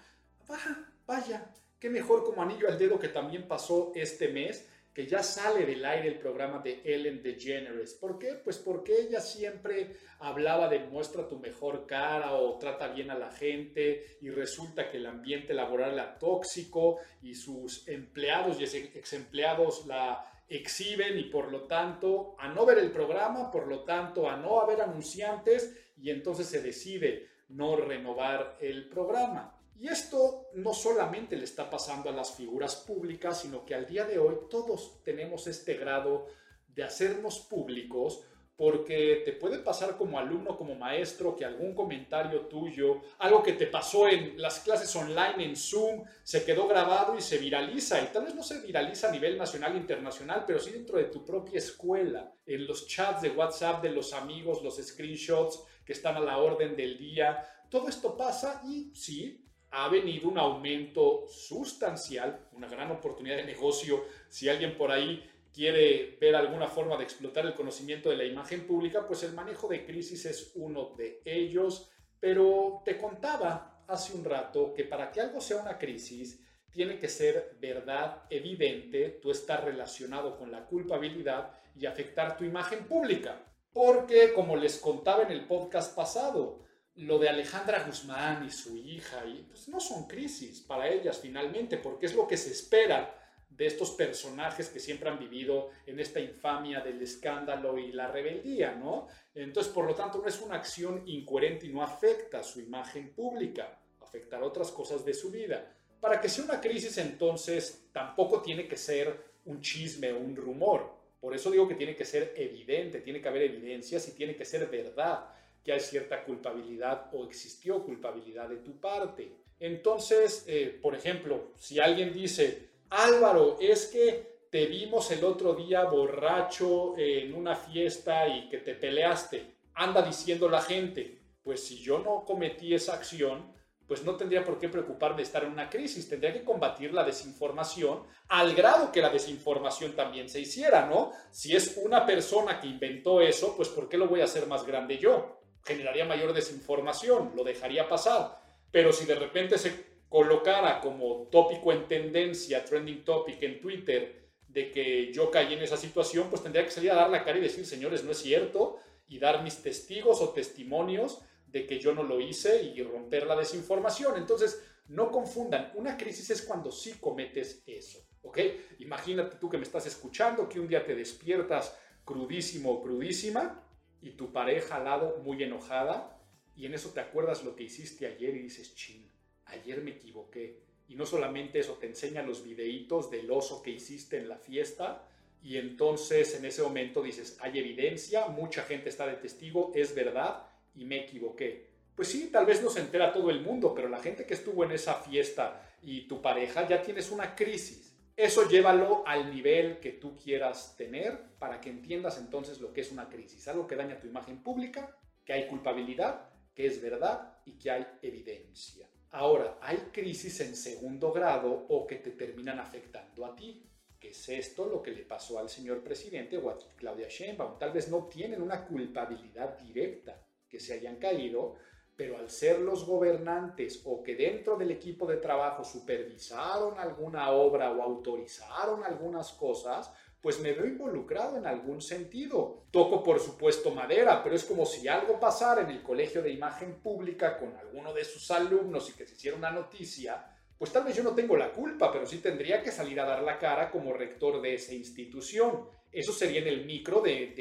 vaya 1.06 1.50
Qué 1.78 1.90
mejor 1.90 2.24
como 2.24 2.42
anillo 2.42 2.68
al 2.68 2.78
dedo 2.78 2.98
que 2.98 3.08
también 3.08 3.46
pasó 3.46 3.92
este 3.94 4.28
mes, 4.28 4.66
que 4.94 5.06
ya 5.06 5.22
sale 5.22 5.66
del 5.66 5.84
aire 5.84 6.08
el 6.08 6.18
programa 6.18 6.60
de 6.60 6.80
Ellen 6.82 7.22
DeGeneres. 7.22 7.92
¿Por 7.92 8.18
qué? 8.18 8.32
Pues 8.32 8.56
porque 8.56 8.98
ella 8.98 9.20
siempre 9.20 9.94
hablaba 10.20 10.68
de 10.68 10.78
muestra 10.78 11.28
tu 11.28 11.38
mejor 11.38 11.86
cara 11.86 12.32
o 12.32 12.58
trata 12.58 12.88
bien 12.88 13.10
a 13.10 13.18
la 13.18 13.30
gente 13.30 14.16
y 14.22 14.30
resulta 14.30 14.90
que 14.90 14.96
el 14.96 15.04
ambiente 15.04 15.52
laboral 15.52 15.92
era 15.92 16.18
tóxico 16.18 16.98
y 17.20 17.34
sus 17.34 17.86
empleados 17.88 18.58
y 18.58 18.64
ex 18.64 19.12
empleados 19.12 19.84
la 19.86 20.32
exhiben 20.48 21.18
y 21.18 21.24
por 21.24 21.50
lo 21.50 21.62
tanto 21.62 22.36
a 22.38 22.48
no 22.48 22.64
ver 22.64 22.78
el 22.78 22.92
programa, 22.92 23.50
por 23.50 23.66
lo 23.66 23.84
tanto 23.84 24.28
a 24.28 24.36
no 24.36 24.60
haber 24.60 24.80
anunciantes 24.80 25.74
y 25.96 26.10
entonces 26.10 26.46
se 26.46 26.62
decide 26.62 27.28
no 27.48 27.76
renovar 27.76 28.56
el 28.60 28.88
programa. 28.88 29.58
Y 29.78 29.88
esto 29.88 30.48
no 30.54 30.72
solamente 30.72 31.36
le 31.36 31.44
está 31.44 31.68
pasando 31.68 32.08
a 32.08 32.12
las 32.12 32.34
figuras 32.34 32.76
públicas, 32.76 33.42
sino 33.42 33.64
que 33.64 33.74
al 33.74 33.86
día 33.86 34.04
de 34.04 34.18
hoy 34.18 34.36
todos 34.48 35.02
tenemos 35.02 35.46
este 35.46 35.74
grado 35.74 36.26
de 36.68 36.82
hacernos 36.82 37.40
públicos 37.40 38.24
porque 38.56 39.22
te 39.24 39.32
puede 39.32 39.58
pasar 39.58 39.96
como 39.96 40.18
alumno, 40.18 40.56
como 40.56 40.74
maestro, 40.74 41.36
que 41.36 41.44
algún 41.44 41.74
comentario 41.74 42.46
tuyo, 42.46 43.02
algo 43.18 43.42
que 43.42 43.52
te 43.52 43.66
pasó 43.66 44.08
en 44.08 44.40
las 44.40 44.60
clases 44.60 44.94
online, 44.96 45.44
en 45.44 45.56
Zoom, 45.56 46.04
se 46.22 46.44
quedó 46.44 46.66
grabado 46.66 47.16
y 47.16 47.20
se 47.20 47.36
viraliza. 47.36 48.02
Y 48.02 48.06
tal 48.06 48.24
vez 48.24 48.34
no 48.34 48.42
se 48.42 48.62
viraliza 48.62 49.08
a 49.08 49.12
nivel 49.12 49.36
nacional 49.36 49.74
e 49.74 49.78
internacional, 49.78 50.44
pero 50.46 50.58
sí 50.58 50.70
dentro 50.70 50.96
de 50.96 51.04
tu 51.04 51.24
propia 51.24 51.58
escuela, 51.58 52.32
en 52.46 52.66
los 52.66 52.86
chats 52.86 53.20
de 53.22 53.30
WhatsApp 53.30 53.82
de 53.82 53.90
los 53.90 54.14
amigos, 54.14 54.62
los 54.62 54.76
screenshots 54.76 55.62
que 55.84 55.92
están 55.92 56.16
a 56.16 56.20
la 56.20 56.38
orden 56.38 56.74
del 56.74 56.96
día. 56.96 57.44
Todo 57.68 57.88
esto 57.88 58.16
pasa 58.16 58.62
y 58.66 58.90
sí, 58.94 59.46
ha 59.70 59.88
venido 59.88 60.28
un 60.28 60.38
aumento 60.38 61.26
sustancial, 61.28 62.48
una 62.52 62.68
gran 62.68 62.90
oportunidad 62.90 63.36
de 63.36 63.44
negocio. 63.44 64.04
Si 64.28 64.48
alguien 64.48 64.78
por 64.78 64.90
ahí 64.90 65.22
quiere 65.56 66.18
ver 66.20 66.36
alguna 66.36 66.68
forma 66.68 66.98
de 66.98 67.04
explotar 67.04 67.46
el 67.46 67.54
conocimiento 67.54 68.10
de 68.10 68.16
la 68.16 68.24
imagen 68.24 68.66
pública, 68.66 69.06
pues 69.06 69.22
el 69.22 69.32
manejo 69.32 69.68
de 69.68 69.86
crisis 69.86 70.26
es 70.26 70.52
uno 70.54 70.94
de 70.98 71.22
ellos. 71.24 71.90
Pero 72.20 72.82
te 72.84 72.98
contaba 72.98 73.82
hace 73.88 74.14
un 74.14 74.22
rato 74.22 74.74
que 74.74 74.84
para 74.84 75.10
que 75.10 75.22
algo 75.22 75.40
sea 75.40 75.56
una 75.56 75.78
crisis, 75.78 76.44
tiene 76.70 76.98
que 76.98 77.08
ser 77.08 77.56
verdad 77.58 78.24
evidente, 78.28 79.18
tú 79.22 79.30
estás 79.30 79.64
relacionado 79.64 80.36
con 80.36 80.52
la 80.52 80.66
culpabilidad 80.66 81.50
y 81.74 81.86
afectar 81.86 82.36
tu 82.36 82.44
imagen 82.44 82.84
pública. 82.84 83.42
Porque, 83.72 84.34
como 84.34 84.56
les 84.56 84.76
contaba 84.76 85.22
en 85.22 85.30
el 85.30 85.46
podcast 85.46 85.96
pasado, 85.96 86.66
lo 86.96 87.18
de 87.18 87.30
Alejandra 87.30 87.82
Guzmán 87.84 88.44
y 88.44 88.50
su 88.50 88.76
hija, 88.76 89.24
pues 89.48 89.68
no 89.68 89.80
son 89.80 90.06
crisis 90.06 90.60
para 90.60 90.88
ellas 90.88 91.18
finalmente, 91.18 91.78
porque 91.78 92.04
es 92.04 92.14
lo 92.14 92.26
que 92.26 92.36
se 92.36 92.50
espera 92.50 93.22
de 93.48 93.66
estos 93.66 93.92
personajes 93.92 94.68
que 94.68 94.80
siempre 94.80 95.08
han 95.08 95.18
vivido 95.18 95.70
en 95.86 95.98
esta 95.98 96.20
infamia 96.20 96.80
del 96.80 97.00
escándalo 97.00 97.78
y 97.78 97.92
la 97.92 98.08
rebeldía, 98.08 98.74
¿no? 98.74 99.08
Entonces, 99.34 99.72
por 99.72 99.86
lo 99.86 99.94
tanto, 99.94 100.18
no 100.18 100.28
es 100.28 100.40
una 100.40 100.56
acción 100.56 101.02
incoherente 101.06 101.66
y 101.66 101.72
no 101.72 101.82
afecta 101.82 102.42
su 102.42 102.60
imagen 102.60 103.14
pública, 103.14 103.78
afectará 104.00 104.44
otras 104.44 104.70
cosas 104.70 105.04
de 105.04 105.14
su 105.14 105.30
vida. 105.30 105.72
Para 106.00 106.20
que 106.20 106.28
sea 106.28 106.44
una 106.44 106.60
crisis, 106.60 106.98
entonces, 106.98 107.88
tampoco 107.92 108.42
tiene 108.42 108.68
que 108.68 108.76
ser 108.76 109.24
un 109.46 109.60
chisme 109.60 110.12
o 110.12 110.18
un 110.18 110.36
rumor. 110.36 110.94
Por 111.20 111.34
eso 111.34 111.50
digo 111.50 111.66
que 111.66 111.74
tiene 111.74 111.96
que 111.96 112.04
ser 112.04 112.34
evidente, 112.36 113.00
tiene 113.00 113.20
que 113.20 113.28
haber 113.28 113.42
evidencias 113.42 114.06
y 114.08 114.12
tiene 114.12 114.36
que 114.36 114.44
ser 114.44 114.66
verdad 114.68 115.30
que 115.64 115.72
hay 115.72 115.80
cierta 115.80 116.22
culpabilidad 116.24 117.10
o 117.12 117.24
existió 117.26 117.82
culpabilidad 117.82 118.48
de 118.48 118.58
tu 118.58 118.78
parte. 118.78 119.32
Entonces, 119.58 120.44
eh, 120.46 120.78
por 120.80 120.94
ejemplo, 120.94 121.52
si 121.56 121.80
alguien 121.80 122.12
dice, 122.12 122.65
Álvaro, 122.90 123.56
es 123.60 123.86
que 123.86 124.46
te 124.50 124.66
vimos 124.66 125.10
el 125.10 125.24
otro 125.24 125.54
día 125.54 125.84
borracho 125.84 126.96
en 126.96 127.34
una 127.34 127.56
fiesta 127.56 128.28
y 128.28 128.48
que 128.48 128.58
te 128.58 128.74
peleaste, 128.74 129.56
anda 129.74 130.02
diciendo 130.02 130.48
la 130.48 130.62
gente, 130.62 131.20
pues 131.42 131.66
si 131.66 131.78
yo 131.78 131.98
no 131.98 132.24
cometí 132.24 132.74
esa 132.74 132.94
acción, 132.94 133.54
pues 133.86 134.02
no 134.02 134.16
tendría 134.16 134.44
por 134.44 134.58
qué 134.58 134.68
preocuparme 134.68 135.18
de 135.18 135.22
estar 135.22 135.44
en 135.44 135.52
una 135.52 135.70
crisis, 135.70 136.08
tendría 136.08 136.32
que 136.32 136.42
combatir 136.42 136.92
la 136.92 137.04
desinformación 137.04 138.02
al 138.28 138.54
grado 138.54 138.90
que 138.90 139.00
la 139.00 139.10
desinformación 139.10 139.92
también 139.92 140.28
se 140.28 140.40
hiciera, 140.40 140.86
¿no? 140.86 141.12
Si 141.30 141.54
es 141.54 141.76
una 141.76 142.04
persona 142.04 142.60
que 142.60 142.66
inventó 142.66 143.20
eso, 143.20 143.54
pues 143.56 143.68
¿por 143.68 143.88
qué 143.88 143.96
lo 143.96 144.08
voy 144.08 144.22
a 144.22 144.24
hacer 144.24 144.46
más 144.46 144.66
grande 144.66 144.98
yo? 144.98 145.36
generaría 145.66 146.04
mayor 146.04 146.32
desinformación, 146.32 147.32
lo 147.34 147.42
dejaría 147.42 147.88
pasar. 147.88 148.40
Pero 148.70 148.92
si 148.92 149.04
de 149.04 149.16
repente 149.16 149.58
se 149.58 149.85
colocara 150.08 150.80
como 150.80 151.28
tópico 151.30 151.72
en 151.72 151.88
tendencia, 151.88 152.64
trending 152.64 153.04
topic 153.04 153.42
en 153.42 153.60
Twitter, 153.60 154.26
de 154.48 154.70
que 154.70 155.12
yo 155.12 155.30
caí 155.30 155.54
en 155.54 155.62
esa 155.62 155.76
situación, 155.76 156.30
pues 156.30 156.42
tendría 156.42 156.64
que 156.64 156.70
salir 156.70 156.90
a 156.90 156.94
dar 156.94 157.10
la 157.10 157.24
cara 157.24 157.38
y 157.38 157.42
decir, 157.42 157.66
señores, 157.66 158.04
no 158.04 158.12
es 158.12 158.18
cierto, 158.18 158.78
y 159.08 159.18
dar 159.18 159.42
mis 159.42 159.62
testigos 159.62 160.20
o 160.20 160.30
testimonios 160.30 161.20
de 161.46 161.66
que 161.66 161.78
yo 161.78 161.94
no 161.94 162.02
lo 162.02 162.20
hice 162.20 162.62
y 162.62 162.82
romper 162.82 163.26
la 163.26 163.36
desinformación. 163.36 164.16
Entonces, 164.16 164.62
no 164.88 165.10
confundan, 165.10 165.72
una 165.74 165.96
crisis 165.96 166.30
es 166.30 166.42
cuando 166.42 166.70
sí 166.70 166.94
cometes 167.00 167.62
eso, 167.66 167.98
¿ok? 168.22 168.38
Imagínate 168.78 169.36
tú 169.36 169.48
que 169.48 169.58
me 169.58 169.64
estás 169.64 169.86
escuchando, 169.86 170.48
que 170.48 170.60
un 170.60 170.68
día 170.68 170.86
te 170.86 170.94
despiertas 170.94 171.76
crudísimo 172.04 172.70
o 172.70 172.82
crudísima 172.82 173.64
y 174.00 174.12
tu 174.12 174.32
pareja 174.32 174.76
al 174.76 174.84
lado 174.84 175.18
muy 175.24 175.42
enojada 175.42 176.22
y 176.54 176.66
en 176.66 176.74
eso 176.74 176.90
te 176.90 177.00
acuerdas 177.00 177.44
lo 177.44 177.56
que 177.56 177.64
hiciste 177.64 178.06
ayer 178.06 178.36
y 178.36 178.42
dices, 178.42 178.74
chin, 178.74 179.05
ayer 179.46 179.82
me 179.82 179.92
equivoqué. 179.92 180.60
Y 180.88 180.94
no 180.94 181.06
solamente 181.06 181.58
eso, 181.58 181.74
te 181.74 181.86
enseña 181.86 182.22
los 182.22 182.44
videitos 182.44 183.10
del 183.10 183.30
oso 183.30 183.62
que 183.62 183.70
hiciste 183.70 184.18
en 184.18 184.28
la 184.28 184.38
fiesta 184.38 185.08
y 185.42 185.56
entonces 185.56 186.34
en 186.34 186.44
ese 186.44 186.62
momento 186.62 187.02
dices, 187.02 187.36
hay 187.40 187.58
evidencia, 187.58 188.28
mucha 188.28 188.62
gente 188.62 188.88
está 188.88 189.06
de 189.06 189.14
testigo, 189.14 189.72
es 189.74 189.94
verdad 189.94 190.46
y 190.74 190.84
me 190.84 191.04
equivoqué. 191.04 191.70
Pues 191.94 192.08
sí, 192.08 192.28
tal 192.32 192.46
vez 192.46 192.62
no 192.62 192.70
se 192.70 192.80
entera 192.80 193.12
todo 193.12 193.30
el 193.30 193.40
mundo, 193.40 193.74
pero 193.74 193.88
la 193.88 194.00
gente 194.00 194.26
que 194.26 194.34
estuvo 194.34 194.64
en 194.64 194.72
esa 194.72 194.94
fiesta 194.94 195.76
y 195.82 196.02
tu 196.06 196.20
pareja 196.20 196.68
ya 196.68 196.82
tienes 196.82 197.10
una 197.10 197.34
crisis 197.34 197.96
eso 198.16 198.48
llévalo 198.48 199.06
al 199.06 199.30
nivel 199.30 199.78
que 199.78 199.92
tú 199.92 200.16
quieras 200.16 200.74
tener 200.74 201.20
para 201.38 201.60
que 201.60 201.68
entiendas 201.68 202.16
entonces 202.16 202.62
lo 202.62 202.72
que 202.72 202.80
es 202.80 202.90
una 202.90 203.10
crisis, 203.10 203.46
algo 203.46 203.66
que 203.66 203.76
daña 203.76 204.00
tu 204.00 204.06
imagen 204.06 204.42
pública, 204.42 204.96
que 205.22 205.34
hay 205.34 205.46
culpabilidad, 205.48 206.30
que 206.54 206.66
es 206.66 206.80
verdad 206.80 207.36
y 207.44 207.58
que 207.58 207.70
hay 207.70 207.86
evidencia. 208.00 208.88
Ahora, 209.16 209.56
hay 209.62 209.78
crisis 209.94 210.40
en 210.40 210.54
segundo 210.54 211.10
grado 211.10 211.64
o 211.70 211.86
que 211.86 211.96
te 211.96 212.10
terminan 212.10 212.58
afectando 212.58 213.24
a 213.24 213.34
ti. 213.34 213.62
que 213.98 214.10
es 214.10 214.28
esto 214.28 214.66
lo 214.66 214.82
que 214.82 214.90
le 214.90 215.04
pasó 215.04 215.38
al 215.38 215.48
señor 215.48 215.82
presidente 215.82 216.36
o 216.36 216.50
a 216.50 216.58
Claudia 216.76 217.08
Sheinbaum. 217.08 217.58
Tal 217.58 217.72
vez 217.72 217.88
no 217.88 218.08
tienen 218.08 218.42
una 218.42 218.66
culpabilidad 218.66 219.58
directa 219.58 220.22
que 220.46 220.60
se 220.60 220.74
hayan 220.74 220.96
caído, 220.96 221.54
pero 221.96 222.18
al 222.18 222.28
ser 222.28 222.60
los 222.60 222.84
gobernantes 222.84 223.80
o 223.86 224.02
que 224.02 224.14
dentro 224.14 224.58
del 224.58 224.70
equipo 224.70 225.06
de 225.06 225.16
trabajo 225.16 225.64
supervisaron 225.64 226.78
alguna 226.78 227.30
obra 227.30 227.72
o 227.72 227.82
autorizaron 227.82 228.84
algunas 228.84 229.32
cosas, 229.32 229.90
pues 230.26 230.40
me 230.40 230.52
veo 230.52 230.66
involucrado 230.66 231.36
en 231.36 231.46
algún 231.46 231.80
sentido. 231.80 232.64
Toco 232.72 233.04
por 233.04 233.20
supuesto 233.20 233.70
madera, 233.70 234.24
pero 234.24 234.34
es 234.34 234.42
como 234.42 234.66
si 234.66 234.88
algo 234.88 235.20
pasara 235.20 235.62
en 235.62 235.70
el 235.70 235.84
colegio 235.84 236.20
de 236.20 236.32
imagen 236.32 236.80
pública 236.82 237.38
con 237.38 237.56
alguno 237.56 237.94
de 237.94 238.04
sus 238.04 238.28
alumnos 238.32 238.90
y 238.90 238.94
que 238.94 239.06
se 239.06 239.14
hiciera 239.14 239.36
una 239.36 239.52
noticia, 239.52 240.36
pues 240.58 240.72
tal 240.72 240.82
vez 240.82 240.96
yo 240.96 241.04
no 241.04 241.14
tengo 241.14 241.36
la 241.36 241.52
culpa, 241.52 241.92
pero 241.92 242.06
sí 242.06 242.18
tendría 242.18 242.60
que 242.60 242.72
salir 242.72 242.98
a 242.98 243.04
dar 243.04 243.22
la 243.22 243.38
cara 243.38 243.70
como 243.70 243.92
rector 243.92 244.42
de 244.42 244.54
esa 244.54 244.74
institución. 244.74 245.68
Eso 245.92 246.12
sería 246.12 246.40
en 246.40 246.48
el 246.48 246.66
micro 246.66 247.00
de, 247.00 247.32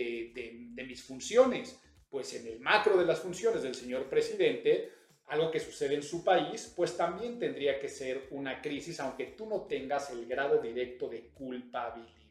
de 0.75 0.83
mis 0.83 1.01
funciones. 1.01 1.79
Pues 2.07 2.35
en 2.35 2.45
el 2.45 2.59
macro 2.59 2.97
de 2.97 3.05
las 3.05 3.19
funciones 3.19 3.63
del 3.63 3.73
señor 3.73 4.03
presidente, 4.11 4.91
algo 5.25 5.49
que 5.49 5.59
sucede 5.59 5.95
en 5.95 6.03
su 6.03 6.23
país, 6.23 6.71
pues 6.75 6.95
también 6.95 7.39
tendría 7.39 7.79
que 7.79 7.89
ser 7.89 8.27
una 8.29 8.61
crisis, 8.61 8.99
aunque 8.99 9.25
tú 9.35 9.47
no 9.47 9.61
tengas 9.61 10.11
el 10.11 10.27
grado 10.27 10.61
directo 10.61 11.09
de 11.09 11.29
culpabilidad. 11.29 12.24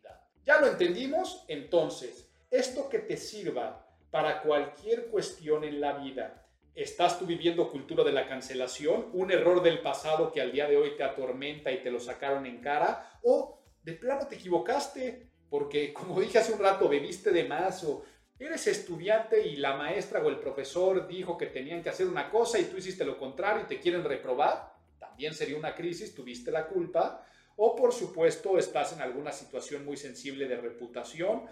¿Ya 0.45 0.61
lo 0.61 0.67
entendimos? 0.67 1.45
Entonces, 1.49 2.31
esto 2.51 2.89
que 2.89 2.99
te 2.99 3.17
sirva 3.17 3.87
para 4.11 4.43
cualquier 4.43 5.07
cuestión 5.07 5.65
en 5.65 5.81
la 5.81 5.95
vida. 5.95 6.47
¿Estás 6.75 7.19
tú 7.19 7.27
viviendo 7.27 7.71
cultura 7.71 8.05
de 8.05 8.13
la 8.13 8.29
cancelación? 8.29 9.09
¿Un 9.13 9.31
error 9.31 9.63
del 9.63 9.81
pasado 9.81 10.33
que 10.33 10.41
al 10.41 10.53
día 10.53 10.69
de 10.69 10.77
hoy 10.77 10.97
te 10.97 11.05
atormenta 11.05 11.73
y 11.73 11.83
te 11.83 11.91
lo 11.91 11.99
sacaron 11.99 12.47
en 12.47 12.61
cara? 12.61 13.19
¿O 13.23 13.61
de 13.83 13.93
plano 13.93 14.27
te 14.27 14.35
equivocaste? 14.35 15.31
Porque, 15.49 15.93
como 15.93 16.21
dije 16.21 16.39
hace 16.39 16.53
un 16.53 16.59
rato, 16.59 16.89
bebiste 16.89 17.31
de 17.31 17.45
más 17.45 17.85
eres 18.39 18.67
estudiante 18.67 19.47
y 19.47 19.57
la 19.57 19.77
maestra 19.77 20.21
o 20.21 20.29
el 20.29 20.39
profesor 20.39 21.07
dijo 21.07 21.39
que 21.39 21.47
tenían 21.47 21.83
que 21.83 21.91
hacer 21.91 22.07
una 22.07 22.31
cosa 22.31 22.59
y 22.59 22.65
tú 22.65 22.77
hiciste 22.77 23.05
lo 23.05 23.17
contrario 23.17 23.63
y 23.63 23.69
te 23.69 23.81
quieren 23.81 24.05
reprobar. 24.05 24.75
También 24.99 25.33
sería 25.35 25.57
una 25.57 25.75
crisis, 25.75 26.15
tuviste 26.15 26.51
la 26.51 26.67
culpa. 26.67 27.25
O 27.57 27.77
por 27.77 27.93
supuesto 27.93 28.59
estás 28.59 28.93
en 28.93 29.01
alguna 29.01 29.31
situación 29.31 29.85
muy 29.85 29.97
sensible 29.97 30.49
de 30.49 30.57
reputación, 30.57 31.47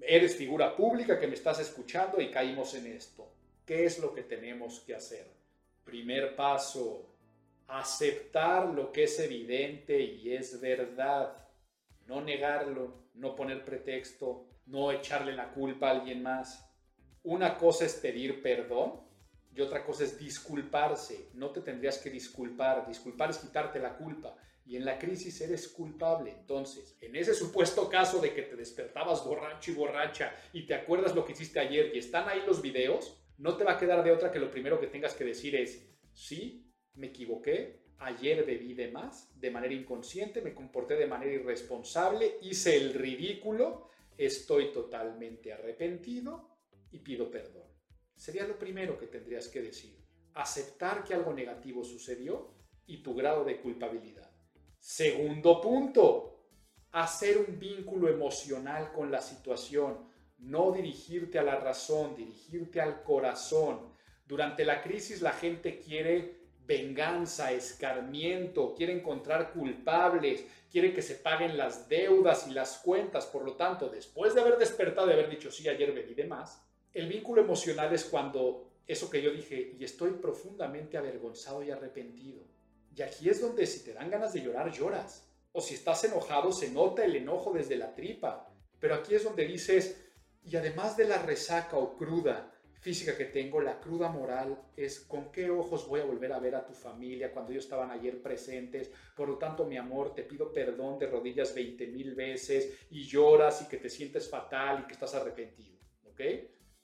eres 0.00 0.36
figura 0.36 0.74
pública 0.74 1.18
que 1.18 1.26
me 1.26 1.34
estás 1.34 1.60
escuchando 1.60 2.20
y 2.20 2.30
caímos 2.30 2.74
en 2.74 2.86
esto. 2.86 3.30
¿Qué 3.66 3.84
es 3.84 3.98
lo 3.98 4.14
que 4.14 4.22
tenemos 4.22 4.80
que 4.80 4.94
hacer? 4.94 5.26
Primer 5.84 6.34
paso, 6.34 7.14
aceptar 7.68 8.68
lo 8.68 8.90
que 8.92 9.04
es 9.04 9.18
evidente 9.20 10.00
y 10.00 10.32
es 10.32 10.58
verdad. 10.60 11.36
No 12.06 12.20
negarlo, 12.22 13.04
no 13.14 13.36
poner 13.36 13.64
pretexto, 13.64 14.46
no 14.66 14.90
echarle 14.90 15.32
la 15.32 15.52
culpa 15.52 15.88
a 15.88 15.90
alguien 15.92 16.22
más. 16.22 16.66
Una 17.24 17.58
cosa 17.58 17.84
es 17.84 17.94
pedir 17.94 18.42
perdón 18.42 19.00
y 19.54 19.60
otra 19.60 19.84
cosa 19.84 20.04
es 20.04 20.18
disculparse. 20.18 21.28
No 21.34 21.50
te 21.50 21.60
tendrías 21.60 21.98
que 21.98 22.10
disculpar. 22.10 22.88
Disculpar 22.88 23.30
es 23.30 23.38
quitarte 23.38 23.78
la 23.78 23.96
culpa 23.96 24.34
y 24.64 24.76
en 24.76 24.84
la 24.84 24.98
crisis 24.98 25.40
eres 25.40 25.68
culpable. 25.68 26.30
Entonces, 26.30 26.96
en 27.00 27.16
ese 27.16 27.34
supuesto 27.34 27.88
caso 27.88 28.20
de 28.20 28.32
que 28.32 28.42
te 28.42 28.56
despertabas 28.56 29.24
borracho 29.24 29.70
y 29.70 29.74
borracha 29.74 30.34
y 30.52 30.66
te 30.66 30.74
acuerdas 30.74 31.14
lo 31.14 31.24
que 31.24 31.32
hiciste 31.32 31.60
ayer 31.60 31.94
y 31.94 31.98
están 31.98 32.28
ahí 32.28 32.42
los 32.46 32.62
videos, 32.62 33.18
no 33.38 33.56
te 33.56 33.64
va 33.64 33.72
a 33.72 33.78
quedar 33.78 34.04
de 34.04 34.12
otra 34.12 34.30
que 34.30 34.38
lo 34.38 34.50
primero 34.50 34.80
que 34.80 34.86
tengas 34.86 35.14
que 35.14 35.24
decir 35.24 35.56
es, 35.56 35.88
sí, 36.12 36.72
me 36.94 37.08
equivoqué, 37.08 37.82
ayer 37.98 38.44
bebí 38.44 38.74
de 38.74 38.90
más, 38.90 39.32
de 39.40 39.50
manera 39.50 39.74
inconsciente, 39.74 40.42
me 40.42 40.54
comporté 40.54 40.96
de 40.96 41.06
manera 41.06 41.32
irresponsable, 41.32 42.38
hice 42.42 42.76
el 42.76 42.94
ridículo, 42.94 43.88
estoy 44.16 44.72
totalmente 44.72 45.52
arrepentido 45.52 46.58
y 46.90 46.98
pido 46.98 47.30
perdón. 47.30 47.66
Sería 48.16 48.46
lo 48.46 48.58
primero 48.58 48.98
que 48.98 49.06
tendrías 49.06 49.48
que 49.48 49.62
decir. 49.62 49.98
Aceptar 50.34 51.04
que 51.04 51.14
algo 51.14 51.32
negativo 51.32 51.84
sucedió 51.84 52.54
y 52.86 53.02
tu 53.02 53.14
grado 53.14 53.44
de 53.44 53.60
culpabilidad. 53.60 54.31
Segundo 54.82 55.60
punto, 55.60 56.48
hacer 56.90 57.38
un 57.38 57.56
vínculo 57.56 58.08
emocional 58.08 58.90
con 58.90 59.12
la 59.12 59.20
situación, 59.20 60.08
no 60.38 60.72
dirigirte 60.72 61.38
a 61.38 61.44
la 61.44 61.54
razón, 61.54 62.16
dirigirte 62.16 62.80
al 62.80 63.04
corazón. 63.04 63.92
Durante 64.26 64.64
la 64.64 64.82
crisis 64.82 65.22
la 65.22 65.34
gente 65.34 65.78
quiere 65.78 66.48
venganza, 66.66 67.52
escarmiento, 67.52 68.74
quiere 68.74 68.92
encontrar 68.92 69.52
culpables, 69.52 70.44
quiere 70.68 70.92
que 70.92 71.00
se 71.00 71.14
paguen 71.14 71.56
las 71.56 71.88
deudas 71.88 72.48
y 72.48 72.50
las 72.50 72.78
cuentas. 72.78 73.26
Por 73.26 73.44
lo 73.44 73.54
tanto, 73.54 73.88
después 73.88 74.34
de 74.34 74.40
haber 74.40 74.58
despertado 74.58 75.08
y 75.08 75.12
haber 75.12 75.30
dicho, 75.30 75.52
sí, 75.52 75.68
ayer 75.68 75.92
bebí 75.92 76.14
de 76.14 76.24
más, 76.24 76.60
el 76.92 77.06
vínculo 77.06 77.40
emocional 77.40 77.94
es 77.94 78.04
cuando 78.04 78.72
eso 78.84 79.08
que 79.08 79.22
yo 79.22 79.30
dije, 79.30 79.76
y 79.78 79.84
estoy 79.84 80.10
profundamente 80.14 80.98
avergonzado 80.98 81.62
y 81.62 81.70
arrepentido. 81.70 82.51
Y 82.94 83.02
aquí 83.02 83.28
es 83.28 83.40
donde 83.40 83.66
si 83.66 83.84
te 83.84 83.94
dan 83.94 84.10
ganas 84.10 84.32
de 84.32 84.42
llorar, 84.42 84.70
lloras. 84.70 85.26
O 85.52 85.60
si 85.60 85.74
estás 85.74 86.04
enojado, 86.04 86.52
se 86.52 86.70
nota 86.70 87.04
el 87.04 87.16
enojo 87.16 87.52
desde 87.52 87.76
la 87.76 87.94
tripa. 87.94 88.50
Pero 88.78 88.94
aquí 88.94 89.14
es 89.14 89.24
donde 89.24 89.46
dices, 89.46 90.02
y 90.44 90.56
además 90.56 90.96
de 90.96 91.06
la 91.06 91.18
resaca 91.22 91.76
o 91.76 91.96
cruda 91.96 92.52
física 92.80 93.16
que 93.16 93.26
tengo, 93.26 93.60
la 93.60 93.78
cruda 93.78 94.08
moral 94.08 94.60
es 94.76 95.00
con 95.00 95.30
qué 95.30 95.48
ojos 95.50 95.86
voy 95.86 96.00
a 96.00 96.04
volver 96.04 96.32
a 96.32 96.40
ver 96.40 96.56
a 96.56 96.66
tu 96.66 96.74
familia 96.74 97.32
cuando 97.32 97.52
ellos 97.52 97.64
estaban 97.64 97.92
ayer 97.92 98.20
presentes. 98.20 98.90
Por 99.14 99.28
lo 99.28 99.38
tanto, 99.38 99.64
mi 99.64 99.76
amor, 99.76 100.14
te 100.14 100.24
pido 100.24 100.52
perdón 100.52 100.98
de 100.98 101.06
rodillas 101.06 101.54
20 101.54 101.86
mil 101.86 102.14
veces 102.14 102.86
y 102.90 103.04
lloras 103.04 103.62
y 103.62 103.68
que 103.68 103.76
te 103.76 103.88
sientes 103.88 104.28
fatal 104.28 104.80
y 104.82 104.86
que 104.86 104.94
estás 104.94 105.14
arrepentido. 105.14 105.78
¿Ok? 106.10 106.20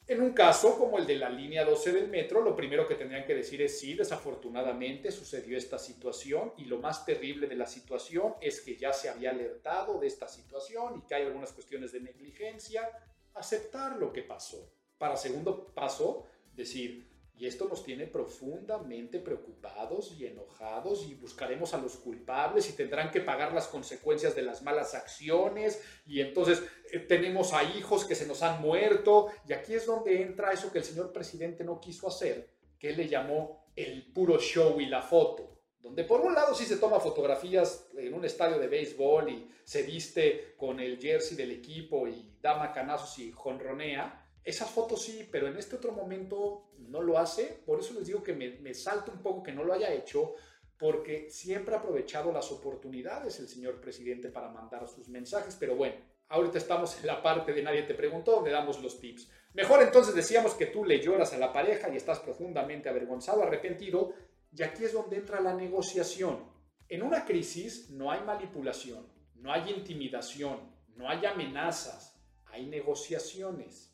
En 0.09 0.23
un 0.23 0.33
caso 0.33 0.79
como 0.79 0.97
el 0.97 1.07
de 1.07 1.16
la 1.16 1.29
línea 1.29 1.66
12 1.66 1.92
del 1.92 2.09
metro, 2.09 2.40
lo 2.40 2.57
primero 2.57 2.88
que 2.88 2.94
tendrían 2.94 3.27
que 3.27 3.35
decir 3.35 3.61
es 3.61 3.79
sí, 3.79 3.92
desafortunadamente 3.92 5.12
sucedió 5.12 5.59
esta 5.59 5.79
situación 5.79 6.55
y 6.57 6.64
lo 6.64 6.79
más 6.79 7.05
terrible 7.05 7.47
de 7.47 7.57
la 7.57 7.66
situación 7.66 8.35
es 8.40 8.62
que 8.62 8.75
ya 8.75 8.90
se 8.94 9.11
había 9.11 9.33
alertado 9.33 10.01
de 10.01 10.07
esta 10.07 10.27
situación 10.27 10.97
y 10.97 11.07
que 11.07 11.14
hay 11.14 11.25
algunas 11.25 11.53
cuestiones 11.53 11.92
de 11.92 12.01
negligencia, 12.01 12.88
aceptar 13.35 13.99
lo 13.99 14.11
que 14.11 14.23
pasó. 14.23 14.73
Para 14.97 15.14
segundo 15.14 15.66
paso, 15.75 16.25
decir, 16.55 17.07
y 17.38 17.46
esto 17.46 17.68
nos 17.68 17.85
tiene 17.85 18.09
profundamente 18.09 19.20
preocupados 19.20 20.12
y 20.18 20.27
enojados 20.27 21.07
y 21.09 21.14
buscaremos 21.14 21.72
a 21.72 21.79
los 21.79 21.96
culpables 21.96 22.68
y 22.68 22.72
tendrán 22.72 23.12
que 23.12 23.20
pagar 23.20 23.53
las 23.53 23.68
consecuencias 23.68 24.35
de 24.35 24.42
las 24.42 24.62
malas 24.62 24.94
acciones. 24.94 25.81
Y 26.05 26.20
entonces 26.20 26.64
eh, 26.90 26.98
tenemos 26.98 27.53
a 27.53 27.62
hijos 27.62 28.05
que 28.05 28.16
se 28.16 28.27
nos 28.27 28.42
han 28.42 28.61
muerto. 28.61 29.29
Y 29.48 29.53
aquí 29.53 29.74
es 29.74 29.87
donde 29.87 30.20
entra 30.20 30.53
eso 30.53 30.72
que 30.72 30.79
el 30.79 30.85
señor 30.85 31.12
presidente 31.12 31.62
no 31.62 31.81
quiso 31.81 32.09
hacer, 32.09 32.51
que 32.77 32.90
él 32.90 32.96
le 32.96 33.09
llamó 33.09 33.70
el 33.77 34.12
puro 34.12 34.40
show 34.40 34.81
y 34.81 34.87
la 34.87 35.03
foto, 35.03 35.61
donde 35.81 36.03
por 36.03 36.20
un 36.20 36.35
lado 36.35 36.53
sí 36.57 36.64
se 36.64 36.79
toma 36.79 36.98
fotografías 36.98 37.88
en 37.96 38.12
un 38.14 38.24
estadio 38.24 38.59
de 38.59 38.66
béisbol 38.66 39.31
y 39.31 39.48
se 39.62 39.85
viste 39.85 40.55
con 40.57 40.81
el 40.81 40.98
jersey 40.98 41.37
del 41.37 41.53
equipo 41.53 42.09
y 42.09 42.37
da 42.42 42.57
macanazos 42.57 43.16
y 43.20 43.31
jonronea, 43.31 44.28
esas 44.44 44.70
fotos 44.70 45.03
sí, 45.03 45.29
pero 45.31 45.46
en 45.48 45.57
este 45.57 45.77
otro 45.77 45.92
momento 45.92 46.70
no 46.79 47.03
lo 47.03 47.18
hace. 47.18 47.61
Por 47.66 47.81
eso 47.81 47.94
les 47.94 48.07
digo 48.07 48.22
que 48.22 48.33
me, 48.33 48.59
me 48.61 48.74
salta 48.74 49.12
un 49.12 49.22
poco 49.22 49.42
que 49.42 49.53
no 49.53 49.64
lo 49.64 49.72
haya 49.74 49.92
hecho, 49.92 50.35
porque 50.79 51.29
siempre 51.31 51.74
ha 51.74 51.79
aprovechado 51.79 52.33
las 52.33 52.51
oportunidades 52.53 53.38
el 53.40 53.48
señor 53.48 53.81
presidente 53.81 54.29
para 54.29 54.48
mandar 54.48 54.88
sus 54.88 55.09
mensajes. 55.09 55.57
Pero 55.59 55.77
bueno, 55.77 55.96
ahorita 56.29 56.59
estamos 56.59 56.98
en 57.01 57.07
la 57.07 57.22
parte 57.22 57.53
de 57.53 57.62
nadie 57.62 57.83
te 57.83 57.94
preguntó, 57.94 58.33
donde 58.33 58.51
damos 58.51 58.81
los 58.81 59.01
tips. 59.01 59.29
Mejor 59.55 59.83
entonces 59.83 60.14
decíamos 60.14 60.55
que 60.55 60.66
tú 60.66 60.85
le 60.85 61.01
lloras 61.01 61.33
a 61.33 61.38
la 61.38 61.53
pareja 61.53 61.88
y 61.88 61.96
estás 61.96 62.20
profundamente 62.20 62.88
avergonzado, 62.88 63.42
arrepentido, 63.42 64.12
y 64.53 64.62
aquí 64.62 64.85
es 64.85 64.92
donde 64.92 65.16
entra 65.16 65.40
la 65.40 65.55
negociación. 65.55 66.44
En 66.88 67.03
una 67.03 67.24
crisis 67.24 67.90
no 67.90 68.11
hay 68.11 68.20
manipulación, 68.22 69.07
no 69.35 69.53
hay 69.53 69.70
intimidación, 69.70 70.59
no 70.96 71.09
hay 71.09 71.27
amenazas, 71.27 72.18
hay 72.46 72.66
negociaciones 72.66 73.88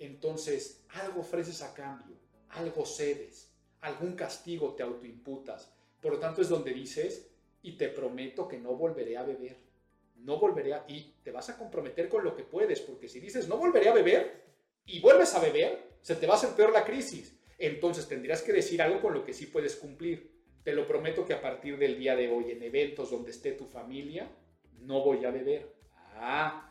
entonces 0.00 0.84
algo 0.88 1.20
ofreces 1.20 1.62
a 1.62 1.74
cambio, 1.74 2.16
algo 2.48 2.84
cedes, 2.84 3.52
algún 3.80 4.14
castigo 4.14 4.74
te 4.74 4.82
autoimputas. 4.82 5.72
Por 6.00 6.12
lo 6.12 6.18
tanto 6.18 6.42
es 6.42 6.48
donde 6.48 6.72
dices, 6.72 7.30
y 7.62 7.72
te 7.76 7.88
prometo 7.88 8.48
que 8.48 8.58
no 8.58 8.74
volveré 8.74 9.16
a 9.16 9.22
beber, 9.22 9.58
no 10.16 10.38
volveré 10.38 10.74
a... 10.74 10.84
Y 10.88 11.14
te 11.22 11.30
vas 11.30 11.50
a 11.50 11.58
comprometer 11.58 12.08
con 12.08 12.24
lo 12.24 12.34
que 12.34 12.42
puedes, 12.42 12.80
porque 12.80 13.08
si 13.08 13.20
dices, 13.20 13.48
no 13.48 13.56
volveré 13.56 13.88
a 13.88 13.94
beber, 13.94 14.44
y 14.86 15.00
vuelves 15.00 15.34
a 15.34 15.40
beber, 15.40 15.90
se 16.00 16.16
te 16.16 16.26
va 16.26 16.34
a 16.34 16.36
hacer 16.36 16.50
peor 16.50 16.72
la 16.72 16.84
crisis. 16.84 17.36
Entonces 17.58 18.08
tendrías 18.08 18.42
que 18.42 18.52
decir 18.52 18.80
algo 18.80 19.00
con 19.00 19.14
lo 19.14 19.24
que 19.24 19.34
sí 19.34 19.46
puedes 19.46 19.76
cumplir. 19.76 20.40
Te 20.64 20.72
lo 20.72 20.86
prometo 20.86 21.24
que 21.24 21.34
a 21.34 21.40
partir 21.40 21.78
del 21.78 21.98
día 21.98 22.16
de 22.16 22.28
hoy, 22.28 22.50
en 22.50 22.62
eventos 22.62 23.10
donde 23.10 23.30
esté 23.30 23.52
tu 23.52 23.66
familia, 23.66 24.30
no 24.80 25.02
voy 25.02 25.24
a 25.24 25.30
beber. 25.30 25.74
Ah, 26.14 26.69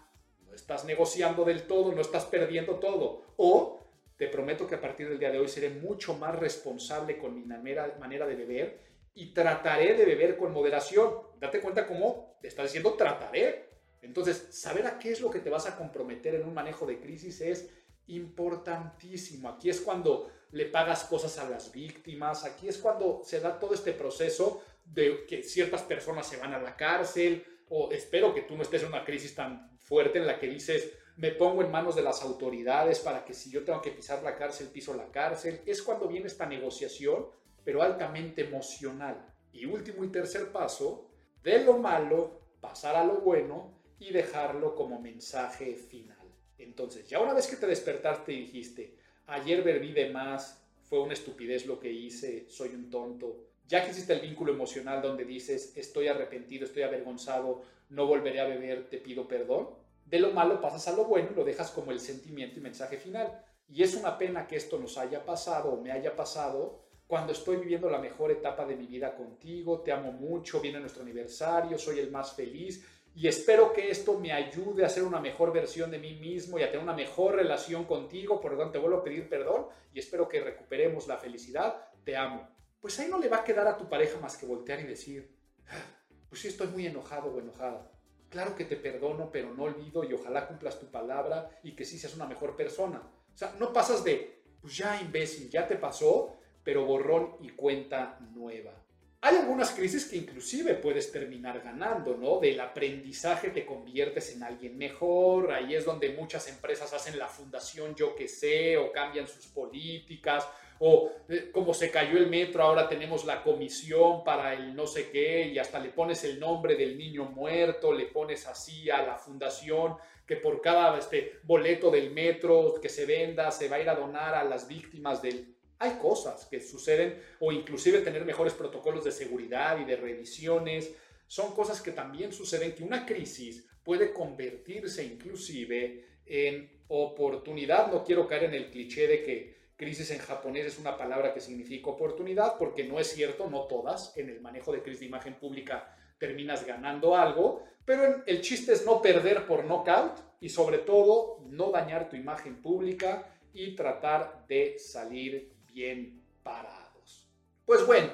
estás 0.59 0.85
negociando 0.85 1.43
del 1.43 1.63
todo, 1.63 1.91
no 1.91 2.01
estás 2.01 2.25
perdiendo 2.25 2.75
todo. 2.75 3.23
O 3.37 3.79
te 4.17 4.27
prometo 4.27 4.67
que 4.67 4.75
a 4.75 4.81
partir 4.81 5.07
del 5.09 5.19
día 5.19 5.31
de 5.31 5.39
hoy 5.39 5.47
seré 5.47 5.69
mucho 5.69 6.13
más 6.15 6.37
responsable 6.37 7.17
con 7.17 7.33
mi 7.33 7.43
manera, 7.45 8.27
de 8.27 8.35
beber 8.35 8.79
y 9.13 9.33
trataré 9.33 9.95
de 9.95 10.05
beber 10.05 10.37
con 10.37 10.51
moderación. 10.51 11.13
Date 11.39 11.61
cuenta 11.61 11.87
cómo 11.87 12.37
te 12.41 12.49
estás 12.49 12.65
diciendo 12.65 12.93
trataré. 12.93 13.69
Entonces, 14.01 14.47
saber 14.51 14.87
a 14.87 14.99
qué 14.99 15.11
es 15.11 15.21
lo 15.21 15.29
que 15.29 15.39
te 15.39 15.49
vas 15.49 15.67
a 15.67 15.75
comprometer 15.75 16.35
en 16.35 16.47
un 16.47 16.53
manejo 16.53 16.85
de 16.85 16.99
crisis 16.99 17.41
es 17.41 17.69
importantísimo. 18.07 19.49
Aquí 19.49 19.69
es 19.69 19.81
cuando 19.81 20.29
le 20.51 20.65
pagas 20.65 21.03
cosas 21.03 21.37
a 21.37 21.49
las 21.49 21.71
víctimas, 21.71 22.43
aquí 22.43 22.67
es 22.67 22.77
cuando 22.77 23.21
se 23.23 23.39
da 23.39 23.59
todo 23.59 23.73
este 23.73 23.93
proceso 23.93 24.63
de 24.83 25.25
que 25.25 25.43
ciertas 25.43 25.83
personas 25.83 26.27
se 26.27 26.37
van 26.37 26.53
a 26.53 26.61
la 26.61 26.75
cárcel, 26.75 27.45
o 27.69 27.91
espero 27.91 28.33
que 28.33 28.41
tú 28.41 28.55
no 28.55 28.63
estés 28.63 28.81
en 28.81 28.89
una 28.89 29.05
crisis 29.05 29.35
tan 29.35 29.78
fuerte 29.89 30.19
en 30.19 30.27
la 30.27 30.39
que 30.39 30.47
dices, 30.47 30.93
me 31.17 31.31
pongo 31.31 31.63
en 31.63 31.71
manos 31.71 31.95
de 31.95 32.03
las 32.03 32.21
autoridades 32.21 32.99
para 32.99 33.25
que 33.25 33.33
si 33.33 33.49
yo 33.49 33.65
tengo 33.65 33.81
que 33.81 33.91
pisar 33.91 34.23
la 34.23 34.37
cárcel, 34.37 34.67
piso 34.67 34.93
la 34.93 35.11
cárcel. 35.11 35.59
Es 35.65 35.81
cuando 35.81 36.07
viene 36.07 36.27
esta 36.27 36.45
negociación, 36.45 37.25
pero 37.65 37.81
altamente 37.81 38.45
emocional. 38.45 39.25
Y 39.51 39.65
último 39.65 40.05
y 40.05 40.09
tercer 40.09 40.51
paso, 40.51 41.09
de 41.43 41.65
lo 41.65 41.77
malo, 41.77 42.39
pasar 42.61 42.95
a 42.95 43.03
lo 43.03 43.15
bueno 43.15 43.73
y 43.99 44.11
dejarlo 44.11 44.75
como 44.75 45.01
mensaje 45.01 45.75
final. 45.75 46.17
Entonces, 46.57 47.09
ya 47.09 47.19
una 47.19 47.33
vez 47.33 47.47
que 47.47 47.55
te 47.55 47.67
despertaste 47.67 48.31
y 48.31 48.41
dijiste, 48.41 48.95
ayer 49.27 49.63
bebí 49.63 49.91
de 49.91 50.09
más, 50.11 50.63
fue 50.83 51.01
una 51.01 51.13
estupidez 51.13 51.65
lo 51.65 51.79
que 51.79 51.91
hice, 51.91 52.47
soy 52.47 52.69
un 52.69 52.89
tonto, 52.89 53.49
ya 53.67 53.83
que 53.83 53.89
existe 53.89 54.13
el 54.13 54.21
vínculo 54.21 54.53
emocional 54.53 55.01
donde 55.01 55.25
dices, 55.25 55.73
estoy 55.75 56.07
arrepentido, 56.07 56.65
estoy 56.65 56.83
avergonzado, 56.83 57.61
no 57.89 58.07
volveré 58.07 58.39
a 58.39 58.47
beber, 58.47 58.89
te 58.89 58.97
pido 58.97 59.27
perdón, 59.27 59.69
de 60.09 60.19
lo 60.19 60.31
malo 60.31 60.59
pasas 60.59 60.87
a 60.87 60.95
lo 60.95 61.05
bueno 61.05 61.29
y 61.31 61.35
lo 61.35 61.43
dejas 61.43 61.69
como 61.71 61.91
el 61.91 61.99
sentimiento 61.99 62.59
y 62.59 62.63
mensaje 62.63 62.97
final. 62.97 63.43
Y 63.67 63.83
es 63.83 63.93
una 63.93 64.17
pena 64.17 64.47
que 64.47 64.55
esto 64.55 64.79
nos 64.79 64.97
haya 64.97 65.23
pasado 65.23 65.69
o 65.69 65.81
me 65.81 65.91
haya 65.91 66.15
pasado 66.15 66.79
cuando 67.05 67.33
estoy 67.33 67.57
viviendo 67.57 67.89
la 67.89 67.99
mejor 67.99 68.31
etapa 68.31 68.65
de 68.65 68.75
mi 68.75 68.85
vida 68.85 69.15
contigo, 69.15 69.81
te 69.81 69.91
amo 69.91 70.11
mucho, 70.11 70.61
viene 70.61 70.79
nuestro 70.79 71.03
aniversario, 71.03 71.77
soy 71.77 71.99
el 71.99 72.11
más 72.11 72.33
feliz 72.33 72.85
y 73.15 73.27
espero 73.27 73.73
que 73.73 73.89
esto 73.89 74.19
me 74.19 74.31
ayude 74.31 74.85
a 74.85 74.89
ser 74.89 75.03
una 75.03 75.19
mejor 75.19 75.51
versión 75.51 75.91
de 75.91 75.97
mí 75.97 76.13
mismo 76.15 76.57
y 76.57 76.63
a 76.63 76.69
tener 76.69 76.83
una 76.83 76.93
mejor 76.93 77.35
relación 77.35 77.85
contigo, 77.85 78.39
por 78.39 78.51
lo 78.51 78.57
tanto 78.57 78.73
te 78.73 78.79
vuelvo 78.79 78.97
a 78.97 79.03
pedir 79.03 79.27
perdón 79.27 79.67
y 79.93 79.99
espero 79.99 80.27
que 80.27 80.39
recuperemos 80.39 81.07
la 81.07 81.17
felicidad, 81.17 81.89
te 82.03 82.15
amo. 82.15 82.47
Pues 82.79 82.99
ahí 82.99 83.09
no 83.09 83.19
le 83.19 83.27
va 83.27 83.37
a 83.37 83.43
quedar 83.43 83.67
a 83.67 83.77
tu 83.77 83.89
pareja 83.89 84.19
más 84.19 84.37
que 84.37 84.45
voltear 84.45 84.79
y 84.79 84.83
decir, 84.83 85.35
ah, 85.67 85.83
pues 86.29 86.41
sí 86.41 86.47
estoy 86.47 86.67
muy 86.67 86.85
enojado 86.85 87.33
o 87.33 87.39
enojada. 87.39 87.91
Claro 88.29 88.55
que 88.55 88.65
te 88.65 88.75
perdono, 88.75 89.31
pero 89.31 89.53
no 89.53 89.63
olvido 89.63 90.03
y 90.03 90.13
ojalá 90.13 90.47
cumplas 90.47 90.79
tu 90.79 90.87
palabra 90.91 91.59
y 91.63 91.75
que 91.75 91.85
sí 91.85 91.97
seas 91.97 92.15
una 92.15 92.27
mejor 92.27 92.55
persona. 92.55 93.01
O 93.33 93.37
sea, 93.37 93.55
no 93.59 93.73
pasas 93.73 94.03
de, 94.03 94.43
pues 94.61 94.77
ya 94.77 95.01
imbécil, 95.01 95.49
ya 95.49 95.67
te 95.67 95.75
pasó, 95.75 96.37
pero 96.63 96.85
borrón 96.85 97.37
y 97.41 97.49
cuenta 97.49 98.19
nueva. 98.33 98.73
Hay 99.21 99.35
algunas 99.35 99.71
crisis 99.71 100.05
que 100.05 100.15
inclusive 100.15 100.75
puedes 100.75 101.11
terminar 101.11 101.59
ganando, 101.59 102.15
¿no? 102.15 102.39
Del 102.39 102.57
aprendizaje 102.61 103.49
te 103.49 103.65
conviertes 103.65 104.33
en 104.33 104.43
alguien 104.43 104.77
mejor, 104.77 105.51
ahí 105.51 105.75
es 105.75 105.83
donde 105.83 106.11
muchas 106.11 106.47
empresas 106.47 106.93
hacen 106.93 107.19
la 107.19 107.27
fundación 107.27 107.95
yo 107.95 108.15
que 108.15 108.29
sé, 108.29 108.77
o 108.77 108.93
cambian 108.93 109.27
sus 109.27 109.47
políticas, 109.47 110.47
o 110.79 111.11
eh, 111.27 111.49
como 111.51 111.73
se 111.73 111.91
cayó 111.91 112.17
el 112.17 112.27
metro, 112.27 112.63
ahora 112.63 112.87
tenemos 112.87 113.25
la 113.25 113.43
comisión 113.43 114.23
para 114.23 114.53
el 114.53 114.73
no 114.73 114.87
sé 114.87 115.09
qué, 115.09 115.49
y 115.49 115.59
hasta 115.59 115.79
le 115.79 115.89
pones 115.89 116.23
el 116.23 116.39
nombre 116.39 116.77
del 116.77 116.97
niño 116.97 117.25
muerto, 117.25 117.91
le 117.91 118.05
pones 118.05 118.47
así 118.47 118.89
a 118.89 119.01
la 119.01 119.17
fundación, 119.17 119.97
que 120.25 120.37
por 120.37 120.61
cada 120.61 120.97
este, 120.97 121.39
boleto 121.43 121.91
del 121.91 122.11
metro 122.11 122.75
que 122.81 122.87
se 122.87 123.05
venda 123.05 123.51
se 123.51 123.67
va 123.67 123.75
a 123.75 123.81
ir 123.81 123.89
a 123.89 123.95
donar 123.95 124.33
a 124.33 124.45
las 124.45 124.65
víctimas 124.65 125.21
del 125.21 125.58
hay 125.79 125.91
cosas 125.91 126.45
que 126.45 126.59
suceden 126.59 127.21
o 127.39 127.51
inclusive 127.53 127.99
tener 128.01 128.25
mejores 128.25 128.53
protocolos 128.53 129.05
de 129.05 129.13
seguridad 129.13 129.79
y 129.79 129.85
de 129.85 129.95
revisiones. 129.95 130.93
Son 131.25 131.55
cosas 131.55 131.81
que 131.81 131.91
también 131.91 132.33
suceden 132.33 132.75
que 132.75 132.83
una 132.83 133.05
crisis 133.05 133.65
puede 133.83 134.13
convertirse 134.13 135.05
inclusive 135.05 136.05
en 136.25 136.83
oportunidad. 136.89 137.91
No 137.91 138.03
quiero 138.03 138.27
caer 138.27 138.43
en 138.43 138.55
el 138.55 138.69
cliché 138.69 139.07
de 139.07 139.23
que 139.23 139.59
crisis 139.77 140.11
en 140.11 140.19
japonés 140.19 140.65
es 140.65 140.79
una 140.79 140.97
palabra 140.97 141.33
que 141.33 141.39
significa 141.39 141.89
oportunidad, 141.89 142.57
porque 142.57 142.83
no 142.83 142.99
es 142.99 143.07
cierto, 143.07 143.49
no 143.49 143.61
todas. 143.61 144.15
En 144.17 144.29
el 144.29 144.41
manejo 144.41 144.73
de 144.73 144.81
crisis 144.81 144.99
de 144.99 145.05
imagen 145.05 145.35
pública 145.35 145.95
terminas 146.17 146.67
ganando 146.67 147.15
algo, 147.15 147.63
pero 147.85 148.21
el 148.25 148.41
chiste 148.41 148.73
es 148.73 148.85
no 148.85 149.01
perder 149.01 149.47
por 149.47 149.63
knockout 149.63 150.19
y 150.41 150.49
sobre 150.49 150.79
todo 150.79 151.39
no 151.47 151.71
dañar 151.71 152.09
tu 152.09 152.17
imagen 152.17 152.61
pública 152.61 153.33
y 153.53 153.75
tratar 153.75 154.45
de 154.47 154.77
salir 154.77 155.58
bien 155.79 156.21
parados. 156.43 157.29
Pues 157.65 157.85
bueno, 157.85 158.09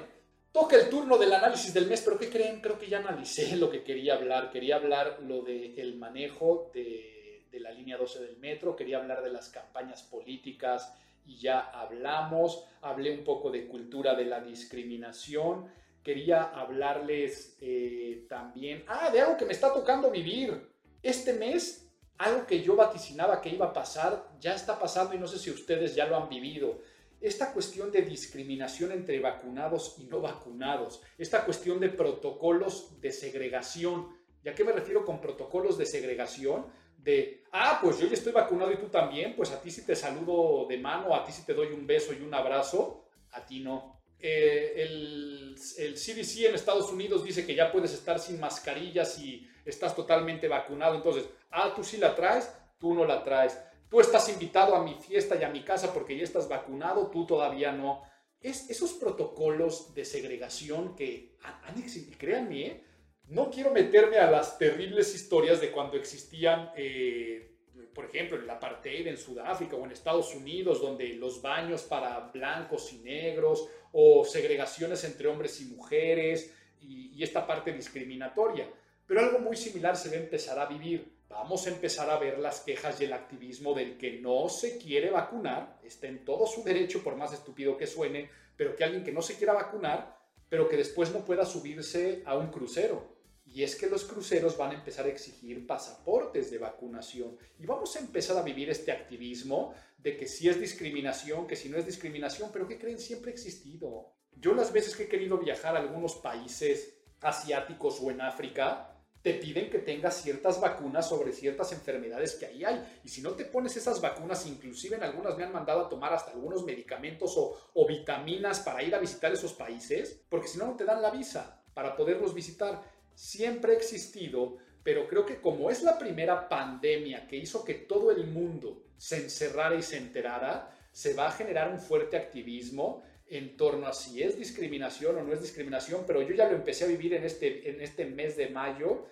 toca 0.52 0.76
el 0.76 0.88
turno 0.88 1.18
del 1.18 1.32
análisis 1.32 1.74
del 1.74 1.88
mes, 1.88 2.00
pero 2.04 2.16
¿qué 2.16 2.30
creen? 2.30 2.60
Creo 2.60 2.78
que 2.78 2.88
ya 2.88 2.98
analicé 2.98 3.56
lo 3.62 3.68
que 3.68 3.82
quería 3.82 4.14
hablar. 4.14 4.50
Quería 4.50 4.76
hablar 4.76 5.18
lo 5.22 5.42
del 5.42 5.96
manejo 5.96 6.70
de, 6.72 7.44
de 7.50 7.58
la 7.58 7.72
línea 7.72 7.96
12 7.96 8.20
del 8.20 8.36
metro, 8.36 8.76
quería 8.76 8.98
hablar 8.98 9.20
de 9.20 9.30
las 9.30 9.48
campañas 9.48 10.04
políticas 10.04 10.94
y 11.24 11.38
ya 11.38 11.58
hablamos, 11.58 12.64
hablé 12.82 13.10
un 13.10 13.24
poco 13.24 13.50
de 13.50 13.66
cultura 13.66 14.14
de 14.14 14.26
la 14.26 14.40
discriminación, 14.40 15.68
quería 16.04 16.44
hablarles 16.44 17.58
eh, 17.60 18.26
también, 18.28 18.84
ah, 18.86 19.10
de 19.10 19.22
algo 19.22 19.36
que 19.36 19.44
me 19.44 19.52
está 19.52 19.74
tocando 19.74 20.08
vivir. 20.08 20.70
Este 21.02 21.32
mes, 21.32 21.90
algo 22.18 22.46
que 22.46 22.62
yo 22.62 22.76
vaticinaba 22.76 23.40
que 23.40 23.48
iba 23.48 23.66
a 23.66 23.72
pasar, 23.72 24.28
ya 24.38 24.54
está 24.54 24.78
pasando 24.78 25.16
y 25.16 25.18
no 25.18 25.26
sé 25.26 25.40
si 25.40 25.50
ustedes 25.50 25.96
ya 25.96 26.06
lo 26.06 26.16
han 26.16 26.28
vivido 26.28 26.78
esta 27.26 27.52
cuestión 27.52 27.90
de 27.90 28.02
discriminación 28.02 28.92
entre 28.92 29.18
vacunados 29.18 29.96
y 29.98 30.04
no 30.04 30.20
vacunados, 30.20 31.02
esta 31.18 31.44
cuestión 31.44 31.80
de 31.80 31.88
protocolos 31.88 33.00
de 33.00 33.10
segregación. 33.10 34.16
¿Y 34.44 34.48
a 34.48 34.54
qué 34.54 34.62
me 34.62 34.72
refiero 34.72 35.04
con 35.04 35.20
protocolos 35.20 35.76
de 35.76 35.86
segregación? 35.86 36.66
De, 36.96 37.44
ah, 37.52 37.80
pues 37.82 37.98
yo 37.98 38.06
ya 38.06 38.14
estoy 38.14 38.32
vacunado 38.32 38.70
y 38.70 38.76
tú 38.76 38.88
también, 38.88 39.34
pues 39.34 39.50
a 39.50 39.60
ti 39.60 39.70
sí 39.70 39.84
te 39.84 39.96
saludo 39.96 40.66
de 40.68 40.78
mano, 40.78 41.14
a 41.14 41.24
ti 41.24 41.32
sí 41.32 41.42
te 41.44 41.54
doy 41.54 41.68
un 41.68 41.86
beso 41.86 42.12
y 42.12 42.22
un 42.22 42.32
abrazo, 42.32 43.04
a 43.32 43.44
ti 43.44 43.60
no. 43.60 44.00
Eh, 44.18 44.74
el, 44.76 45.56
CDC 45.56 46.46
en 46.46 46.54
Estados 46.54 46.90
Unidos 46.92 47.24
dice 47.24 47.44
que 47.44 47.54
ya 47.54 47.72
puedes 47.72 47.92
estar 47.92 48.18
sin 48.18 48.38
mascarillas 48.38 49.18
y 49.18 49.48
estás 49.64 49.96
totalmente 49.96 50.46
vacunado, 50.48 50.94
entonces, 50.94 51.28
ah, 51.50 51.72
tú 51.74 51.82
sí 51.82 51.96
la 51.96 52.14
traes, 52.14 52.52
tú 52.78 52.94
no 52.94 53.04
la 53.04 53.24
traes 53.24 53.58
tú 53.88 54.00
estás 54.00 54.28
invitado 54.28 54.74
a 54.74 54.82
mi 54.82 54.94
fiesta 54.94 55.36
y 55.36 55.44
a 55.44 55.48
mi 55.48 55.62
casa 55.62 55.92
porque 55.92 56.16
ya 56.16 56.24
estás 56.24 56.48
vacunado, 56.48 57.10
tú 57.10 57.26
todavía 57.26 57.72
no. 57.72 58.02
Es 58.40 58.68
esos 58.70 58.92
protocolos 58.94 59.94
de 59.94 60.04
segregación 60.04 60.94
que 60.94 61.36
han 61.42 61.78
existido, 61.78 62.18
créanme, 62.18 62.66
¿eh? 62.66 62.84
no 63.28 63.50
quiero 63.50 63.72
meterme 63.72 64.18
a 64.18 64.30
las 64.30 64.58
terribles 64.58 65.14
historias 65.14 65.60
de 65.60 65.72
cuando 65.72 65.96
existían, 65.96 66.70
eh, 66.76 67.56
por 67.92 68.04
ejemplo, 68.04 68.36
en 68.36 68.44
el 68.44 68.50
apartheid 68.50 69.06
en 69.06 69.16
Sudáfrica 69.16 69.74
o 69.74 69.84
en 69.84 69.92
Estados 69.92 70.34
Unidos, 70.34 70.80
donde 70.80 71.14
los 71.14 71.42
baños 71.42 71.82
para 71.82 72.20
blancos 72.32 72.92
y 72.92 72.98
negros 72.98 73.68
o 73.92 74.24
segregaciones 74.24 75.02
entre 75.04 75.26
hombres 75.28 75.60
y 75.60 75.64
mujeres 75.64 76.54
y, 76.80 77.12
y 77.16 77.22
esta 77.22 77.46
parte 77.46 77.72
discriminatoria. 77.72 78.70
Pero 79.06 79.20
algo 79.20 79.38
muy 79.38 79.56
similar 79.56 79.96
se 79.96 80.10
va 80.10 80.16
a 80.16 80.20
empezar 80.20 80.58
a 80.58 80.66
vivir 80.66 81.15
vamos 81.28 81.66
a 81.66 81.70
empezar 81.70 82.08
a 82.10 82.18
ver 82.18 82.38
las 82.38 82.60
quejas 82.60 83.00
y 83.00 83.04
el 83.04 83.12
activismo 83.12 83.74
del 83.74 83.96
que 83.96 84.20
no 84.20 84.48
se 84.48 84.78
quiere 84.78 85.10
vacunar, 85.10 85.78
está 85.82 86.06
en 86.06 86.24
todo 86.24 86.46
su 86.46 86.62
derecho, 86.62 87.02
por 87.02 87.16
más 87.16 87.32
estúpido 87.32 87.76
que 87.76 87.86
suene, 87.86 88.30
pero 88.56 88.74
que 88.74 88.84
alguien 88.84 89.04
que 89.04 89.12
no 89.12 89.22
se 89.22 89.36
quiera 89.36 89.52
vacunar, 89.52 90.16
pero 90.48 90.68
que 90.68 90.76
después 90.76 91.12
no 91.12 91.24
pueda 91.24 91.44
subirse 91.44 92.22
a 92.24 92.36
un 92.36 92.48
crucero. 92.48 93.16
Y 93.44 93.62
es 93.62 93.76
que 93.76 93.86
los 93.86 94.04
cruceros 94.04 94.56
van 94.56 94.72
a 94.72 94.74
empezar 94.74 95.06
a 95.06 95.10
exigir 95.10 95.66
pasaportes 95.66 96.50
de 96.50 96.58
vacunación. 96.58 97.38
Y 97.58 97.66
vamos 97.66 97.94
a 97.96 98.00
empezar 98.00 98.36
a 98.36 98.42
vivir 98.42 98.68
este 98.70 98.92
activismo 98.92 99.72
de 99.98 100.16
que 100.16 100.26
si 100.26 100.48
es 100.48 100.60
discriminación, 100.60 101.46
que 101.46 101.56
si 101.56 101.68
no 101.68 101.78
es 101.78 101.86
discriminación, 101.86 102.50
pero 102.52 102.66
que 102.66 102.78
creen 102.78 102.98
siempre 102.98 103.30
ha 103.30 103.34
existido. 103.34 104.12
Yo 104.32 104.52
las 104.52 104.72
veces 104.72 104.96
que 104.96 105.04
he 105.04 105.08
querido 105.08 105.38
viajar 105.38 105.76
a 105.76 105.80
algunos 105.80 106.16
países 106.16 106.98
asiáticos 107.20 107.98
o 108.00 108.10
en 108.10 108.20
África, 108.20 108.95
te 109.26 109.34
piden 109.34 109.68
que 109.68 109.80
tengas 109.80 110.22
ciertas 110.22 110.60
vacunas 110.60 111.08
sobre 111.08 111.32
ciertas 111.32 111.72
enfermedades 111.72 112.36
que 112.36 112.46
ahí 112.46 112.62
hay. 112.62 113.00
Y 113.02 113.08
si 113.08 113.22
no 113.22 113.32
te 113.32 113.44
pones 113.44 113.76
esas 113.76 114.00
vacunas, 114.00 114.46
inclusive 114.46 114.94
en 114.94 115.02
algunas 115.02 115.36
me 115.36 115.42
han 115.42 115.52
mandado 115.52 115.80
a 115.80 115.88
tomar 115.88 116.12
hasta 116.12 116.30
algunos 116.30 116.64
medicamentos 116.64 117.34
o, 117.36 117.86
vitaminas 117.88 118.60
para 118.60 118.84
ir 118.84 118.94
a 118.94 119.00
visitar 119.00 119.32
esos 119.32 119.52
países, 119.52 120.22
porque 120.28 120.46
si 120.46 120.58
no, 120.58 120.66
no 120.68 120.76
te 120.76 120.84
dan 120.84 121.02
la 121.02 121.10
visa 121.10 121.60
para 121.74 121.96
poderlos 121.96 122.34
visitar. 122.34 122.80
Siempre 123.16 123.72
ha 123.72 123.76
existido, 123.76 124.58
pero 124.84 125.08
creo 125.08 125.26
que 125.26 125.40
como 125.40 125.72
es 125.72 125.82
la 125.82 125.98
primera 125.98 126.48
pandemia 126.48 127.26
que 127.26 127.34
hizo 127.34 127.64
que 127.64 127.74
todo 127.74 128.12
el 128.12 128.28
mundo 128.28 128.84
se 128.96 129.16
encerrara 129.16 129.74
y 129.74 129.82
se 129.82 129.96
enterara, 129.96 130.70
se 130.92 131.14
va 131.14 131.26
a 131.26 131.32
generar 131.32 131.72
un 131.72 131.80
fuerte 131.80 132.16
activismo 132.16 133.02
en 133.28 133.56
torno 133.56 133.86
a 133.86 133.92
si 133.92 134.22
es 134.22 134.38
discriminación 134.38 135.16
o 135.16 135.22
no 135.22 135.32
es 135.32 135.42
discriminación, 135.42 136.04
pero 136.06 136.22
yo 136.22 136.34
ya 136.34 136.48
lo 136.48 136.54
empecé 136.54 136.84
a 136.84 136.88
vivir 136.88 137.14
en 137.14 137.24
este, 137.24 137.68
en 137.70 137.80
este 137.80 138.06
mes 138.06 138.36
de 138.36 138.50
mayo, 138.50 139.06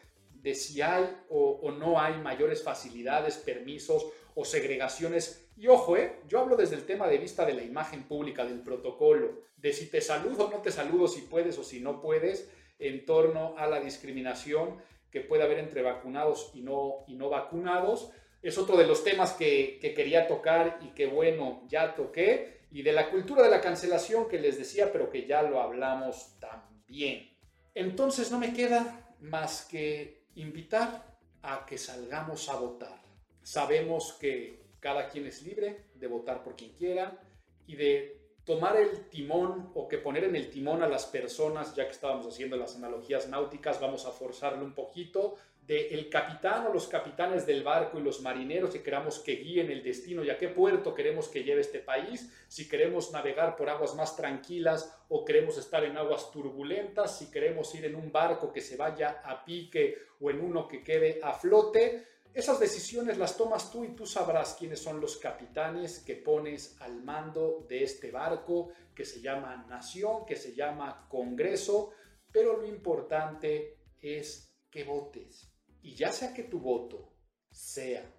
de 0.44 0.54
si 0.54 0.82
hay 0.82 1.08
o, 1.30 1.70
no 1.70 1.98
hay 1.98 2.18
mayores 2.18 2.62
facilidades, 2.62 3.38
permisos 3.38 4.06
o 4.34 4.44
segregaciones. 4.44 5.48
Y 5.56 5.68
ojo, 5.68 5.96
¿eh? 5.96 6.20
yo 6.28 6.38
hablo 6.38 6.54
desde 6.54 6.76
el 6.76 6.84
tema 6.84 7.08
de 7.08 7.16
vista 7.16 7.46
de 7.46 7.54
la 7.54 7.62
imagen 7.62 8.02
pública, 8.02 8.44
del 8.44 8.60
protocolo, 8.60 9.40
de 9.56 9.72
si 9.72 9.88
te 9.88 10.02
saludo 10.02 10.46
o 10.46 10.50
no 10.50 10.58
te 10.58 10.70
saludo, 10.70 11.08
si 11.08 11.22
puedes 11.22 11.56
o 11.56 11.64
si 11.64 11.80
no 11.80 12.02
puedes, 12.02 12.50
en 12.78 13.06
torno 13.06 13.56
a 13.56 13.66
la 13.66 13.80
discriminación 13.80 14.76
que 15.10 15.22
puede 15.22 15.44
haber 15.44 15.60
entre 15.60 15.80
vacunados 15.80 16.50
y 16.52 16.60
no, 16.60 17.04
y 17.06 17.14
no 17.14 17.30
vacunados. 17.30 18.10
Es 18.42 18.58
otro 18.58 18.76
de 18.76 18.86
los 18.86 19.02
temas 19.02 19.32
que, 19.32 19.78
que 19.80 19.94
quería 19.94 20.28
tocar 20.28 20.78
y 20.82 20.88
que 20.88 21.06
bueno, 21.06 21.64
ya 21.68 21.94
toqué. 21.94 22.66
Y 22.70 22.82
de 22.82 22.92
la 22.92 23.08
cultura 23.08 23.42
de 23.42 23.48
la 23.48 23.62
cancelación 23.62 24.28
que 24.28 24.38
les 24.38 24.58
decía, 24.58 24.92
pero 24.92 25.08
que 25.08 25.26
ya 25.26 25.40
lo 25.42 25.62
hablamos 25.62 26.38
también. 26.38 27.30
Entonces 27.74 28.30
no 28.30 28.38
me 28.38 28.52
queda 28.52 29.08
más 29.20 29.64
que 29.64 30.23
invitar 30.36 31.16
a 31.42 31.66
que 31.66 31.78
salgamos 31.78 32.48
a 32.48 32.56
votar. 32.56 33.02
Sabemos 33.42 34.14
que 34.14 34.64
cada 34.80 35.08
quien 35.08 35.26
es 35.26 35.42
libre 35.42 35.86
de 35.94 36.06
votar 36.06 36.42
por 36.42 36.56
quien 36.56 36.72
quiera 36.72 37.20
y 37.66 37.76
de 37.76 38.24
tomar 38.44 38.76
el 38.76 39.08
timón 39.08 39.70
o 39.74 39.88
que 39.88 39.98
poner 39.98 40.24
en 40.24 40.36
el 40.36 40.50
timón 40.50 40.82
a 40.82 40.88
las 40.88 41.06
personas, 41.06 41.74
ya 41.74 41.86
que 41.86 41.92
estábamos 41.92 42.26
haciendo 42.26 42.56
las 42.56 42.76
analogías 42.76 43.28
náuticas, 43.28 43.80
vamos 43.80 44.04
a 44.04 44.10
forzarle 44.10 44.62
un 44.62 44.74
poquito, 44.74 45.36
de 45.66 45.88
el 45.88 46.10
capitán 46.10 46.66
o 46.66 46.72
los 46.72 46.88
capitanes 46.88 47.46
del 47.46 47.62
barco 47.62 47.98
y 47.98 48.02
los 48.02 48.20
marineros 48.20 48.70
que 48.70 48.82
queramos 48.82 49.18
que 49.18 49.36
guíen 49.36 49.70
el 49.70 49.82
destino 49.82 50.22
y 50.22 50.28
a 50.28 50.36
qué 50.36 50.48
puerto 50.48 50.94
queremos 50.94 51.28
que 51.28 51.42
lleve 51.42 51.62
este 51.62 51.78
país, 51.78 52.30
si 52.48 52.68
queremos 52.68 53.12
navegar 53.12 53.56
por 53.56 53.70
aguas 53.70 53.94
más 53.94 54.14
tranquilas 54.14 54.94
o 55.08 55.24
queremos 55.24 55.56
estar 55.56 55.82
en 55.84 55.96
aguas 55.96 56.30
turbulentas, 56.30 57.18
si 57.18 57.30
queremos 57.30 57.74
ir 57.74 57.86
en 57.86 57.94
un 57.94 58.12
barco 58.12 58.52
que 58.52 58.60
se 58.60 58.76
vaya 58.76 59.22
a 59.24 59.42
pique 59.42 59.96
o 60.20 60.30
en 60.30 60.40
uno 60.40 60.68
que 60.68 60.82
quede 60.82 61.20
a 61.22 61.32
flote, 61.32 62.08
esas 62.34 62.60
decisiones 62.60 63.16
las 63.16 63.36
tomas 63.36 63.70
tú 63.70 63.84
y 63.84 63.94
tú 63.94 64.06
sabrás 64.06 64.56
quiénes 64.58 64.80
son 64.80 65.00
los 65.00 65.16
capitanes 65.16 66.00
que 66.00 66.16
pones 66.16 66.76
al 66.80 67.02
mando 67.02 67.64
de 67.68 67.84
este 67.84 68.10
barco 68.10 68.70
que 68.94 69.04
se 69.04 69.22
llama 69.22 69.64
nación, 69.68 70.26
que 70.26 70.36
se 70.36 70.54
llama 70.54 71.06
Congreso, 71.08 71.92
pero 72.30 72.56
lo 72.56 72.66
importante 72.66 73.78
es 74.02 74.52
que 74.68 74.82
votes. 74.82 75.53
Y 75.84 75.94
ya 75.94 76.10
sea 76.10 76.32
que 76.32 76.44
tu 76.44 76.58
voto 76.58 77.12
sea 77.50 78.10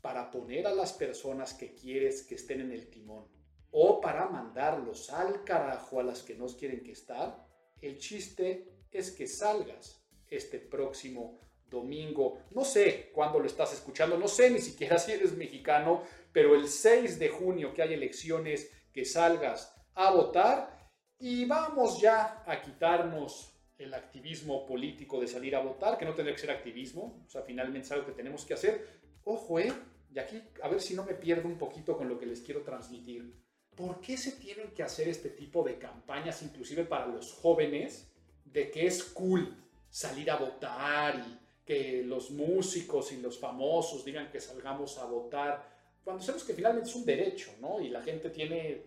para 0.00 0.28
poner 0.28 0.66
a 0.66 0.74
las 0.74 0.92
personas 0.92 1.54
que 1.54 1.72
quieres 1.72 2.24
que 2.24 2.34
estén 2.34 2.60
en 2.60 2.72
el 2.72 2.90
timón 2.90 3.28
o 3.70 4.00
para 4.00 4.28
mandarlos 4.28 5.08
al 5.08 5.44
carajo 5.44 6.00
a 6.00 6.02
las 6.02 6.24
que 6.24 6.34
no 6.34 6.46
quieren 6.48 6.82
que 6.82 6.90
estar, 6.90 7.46
el 7.80 7.96
chiste 7.98 8.86
es 8.90 9.12
que 9.12 9.28
salgas 9.28 10.04
este 10.28 10.58
próximo 10.58 11.38
domingo, 11.70 12.40
no 12.50 12.64
sé 12.64 13.12
cuándo 13.14 13.38
lo 13.38 13.46
estás 13.46 13.72
escuchando, 13.72 14.18
no 14.18 14.26
sé 14.26 14.50
ni 14.50 14.58
siquiera 14.58 14.98
si 14.98 15.12
eres 15.12 15.36
mexicano, 15.36 16.02
pero 16.32 16.56
el 16.56 16.68
6 16.68 17.20
de 17.20 17.28
junio 17.28 17.72
que 17.72 17.82
hay 17.82 17.94
elecciones, 17.94 18.68
que 18.92 19.04
salgas 19.04 19.72
a 19.94 20.10
votar. 20.10 20.90
Y 21.20 21.44
vamos 21.44 22.00
ya 22.00 22.42
a 22.44 22.60
quitarnos 22.60 23.51
el 23.84 23.94
activismo 23.94 24.66
político 24.66 25.20
de 25.20 25.26
salir 25.26 25.54
a 25.56 25.60
votar, 25.60 25.98
que 25.98 26.04
no 26.04 26.14
tendría 26.14 26.34
que 26.34 26.40
ser 26.40 26.50
activismo, 26.50 27.24
o 27.26 27.30
sea, 27.30 27.42
finalmente 27.42 27.86
es 27.86 27.92
algo 27.92 28.06
que 28.06 28.12
tenemos 28.12 28.44
que 28.44 28.54
hacer. 28.54 28.86
Ojo, 29.24 29.58
¿eh? 29.58 29.72
Y 30.14 30.18
aquí, 30.18 30.42
a 30.62 30.68
ver 30.68 30.80
si 30.80 30.94
no 30.94 31.04
me 31.04 31.14
pierdo 31.14 31.48
un 31.48 31.58
poquito 31.58 31.96
con 31.96 32.08
lo 32.08 32.18
que 32.18 32.26
les 32.26 32.40
quiero 32.40 32.62
transmitir. 32.62 33.34
¿Por 33.74 34.00
qué 34.00 34.16
se 34.16 34.32
tienen 34.32 34.72
que 34.72 34.82
hacer 34.82 35.08
este 35.08 35.30
tipo 35.30 35.62
de 35.62 35.78
campañas, 35.78 36.42
inclusive 36.42 36.84
para 36.84 37.06
los 37.06 37.32
jóvenes, 37.32 38.12
de 38.44 38.70
que 38.70 38.86
es 38.86 39.02
cool 39.04 39.56
salir 39.88 40.30
a 40.30 40.36
votar 40.36 41.16
y 41.16 41.38
que 41.64 42.02
los 42.02 42.30
músicos 42.30 43.12
y 43.12 43.20
los 43.20 43.38
famosos 43.38 44.04
digan 44.04 44.30
que 44.30 44.40
salgamos 44.40 44.98
a 44.98 45.06
votar, 45.06 45.72
cuando 46.04 46.22
sabemos 46.22 46.44
que 46.44 46.54
finalmente 46.54 46.90
es 46.90 46.96
un 46.96 47.04
derecho, 47.04 47.52
¿no? 47.60 47.80
Y 47.80 47.88
la 47.88 48.02
gente 48.02 48.30
tiene, 48.30 48.82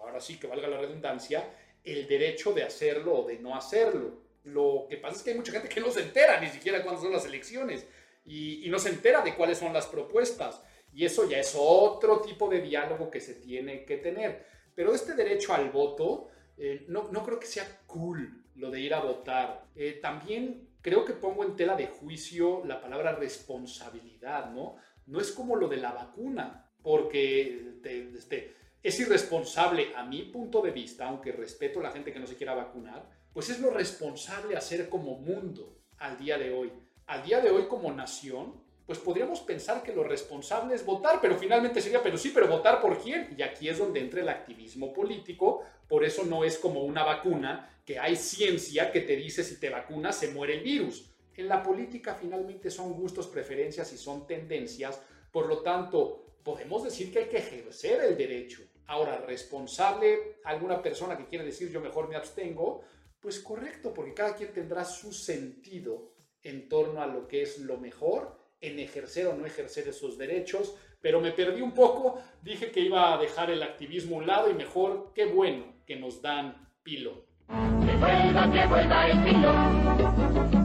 ahora 0.00 0.20
sí 0.20 0.38
que 0.38 0.46
valga 0.46 0.68
la 0.68 0.78
redundancia, 0.78 1.48
el 1.84 2.08
derecho 2.08 2.52
de 2.52 2.62
hacerlo 2.62 3.20
o 3.20 3.26
de 3.26 3.38
no 3.38 3.54
hacerlo. 3.54 4.22
Lo 4.44 4.86
que 4.88 4.96
pasa 4.96 5.16
es 5.16 5.22
que 5.22 5.30
hay 5.30 5.36
mucha 5.36 5.52
gente 5.52 5.68
que 5.68 5.80
no 5.80 5.90
se 5.90 6.02
entera 6.02 6.40
ni 6.40 6.48
siquiera 6.48 6.82
cuándo 6.82 7.00
son 7.00 7.12
las 7.12 7.26
elecciones 7.26 7.86
y, 8.24 8.68
no 8.68 8.78
se 8.78 8.88
entera 8.88 9.20
de 9.20 9.34
cuáles 9.34 9.58
son 9.58 9.72
las 9.72 9.86
propuestas. 9.86 10.62
Y 10.92 11.04
eso 11.04 11.28
ya 11.28 11.38
es 11.38 11.54
otro 11.58 12.20
tipo 12.20 12.48
de 12.48 12.60
diálogo 12.60 13.10
que 13.10 13.20
se 13.20 13.34
tiene 13.34 13.84
que 13.84 13.98
tener. 13.98 14.46
Pero 14.74 14.94
este 14.94 15.14
derecho 15.14 15.52
al 15.52 15.70
voto, 15.70 16.28
eh, 16.56 16.84
no, 16.88 17.10
no, 17.10 17.24
creo 17.24 17.38
que 17.38 17.46
sea 17.46 17.82
cool 17.86 18.44
lo 18.54 18.70
de 18.70 18.80
ir 18.80 18.94
a 18.94 19.00
votar. 19.00 19.66
Eh, 19.74 19.98
también 20.00 20.68
creo 20.80 21.04
que 21.04 21.12
pongo 21.12 21.44
en 21.44 21.56
tela 21.56 21.76
de 21.76 21.86
juicio 21.86 22.64
la 22.64 22.80
palabra 22.80 23.12
responsabilidad, 23.12 24.50
¿no? 24.50 24.76
No 25.06 25.20
es 25.20 25.32
como 25.32 25.56
lo 25.56 25.68
de 25.68 25.78
la 25.78 25.92
vacuna, 25.92 26.70
porque 26.82 27.74
este, 28.16 28.54
es 28.84 29.00
irresponsable 29.00 29.94
a 29.96 30.04
mi 30.04 30.24
punto 30.24 30.60
de 30.60 30.70
vista, 30.70 31.06
aunque 31.06 31.32
respeto 31.32 31.80
a 31.80 31.84
la 31.84 31.90
gente 31.90 32.12
que 32.12 32.20
no 32.20 32.26
se 32.26 32.36
quiera 32.36 32.54
vacunar, 32.54 33.08
pues 33.32 33.48
es 33.48 33.58
lo 33.58 33.70
responsable 33.70 34.58
hacer 34.58 34.90
como 34.90 35.18
mundo 35.18 35.78
al 35.96 36.18
día 36.18 36.36
de 36.36 36.52
hoy. 36.52 36.70
Al 37.06 37.24
día 37.24 37.40
de 37.40 37.48
hoy 37.48 37.64
como 37.66 37.90
nación, 37.90 38.62
pues 38.84 38.98
podríamos 38.98 39.40
pensar 39.40 39.82
que 39.82 39.94
lo 39.94 40.04
responsable 40.04 40.74
es 40.74 40.84
votar, 40.84 41.18
pero 41.22 41.38
finalmente 41.38 41.80
sería, 41.80 42.02
pero 42.02 42.18
sí, 42.18 42.30
pero 42.34 42.46
votar 42.46 42.82
por 42.82 43.02
quién. 43.02 43.34
Y 43.38 43.40
aquí 43.40 43.70
es 43.70 43.78
donde 43.78 44.00
entra 44.00 44.20
el 44.20 44.28
activismo 44.28 44.92
político, 44.92 45.62
por 45.88 46.04
eso 46.04 46.24
no 46.24 46.44
es 46.44 46.58
como 46.58 46.82
una 46.82 47.04
vacuna, 47.04 47.70
que 47.86 47.98
hay 47.98 48.16
ciencia 48.16 48.92
que 48.92 49.00
te 49.00 49.16
dice 49.16 49.42
si 49.44 49.58
te 49.58 49.70
vacunas 49.70 50.18
se 50.18 50.28
muere 50.28 50.58
el 50.58 50.62
virus. 50.62 51.10
En 51.34 51.48
la 51.48 51.62
política 51.62 52.18
finalmente 52.20 52.70
son 52.70 52.92
gustos, 52.92 53.28
preferencias 53.28 53.90
y 53.94 53.96
son 53.96 54.26
tendencias, 54.26 55.00
por 55.32 55.46
lo 55.46 55.62
tanto, 55.62 56.36
podemos 56.42 56.84
decir 56.84 57.10
que 57.10 57.20
hay 57.20 57.28
que 57.28 57.38
ejercer 57.38 58.02
el 58.02 58.16
derecho. 58.18 58.60
Ahora, 58.86 59.18
responsable 59.18 60.38
alguna 60.44 60.82
persona 60.82 61.16
que 61.16 61.26
quiere 61.26 61.44
decir 61.44 61.70
yo 61.70 61.80
mejor 61.80 62.08
me 62.08 62.16
abstengo, 62.16 62.82
pues 63.20 63.40
correcto, 63.40 63.94
porque 63.94 64.12
cada 64.12 64.34
quien 64.36 64.52
tendrá 64.52 64.84
su 64.84 65.12
sentido 65.12 66.12
en 66.42 66.68
torno 66.68 67.00
a 67.00 67.06
lo 67.06 67.26
que 67.26 67.42
es 67.42 67.58
lo 67.58 67.78
mejor 67.78 68.38
en 68.60 68.78
ejercer 68.78 69.26
o 69.26 69.34
no 69.34 69.46
ejercer 69.46 69.88
esos 69.88 70.16
derechos, 70.16 70.74
pero 71.00 71.20
me 71.20 71.32
perdí 71.32 71.60
un 71.60 71.72
poco, 71.72 72.18
dije 72.42 72.70
que 72.70 72.80
iba 72.80 73.12
a 73.12 73.18
dejar 73.18 73.50
el 73.50 73.62
activismo 73.62 74.16
a 74.16 74.18
un 74.20 74.26
lado 74.26 74.50
y 74.50 74.54
mejor, 74.54 75.12
qué 75.14 75.26
bueno 75.26 75.74
que 75.86 75.96
nos 75.96 76.22
dan 76.22 76.70
pilo. 76.82 77.26
Que 77.46 77.96
vuelva, 77.96 78.50
que 78.50 78.66
vuelva 78.66 79.08
el 79.08 79.22
pilo, 79.22 79.52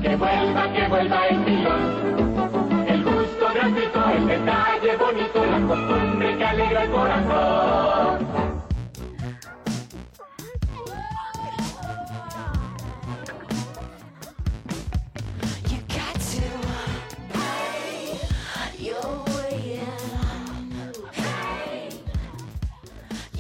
que 0.01 0.15
vuelva, 0.15 0.73
que 0.73 0.87
vuelva 0.87 1.27
el 1.27 1.43
gratuito, 1.43 2.18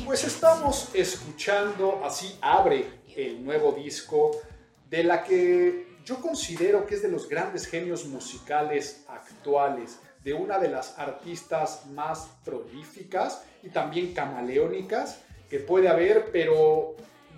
Pues 0.05 0.23
estamos 0.23 0.89
escuchando, 0.95 2.01
así 2.03 2.37
abre 2.41 2.85
el 3.15 3.45
nuevo 3.45 3.73
disco 3.73 4.31
de 4.89 5.03
la 5.03 5.23
que 5.23 5.99
yo 6.03 6.19
considero 6.19 6.87
que 6.87 6.95
es 6.95 7.03
de 7.03 7.09
los 7.09 7.29
grandes 7.29 7.67
genios 7.67 8.05
musicales 8.05 9.03
actuales, 9.07 9.99
de 10.29 10.35
una 10.35 10.59
de 10.59 10.69
las 10.69 10.99
artistas 10.99 11.87
más 11.87 12.29
prolíficas 12.45 13.41
y 13.63 13.69
también 13.69 14.13
camaleónicas 14.13 15.21
que 15.49 15.57
puede 15.57 15.89
haber, 15.89 16.29
pero 16.31 16.95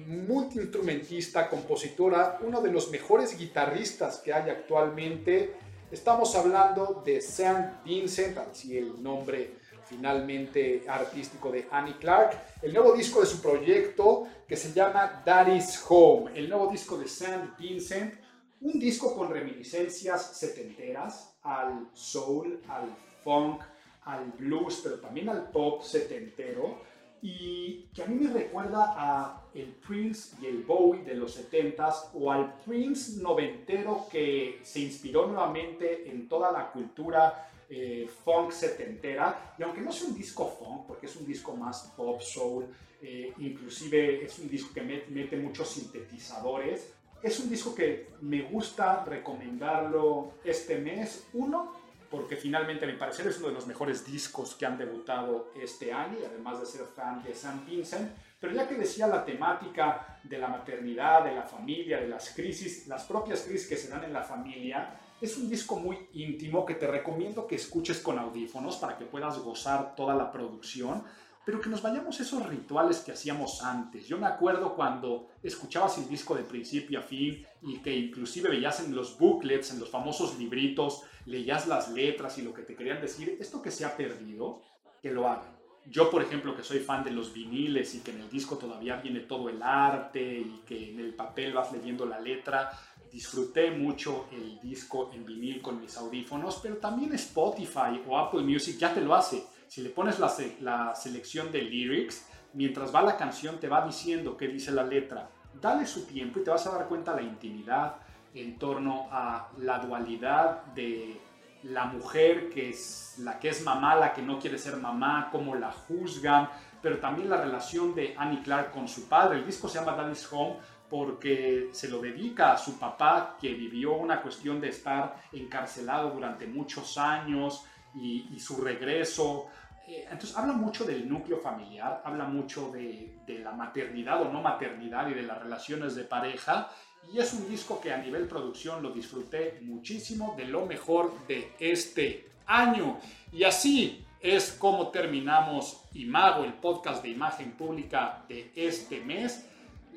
multiinstrumentista, 0.08 1.48
compositora, 1.48 2.40
uno 2.42 2.60
de 2.60 2.70
los 2.70 2.92
mejores 2.92 3.38
guitarristas 3.38 4.18
que 4.18 4.34
hay 4.34 4.50
actualmente. 4.50 5.54
Estamos 5.90 6.36
hablando 6.36 7.02
de 7.06 7.22
Sam 7.22 7.82
Vincent, 7.86 8.38
así 8.40 8.78
el 8.78 9.02
nombre 9.02 9.56
finalmente 9.86 10.84
artístico 10.86 11.50
de 11.50 11.70
Annie 11.72 11.96
Clark, 11.98 12.38
el 12.62 12.74
nuevo 12.74 12.92
disco 12.92 13.22
de 13.22 13.26
su 13.26 13.42
proyecto 13.42 14.28
que 14.46 14.58
se 14.58 14.74
llama 14.74 15.24
Daddy's 15.26 15.82
Home, 15.88 16.32
el 16.36 16.50
nuevo 16.50 16.68
disco 16.68 16.98
de 16.98 17.08
Sam 17.08 17.56
Vincent, 17.58 18.16
un 18.60 18.78
disco 18.78 19.16
con 19.16 19.30
reminiscencias 19.30 20.38
setenteras 20.38 21.31
al 21.44 21.90
soul, 21.94 22.60
al 22.68 22.90
funk, 23.24 23.62
al 24.06 24.32
blues, 24.38 24.82
pero 24.84 25.00
también 25.00 25.30
al 25.30 25.50
pop 25.50 25.82
setentero. 25.82 26.80
Y 27.24 27.86
que 27.94 28.02
a 28.02 28.08
mí 28.08 28.16
me 28.16 28.34
recuerda 28.34 28.96
a 28.98 29.44
el 29.54 29.68
Prince 29.68 30.36
y 30.42 30.48
el 30.48 30.64
Bowie 30.64 31.04
de 31.04 31.14
los 31.16 31.40
70s 31.40 32.10
o 32.16 32.32
al 32.32 32.56
Prince 32.66 33.22
noventero 33.22 34.08
que 34.12 34.60
se 34.64 34.80
inspiró 34.80 35.28
nuevamente 35.28 36.10
en 36.10 36.28
toda 36.28 36.52
la 36.52 36.72
cultura 36.72 37.52
eh, 37.74 38.06
funk 38.26 38.52
setentera, 38.52 39.56
y 39.58 39.64
aunque 39.64 39.80
no 39.80 39.92
es 39.92 40.02
un 40.02 40.14
disco 40.14 40.46
funk, 40.46 40.88
porque 40.88 41.06
es 41.06 41.16
un 41.16 41.26
disco 41.26 41.56
más 41.56 41.94
pop, 41.96 42.20
soul, 42.20 42.66
eh, 43.02 43.34
inclusive 43.38 44.26
es 44.26 44.38
un 44.40 44.50
disco 44.50 44.74
que 44.74 44.82
mete, 44.82 45.38
muchos 45.38 45.70
sintetizadores, 45.70 46.94
es 47.24 47.40
un 47.40 47.50
disco 47.50 47.76
que 47.76 48.10
me 48.22 48.42
gusta 48.44 49.04
recomendarlo 49.06 50.34
este 50.44 50.78
mes. 50.80 51.28
Uno, 51.34 51.74
porque 52.10 52.36
finalmente 52.36 52.86
a 52.86 52.88
mi 52.88 52.98
parecer 52.98 53.28
es 53.28 53.38
uno 53.38 53.48
de 53.48 53.54
los 53.54 53.68
mejores 53.68 54.06
discos 54.06 54.56
que 54.56 54.66
han 54.66 54.78
debutado 54.78 55.52
este 55.60 55.94
año, 55.94 56.18
además 56.28 56.60
de 56.60 56.66
ser 56.66 56.86
fan 56.86 57.24
de 57.24 57.34
Sam 57.34 57.66
Vincent. 57.66 58.12
Pero 58.40 58.54
ya 58.54 58.68
que 58.68 58.76
decía 58.76 59.08
la 59.08 59.24
temática 59.24 60.20
de 60.24 60.38
la 60.38 60.48
maternidad, 60.48 61.24
de 61.24 61.36
la 61.36 61.44
familia, 61.44 62.00
de 62.00 62.08
las 62.08 62.32
crisis, 62.32 62.88
las 62.88 63.04
propias 63.06 63.42
crisis 63.42 63.68
que 63.68 63.78
se 63.78 63.90
dan 63.90 64.04
en 64.04 64.14
la 64.14 64.24
familia, 64.24 65.00
es 65.22 65.38
un 65.38 65.48
disco 65.48 65.76
muy 65.76 66.10
íntimo 66.14 66.66
que 66.66 66.74
te 66.74 66.88
recomiendo 66.88 67.46
que 67.46 67.56
escuches 67.56 68.00
con 68.00 68.18
audífonos 68.18 68.78
para 68.78 68.98
que 68.98 69.06
puedas 69.06 69.38
gozar 69.38 69.96
toda 69.96 70.16
la 70.16 70.32
producción 70.32 71.04
pero 71.46 71.60
que 71.60 71.70
nos 71.70 71.82
vayamos 71.82 72.20
a 72.20 72.24
esos 72.24 72.46
rituales 72.48 73.00
que 73.00 73.12
hacíamos 73.12 73.64
antes. 73.64 74.08
Yo 74.08 74.18
me 74.18 74.28
acuerdo 74.28 74.76
cuando 74.76 75.30
escuchabas 75.42 75.98
el 75.98 76.08
disco 76.08 76.36
de 76.36 76.44
principio 76.44 77.00
a 77.00 77.04
fin 77.04 77.46
y 77.64 77.80
que 77.80 77.96
inclusive 77.96 78.50
veías 78.50 78.80
en 78.82 78.96
los 78.96 79.18
booklets, 79.18 79.72
en 79.72 79.80
los 79.80 79.90
famosos 79.90 80.38
libritos, 80.38 81.04
leías 81.26 81.68
las 81.68 81.90
letras 81.90 82.38
y 82.38 82.44
lo 82.44 82.54
que 82.54 82.62
te 82.62 82.76
querían 82.76 83.02
decir, 83.02 83.38
esto 83.40 83.62
que 83.62 83.72
se 83.72 83.86
ha 83.86 83.98
perdido, 83.98 84.62
que 85.02 85.12
lo 85.12 85.28
hagan. 85.28 85.60
Yo, 85.88 86.12
por 86.12 86.22
ejemplo, 86.22 86.56
que 86.56 86.62
soy 86.62 86.80
fan 86.80 87.04
de 87.04 87.10
los 87.10 87.34
viniles 87.34 87.96
y 87.96 88.02
que 88.02 88.12
en 88.12 88.22
el 88.22 88.30
disco 88.30 88.58
todavía 88.58 88.98
viene 88.98 89.22
todo 89.22 89.50
el 89.50 89.64
arte 89.64 90.22
y 90.22 90.62
que 90.64 90.92
en 90.92 91.00
el 91.00 91.16
papel 91.16 91.54
vas 91.54 91.72
leyendo 91.72 92.06
la 92.06 92.20
letra, 92.20 92.70
disfruté 93.12 93.72
mucho 93.72 94.28
el 94.32 94.60
disco 94.60 95.10
en 95.12 95.26
vinil 95.26 95.60
con 95.60 95.82
mis 95.82 95.98
audífonos, 95.98 96.60
pero 96.62 96.78
también 96.78 97.14
Spotify 97.14 98.00
o 98.08 98.18
Apple 98.18 98.44
Music 98.44 98.78
ya 98.78 98.94
te 98.94 99.02
lo 99.02 99.16
hace 99.16 99.44
si 99.72 99.82
le 99.82 99.90
pones 99.90 100.20
la, 100.20 100.30
la 100.60 100.96
selección 100.96 101.50
de 101.50 101.62
lyrics, 101.62 102.28
mientras 102.56 102.94
va 102.94 103.02
la 103.04 103.16
canción 103.16 103.58
te 103.58 103.70
va 103.70 103.86
diciendo 103.86 104.36
qué 104.36 104.50
dice 104.50 104.70
la 104.70 104.84
letra. 104.84 105.30
Dale 105.62 105.86
su 105.86 106.06
tiempo 106.06 106.42
y 106.42 106.44
te 106.44 106.50
vas 106.50 106.68
a 106.68 106.72
dar 106.72 106.90
cuenta 106.90 107.16
la 107.16 107.22
intimidad 107.22 107.96
en 108.34 108.60
torno 108.60 109.08
a 109.14 109.48
la 109.60 109.80
dualidad 109.80 110.66
de 110.76 111.22
la 111.64 111.86
mujer 111.86 112.50
que 112.50 112.72
es 112.72 113.16
la 113.20 113.40
que 113.40 113.48
es 113.48 113.64
mamá, 113.64 113.96
la 113.96 114.14
que 114.14 114.22
no 114.22 114.40
quiere 114.40 114.58
ser 114.58 114.76
mamá, 114.76 115.30
cómo 115.32 115.56
la 115.56 115.72
juzgan, 115.72 116.50
pero 116.82 116.98
también 116.98 117.30
la 117.30 117.38
relación 117.38 117.96
de 117.96 118.14
Annie 118.18 118.44
Clark 118.44 118.74
con 118.74 118.90
su 118.90 119.08
padre. 119.08 119.40
El 119.40 119.46
disco 119.46 119.70
se 119.70 119.80
llama 119.80 119.96
Daddy's 119.96 120.28
Home 120.34 120.58
porque 120.90 121.70
se 121.72 121.88
lo 121.88 122.02
dedica 122.02 122.52
a 122.52 122.58
su 122.58 122.78
papá 122.78 123.38
que 123.40 123.54
vivió 123.54 123.94
una 123.94 124.22
cuestión 124.22 124.60
de 124.60 124.68
estar 124.68 125.16
encarcelado 125.32 126.10
durante 126.10 126.46
muchos 126.46 126.98
años 126.98 127.64
y, 127.96 128.28
y 128.34 128.40
su 128.42 128.62
regreso 128.62 129.48
eh, 129.88 130.06
entonces 130.10 130.38
habla 130.38 130.54
mucho 130.54 130.86
del 130.86 131.08
núcleo 131.08 131.40
familiar, 131.40 132.02
habla 132.06 132.26
mucho 132.26 132.72
de, 132.72 133.20
de, 133.26 133.40
la 133.40 133.52
maternidad 133.52 134.22
o 134.22 134.32
no 134.32 134.42
maternidad 134.42 135.10
y 135.10 135.14
de 135.14 135.24
las 135.24 135.42
relaciones 135.42 135.96
de 135.96 136.04
pareja. 136.04 136.70
Y 137.12 137.20
es 137.20 137.34
un 137.34 137.50
disco 137.50 137.82
que 137.82 137.92
a 137.92 137.98
nivel 137.98 138.28
producción 138.28 138.84
lo 138.84 138.92
disfruté 138.92 139.60
muchísimo, 139.64 140.36
de 140.38 140.46
lo 140.46 140.66
mejor 140.66 141.12
de 141.28 141.52
este 141.60 142.30
año. 142.46 143.00
Y 143.32 143.44
así 143.44 144.06
es 144.20 144.52
como 144.52 144.90
terminamos 144.90 145.82
Imago, 145.94 146.44
el 146.44 146.54
podcast 146.54 147.02
de 147.02 147.10
imagen 147.10 147.54
pública 147.54 148.24
de 148.30 148.52
este 148.56 149.02
mes. 149.02 149.48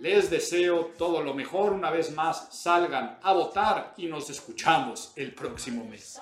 Les 0.00 0.28
deseo 0.30 0.92
todo 0.98 1.22
lo 1.22 1.34
mejor. 1.34 1.72
Una 1.72 1.90
vez 1.90 2.12
más, 2.12 2.48
salgan 2.50 3.18
a 3.22 3.32
votar 3.32 3.94
y 3.96 4.06
nos 4.06 4.28
escuchamos 4.30 5.12
el 5.16 5.34
próximo 5.34 5.84
mes. 5.84 6.20